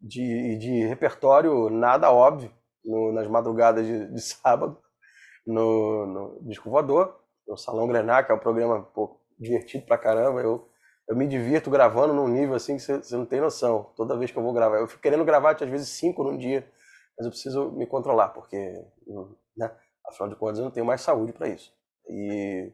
de, 0.00 0.56
de 0.58 0.86
repertório 0.86 1.70
nada 1.70 2.12
óbvio 2.12 2.52
no, 2.84 3.12
nas 3.12 3.26
madrugadas 3.26 3.84
de, 3.86 4.12
de 4.12 4.20
sábado 4.22 4.78
no, 5.46 6.06
no 6.06 6.38
Disco 6.42 6.70
Voador, 6.70 7.20
no 7.46 7.56
Salão 7.56 7.86
Grenar, 7.88 8.24
que 8.24 8.32
é 8.32 8.34
um 8.34 8.38
programa 8.38 8.82
pô, 8.82 9.20
divertido 9.38 9.84
pra 9.86 9.98
caramba. 9.98 10.40
Eu, 10.40 10.68
eu 11.08 11.16
me 11.16 11.26
divirto 11.26 11.70
gravando 11.70 12.14
num 12.14 12.28
nível 12.28 12.54
assim 12.54 12.76
que 12.76 12.82
você 12.82 13.16
não 13.16 13.26
tem 13.26 13.40
noção. 13.40 13.92
Toda 13.96 14.16
vez 14.16 14.30
que 14.30 14.38
eu 14.38 14.42
vou 14.42 14.52
gravar, 14.52 14.78
eu 14.78 14.88
fico 14.88 15.02
querendo 15.02 15.24
gravar 15.24 15.52
às 15.52 15.68
vezes 15.68 15.88
cinco 15.88 16.24
num 16.24 16.36
dia, 16.36 16.66
mas 17.16 17.26
eu 17.26 17.30
preciso 17.30 17.70
me 17.72 17.86
controlar, 17.86 18.28
porque, 18.30 18.56
né, 19.56 19.70
afinal 20.06 20.28
de 20.28 20.36
contas, 20.36 20.58
eu 20.58 20.64
não 20.64 20.70
tenho 20.70 20.86
mais 20.86 21.00
saúde 21.00 21.32
para 21.32 21.48
isso. 21.48 21.72
E 22.08 22.72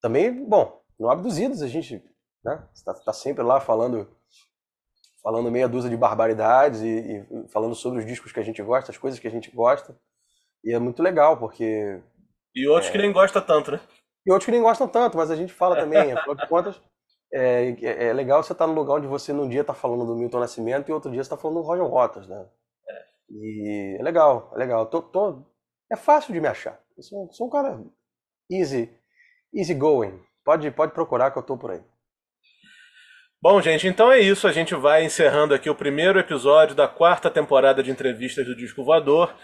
também, 0.00 0.44
bom, 0.44 0.80
no 0.98 1.10
Abduzidos 1.10 1.62
a 1.62 1.68
gente 1.68 2.02
né, 2.44 2.68
está 2.74 2.94
tá 2.94 3.12
sempre 3.12 3.42
lá 3.42 3.60
falando 3.60 4.08
falando 5.26 5.50
meia 5.50 5.68
dúzia 5.68 5.90
de 5.90 5.96
barbaridades 5.96 6.82
e, 6.82 6.86
e, 6.86 7.48
falando 7.48 7.74
sobre 7.74 7.98
os 7.98 8.06
discos 8.06 8.30
que 8.30 8.38
a 8.38 8.44
gente 8.44 8.62
gosta, 8.62 8.92
as 8.92 8.98
coisas 8.98 9.18
que 9.18 9.26
a 9.26 9.30
gente 9.30 9.50
gosta. 9.50 9.98
E 10.62 10.72
é 10.72 10.78
muito 10.78 11.02
legal, 11.02 11.36
porque. 11.36 12.00
E 12.54 12.68
outros 12.68 12.88
é... 12.88 12.92
que 12.92 12.98
nem 12.98 13.12
gostam 13.12 13.42
tanto, 13.42 13.72
né? 13.72 13.80
E 14.24 14.30
outros 14.30 14.46
que 14.46 14.52
nem 14.52 14.62
gostam 14.62 14.86
tanto, 14.86 15.16
mas 15.16 15.28
a 15.30 15.34
gente 15.34 15.52
fala 15.52 15.74
também, 15.74 16.12
afinal 16.12 16.36
de 16.36 16.48
contas. 16.48 16.80
É, 17.32 17.70
é, 17.70 18.04
é, 18.06 18.12
legal 18.12 18.42
você 18.42 18.52
estar 18.52 18.66
tá 18.66 18.72
no 18.72 18.78
lugar 18.78 18.94
onde 18.94 19.06
você 19.06 19.32
num 19.32 19.48
dia 19.48 19.62
está 19.62 19.74
falando 19.74 20.06
do 20.06 20.14
Milton 20.14 20.38
Nascimento 20.38 20.88
e 20.88 20.92
outro 20.92 21.10
dia 21.10 21.20
está 21.20 21.36
falando 21.36 21.60
do 21.60 21.66
Roger 21.66 21.88
Waters, 21.88 22.28
né? 22.28 22.46
É. 22.88 23.04
E 23.30 23.96
é 23.98 24.02
legal, 24.02 24.52
é 24.54 24.58
legal. 24.58 24.86
Tô, 24.86 25.02
tô, 25.02 25.42
é 25.90 25.96
fácil 25.96 26.32
de 26.32 26.40
me 26.40 26.48
achar. 26.48 26.80
Eu 26.96 27.02
sou, 27.02 27.32
sou 27.32 27.48
um 27.48 27.50
cara 27.50 27.82
easy, 28.50 28.90
easy 29.52 29.74
going, 29.74 30.18
pode, 30.44 30.70
pode 30.70 30.92
procurar 30.92 31.30
que 31.30 31.38
eu 31.38 31.42
tô 31.42 31.58
por 31.58 31.72
aí. 31.72 31.82
Bom, 33.42 33.60
gente, 33.60 33.86
então 33.86 34.10
é 34.10 34.18
isso. 34.18 34.48
A 34.48 34.52
gente 34.52 34.74
vai 34.74 35.04
encerrando 35.04 35.54
aqui 35.54 35.68
o 35.68 35.74
primeiro 35.74 36.18
episódio 36.18 36.74
da 36.74 36.88
quarta 36.88 37.30
temporada 37.30 37.82
de 37.82 37.90
entrevistas 37.90 38.46
do 38.46 38.56
Disco 38.56 38.82
Voador. 38.82 39.34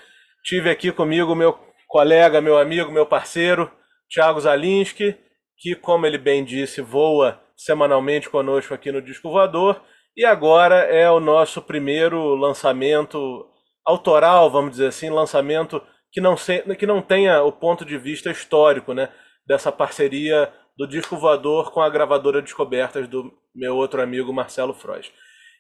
Tive 0.42 0.70
aqui 0.70 0.90
comigo 0.90 1.34
meu 1.34 1.58
colega, 1.86 2.40
meu 2.40 2.58
amigo, 2.58 2.90
meu 2.90 3.04
parceiro, 3.04 3.70
Thiago 4.10 4.40
Zalinski, 4.40 5.14
que, 5.58 5.76
como 5.76 6.06
ele 6.06 6.18
bem 6.18 6.42
disse, 6.42 6.80
voa 6.80 7.40
semanalmente 7.64 8.28
conosco 8.28 8.74
aqui 8.74 8.90
no 8.90 9.02
Disco 9.02 9.30
Voador. 9.30 9.80
E 10.16 10.24
agora 10.24 10.76
é 10.76 11.10
o 11.10 11.20
nosso 11.20 11.62
primeiro 11.62 12.34
lançamento 12.34 13.46
autoral, 13.84 14.50
vamos 14.50 14.72
dizer 14.72 14.88
assim, 14.88 15.10
lançamento 15.10 15.82
que 16.10 16.20
não, 16.20 16.36
se, 16.36 16.60
que 16.76 16.86
não 16.86 17.00
tenha 17.00 17.42
o 17.42 17.50
ponto 17.50 17.84
de 17.84 17.96
vista 17.96 18.30
histórico, 18.30 18.92
né? 18.92 19.08
Dessa 19.46 19.72
parceria 19.72 20.52
do 20.76 20.86
disco 20.86 21.16
voador 21.16 21.72
com 21.72 21.80
a 21.80 21.88
gravadora 21.88 22.42
Descobertas 22.42 23.08
do 23.08 23.32
meu 23.54 23.76
outro 23.76 24.00
amigo 24.02 24.32
Marcelo 24.32 24.74
Frois. 24.74 25.10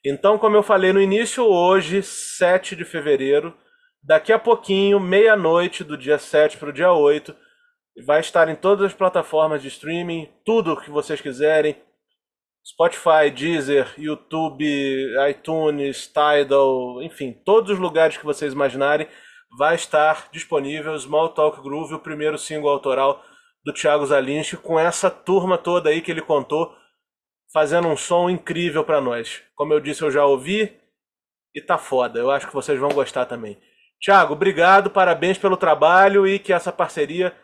Então, 0.04 0.38
como 0.38 0.56
eu 0.56 0.62
falei 0.62 0.92
no 0.92 1.00
início, 1.00 1.44
hoje, 1.44 2.02
7 2.02 2.74
de 2.74 2.84
fevereiro, 2.84 3.54
daqui 4.02 4.32
a 4.32 4.38
pouquinho, 4.38 4.98
meia-noite 4.98 5.84
do 5.84 5.96
dia 5.96 6.18
7 6.18 6.58
para 6.58 6.70
o 6.70 6.72
dia 6.72 6.92
8, 6.92 7.34
vai 8.04 8.20
estar 8.20 8.48
em 8.48 8.56
todas 8.56 8.86
as 8.86 8.94
plataformas 8.94 9.62
de 9.62 9.68
streaming, 9.68 10.28
tudo 10.44 10.76
que 10.76 10.90
vocês 10.90 11.20
quiserem. 11.20 11.76
Spotify, 12.64 13.30
Deezer, 13.34 13.92
YouTube, 13.98 14.64
iTunes, 15.28 16.06
Tidal, 16.06 17.02
enfim, 17.02 17.32
todos 17.44 17.70
os 17.70 17.78
lugares 17.78 18.16
que 18.16 18.24
vocês 18.24 18.52
imaginarem, 18.52 19.08
vai 19.58 19.74
estar 19.74 20.28
disponível 20.32 20.96
Small 20.98 21.30
Talk 21.30 21.60
Groove, 21.60 21.94
o 21.94 21.98
primeiro 21.98 22.38
single 22.38 22.70
autoral 22.70 23.22
do 23.64 23.72
Thiago 23.72 24.06
Zalinski 24.06 24.56
com 24.56 24.78
essa 24.78 25.10
turma 25.10 25.58
toda 25.58 25.90
aí 25.90 26.00
que 26.00 26.10
ele 26.10 26.22
contou, 26.22 26.74
fazendo 27.52 27.88
um 27.88 27.96
som 27.96 28.30
incrível 28.30 28.84
para 28.84 29.00
nós. 29.00 29.42
Como 29.54 29.72
eu 29.72 29.80
disse, 29.80 30.02
eu 30.02 30.10
já 30.10 30.24
ouvi 30.24 30.80
e 31.54 31.60
tá 31.60 31.76
foda. 31.76 32.18
Eu 32.18 32.30
acho 32.30 32.46
que 32.46 32.54
vocês 32.54 32.78
vão 32.78 32.90
gostar 32.90 33.26
também. 33.26 33.60
Thiago, 34.00 34.32
obrigado, 34.32 34.90
parabéns 34.90 35.38
pelo 35.38 35.56
trabalho 35.56 36.26
e 36.26 36.38
que 36.38 36.52
essa 36.52 36.72
parceria 36.72 37.36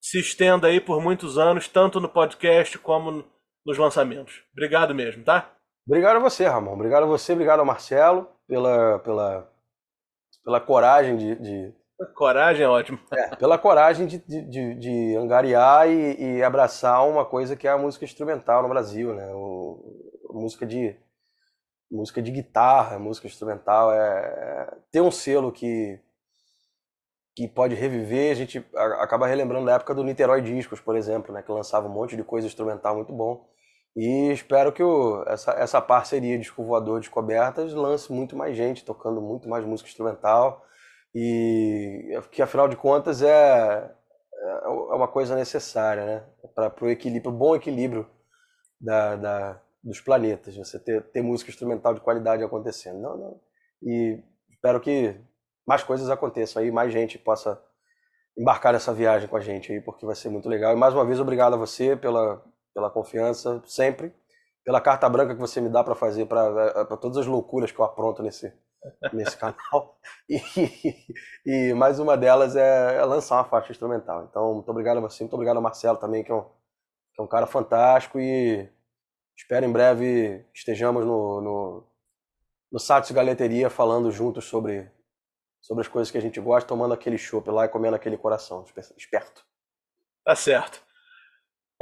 se 0.00 0.18
estenda 0.18 0.66
aí 0.66 0.80
por 0.80 1.00
muitos 1.00 1.38
anos, 1.38 1.68
tanto 1.68 2.00
no 2.00 2.08
podcast 2.08 2.76
como 2.78 3.24
nos 3.64 3.78
lançamentos. 3.78 4.44
Obrigado 4.52 4.94
mesmo, 4.94 5.24
tá? 5.24 5.50
Obrigado 5.86 6.16
a 6.16 6.20
você, 6.20 6.46
Ramon. 6.46 6.74
Obrigado 6.74 7.04
a 7.04 7.06
você, 7.06 7.32
obrigado 7.32 7.60
ao 7.60 7.66
Marcelo 7.66 8.28
pela, 8.46 8.98
pela, 9.00 9.52
pela 10.44 10.60
coragem 10.60 11.16
de, 11.16 11.34
de 11.36 11.74
Coragem 12.14 12.64
é 12.64 12.68
ótimo. 12.68 12.98
É, 13.12 13.36
pela 13.36 13.58
coragem 13.58 14.06
de, 14.06 14.18
de, 14.18 14.74
de 14.74 15.16
angariar 15.16 15.88
e, 15.88 16.38
e, 16.38 16.42
abraçar 16.42 17.06
uma 17.06 17.24
coisa 17.24 17.54
que 17.54 17.68
é 17.68 17.70
a 17.70 17.78
música 17.78 18.04
instrumental 18.04 18.62
no 18.62 18.68
Brasil, 18.68 19.14
né? 19.14 19.30
O, 19.32 20.30
música 20.30 20.66
de 20.66 20.96
música 21.90 22.22
de 22.22 22.30
guitarra, 22.30 22.98
música 22.98 23.26
instrumental 23.26 23.92
é, 23.92 23.98
é 23.98 24.76
ter 24.90 25.00
um 25.02 25.10
selo 25.10 25.52
que 25.52 26.00
que 27.34 27.48
pode 27.48 27.74
reviver, 27.74 28.30
a 28.30 28.34
gente 28.34 28.62
acaba 28.74 29.26
relembrando 29.26 29.64
da 29.64 29.76
época 29.76 29.94
do 29.94 30.04
Niterói 30.04 30.42
Discos, 30.42 30.80
por 30.80 30.96
exemplo, 30.96 31.32
né, 31.32 31.40
que 31.40 31.50
lançava 31.50 31.88
um 31.88 31.90
monte 31.92 32.14
de 32.14 32.22
coisa 32.22 32.46
instrumental 32.46 32.94
muito 32.94 33.10
bom. 33.10 33.48
E 33.94 34.32
espero 34.32 34.72
que 34.72 34.82
o, 34.82 35.22
essa, 35.26 35.52
essa 35.52 35.80
parceria 35.80 36.38
de 36.38 36.50
Voador 36.50 37.00
Descobertas 37.00 37.74
lance 37.74 38.10
muito 38.10 38.34
mais 38.36 38.56
gente, 38.56 38.84
tocando 38.84 39.20
muito 39.20 39.48
mais 39.48 39.64
música 39.64 39.88
instrumental 39.88 40.64
e 41.14 42.18
que 42.30 42.40
afinal 42.40 42.68
de 42.68 42.76
contas 42.76 43.22
é, 43.22 43.94
é 44.62 44.68
uma 44.68 45.08
coisa 45.08 45.36
necessária, 45.36 46.06
né? 46.06 46.24
Para 46.54 46.84
o 46.84 46.88
equilíbrio, 46.88 47.30
bom 47.30 47.54
equilíbrio 47.54 48.08
da, 48.80 49.16
da, 49.16 49.60
dos 49.84 50.00
planetas, 50.00 50.56
você 50.56 50.78
ter, 50.78 51.02
ter 51.10 51.22
música 51.22 51.50
instrumental 51.50 51.92
de 51.92 52.00
qualidade 52.00 52.42
acontecendo. 52.42 52.98
Não, 52.98 53.16
não. 53.16 53.40
E 53.82 54.22
espero 54.50 54.80
que 54.80 55.20
mais 55.66 55.82
coisas 55.82 56.08
aconteçam 56.08 56.62
aí, 56.62 56.70
mais 56.70 56.92
gente 56.92 57.18
possa 57.18 57.62
embarcar 58.36 58.72
nessa 58.72 58.92
viagem 58.94 59.28
com 59.28 59.36
a 59.36 59.40
gente 59.40 59.70
aí, 59.70 59.80
porque 59.80 60.06
vai 60.06 60.14
ser 60.14 60.30
muito 60.30 60.48
legal. 60.48 60.72
E 60.72 60.76
mais 60.76 60.94
uma 60.94 61.04
vez, 61.04 61.20
obrigado 61.20 61.54
a 61.54 61.58
você 61.58 61.94
pela, 61.94 62.42
pela 62.74 62.90
confiança, 62.90 63.62
sempre, 63.66 64.14
pela 64.64 64.80
carta 64.80 65.08
branca 65.08 65.34
que 65.34 65.40
você 65.40 65.60
me 65.60 65.68
dá 65.68 65.82
para 65.82 65.94
fazer, 65.94 66.26
para 66.26 66.96
todas 66.96 67.18
as 67.18 67.26
loucuras 67.26 67.70
que 67.70 67.78
eu 67.78 67.84
apronto 67.84 68.22
nesse, 68.22 68.52
nesse 69.12 69.36
canal. 69.36 69.98
E, 70.28 70.40
e, 71.44 71.74
mais 71.74 71.98
uma 71.98 72.16
delas 72.16 72.56
é, 72.56 72.96
é, 72.96 73.04
lançar 73.04 73.36
uma 73.36 73.44
faixa 73.44 73.72
instrumental. 73.72 74.26
Então, 74.30 74.54
muito 74.54 74.70
obrigado 74.70 74.96
a 74.96 75.00
você, 75.00 75.22
muito 75.22 75.34
obrigado 75.34 75.56
ao 75.56 75.62
Marcelo 75.62 75.98
também, 75.98 76.24
que 76.24 76.30
é 76.30 76.34
um, 76.34 76.42
que 76.42 77.20
é 77.20 77.22
um 77.22 77.26
cara 77.26 77.46
fantástico. 77.46 78.18
E 78.18 78.70
espero 79.36 79.66
em 79.66 79.72
breve 79.72 80.46
estejamos 80.54 81.04
no, 81.04 81.40
no, 81.40 81.86
no 82.70 82.78
Satos 82.78 83.10
Galeteria 83.10 83.68
falando 83.68 84.10
juntos 84.10 84.44
sobre, 84.46 84.90
sobre 85.60 85.82
as 85.82 85.88
coisas 85.88 86.10
que 86.10 86.16
a 86.16 86.22
gente 86.22 86.40
gosta, 86.40 86.68
tomando 86.68 86.94
aquele 86.94 87.18
chopp 87.18 87.50
lá 87.50 87.66
e 87.66 87.68
comendo 87.68 87.96
aquele 87.96 88.16
coração 88.16 88.64
esperto. 88.96 89.44
Tá 90.24 90.34
certo. 90.34 90.82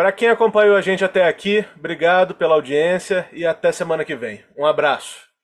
Para 0.00 0.12
quem 0.12 0.28
acompanhou 0.30 0.76
a 0.76 0.80
gente 0.80 1.04
até 1.04 1.28
aqui, 1.28 1.62
obrigado 1.76 2.34
pela 2.34 2.54
audiência 2.54 3.28
e 3.34 3.44
até 3.44 3.70
semana 3.70 4.02
que 4.02 4.16
vem. 4.16 4.42
Um 4.56 4.64
abraço. 4.64 5.29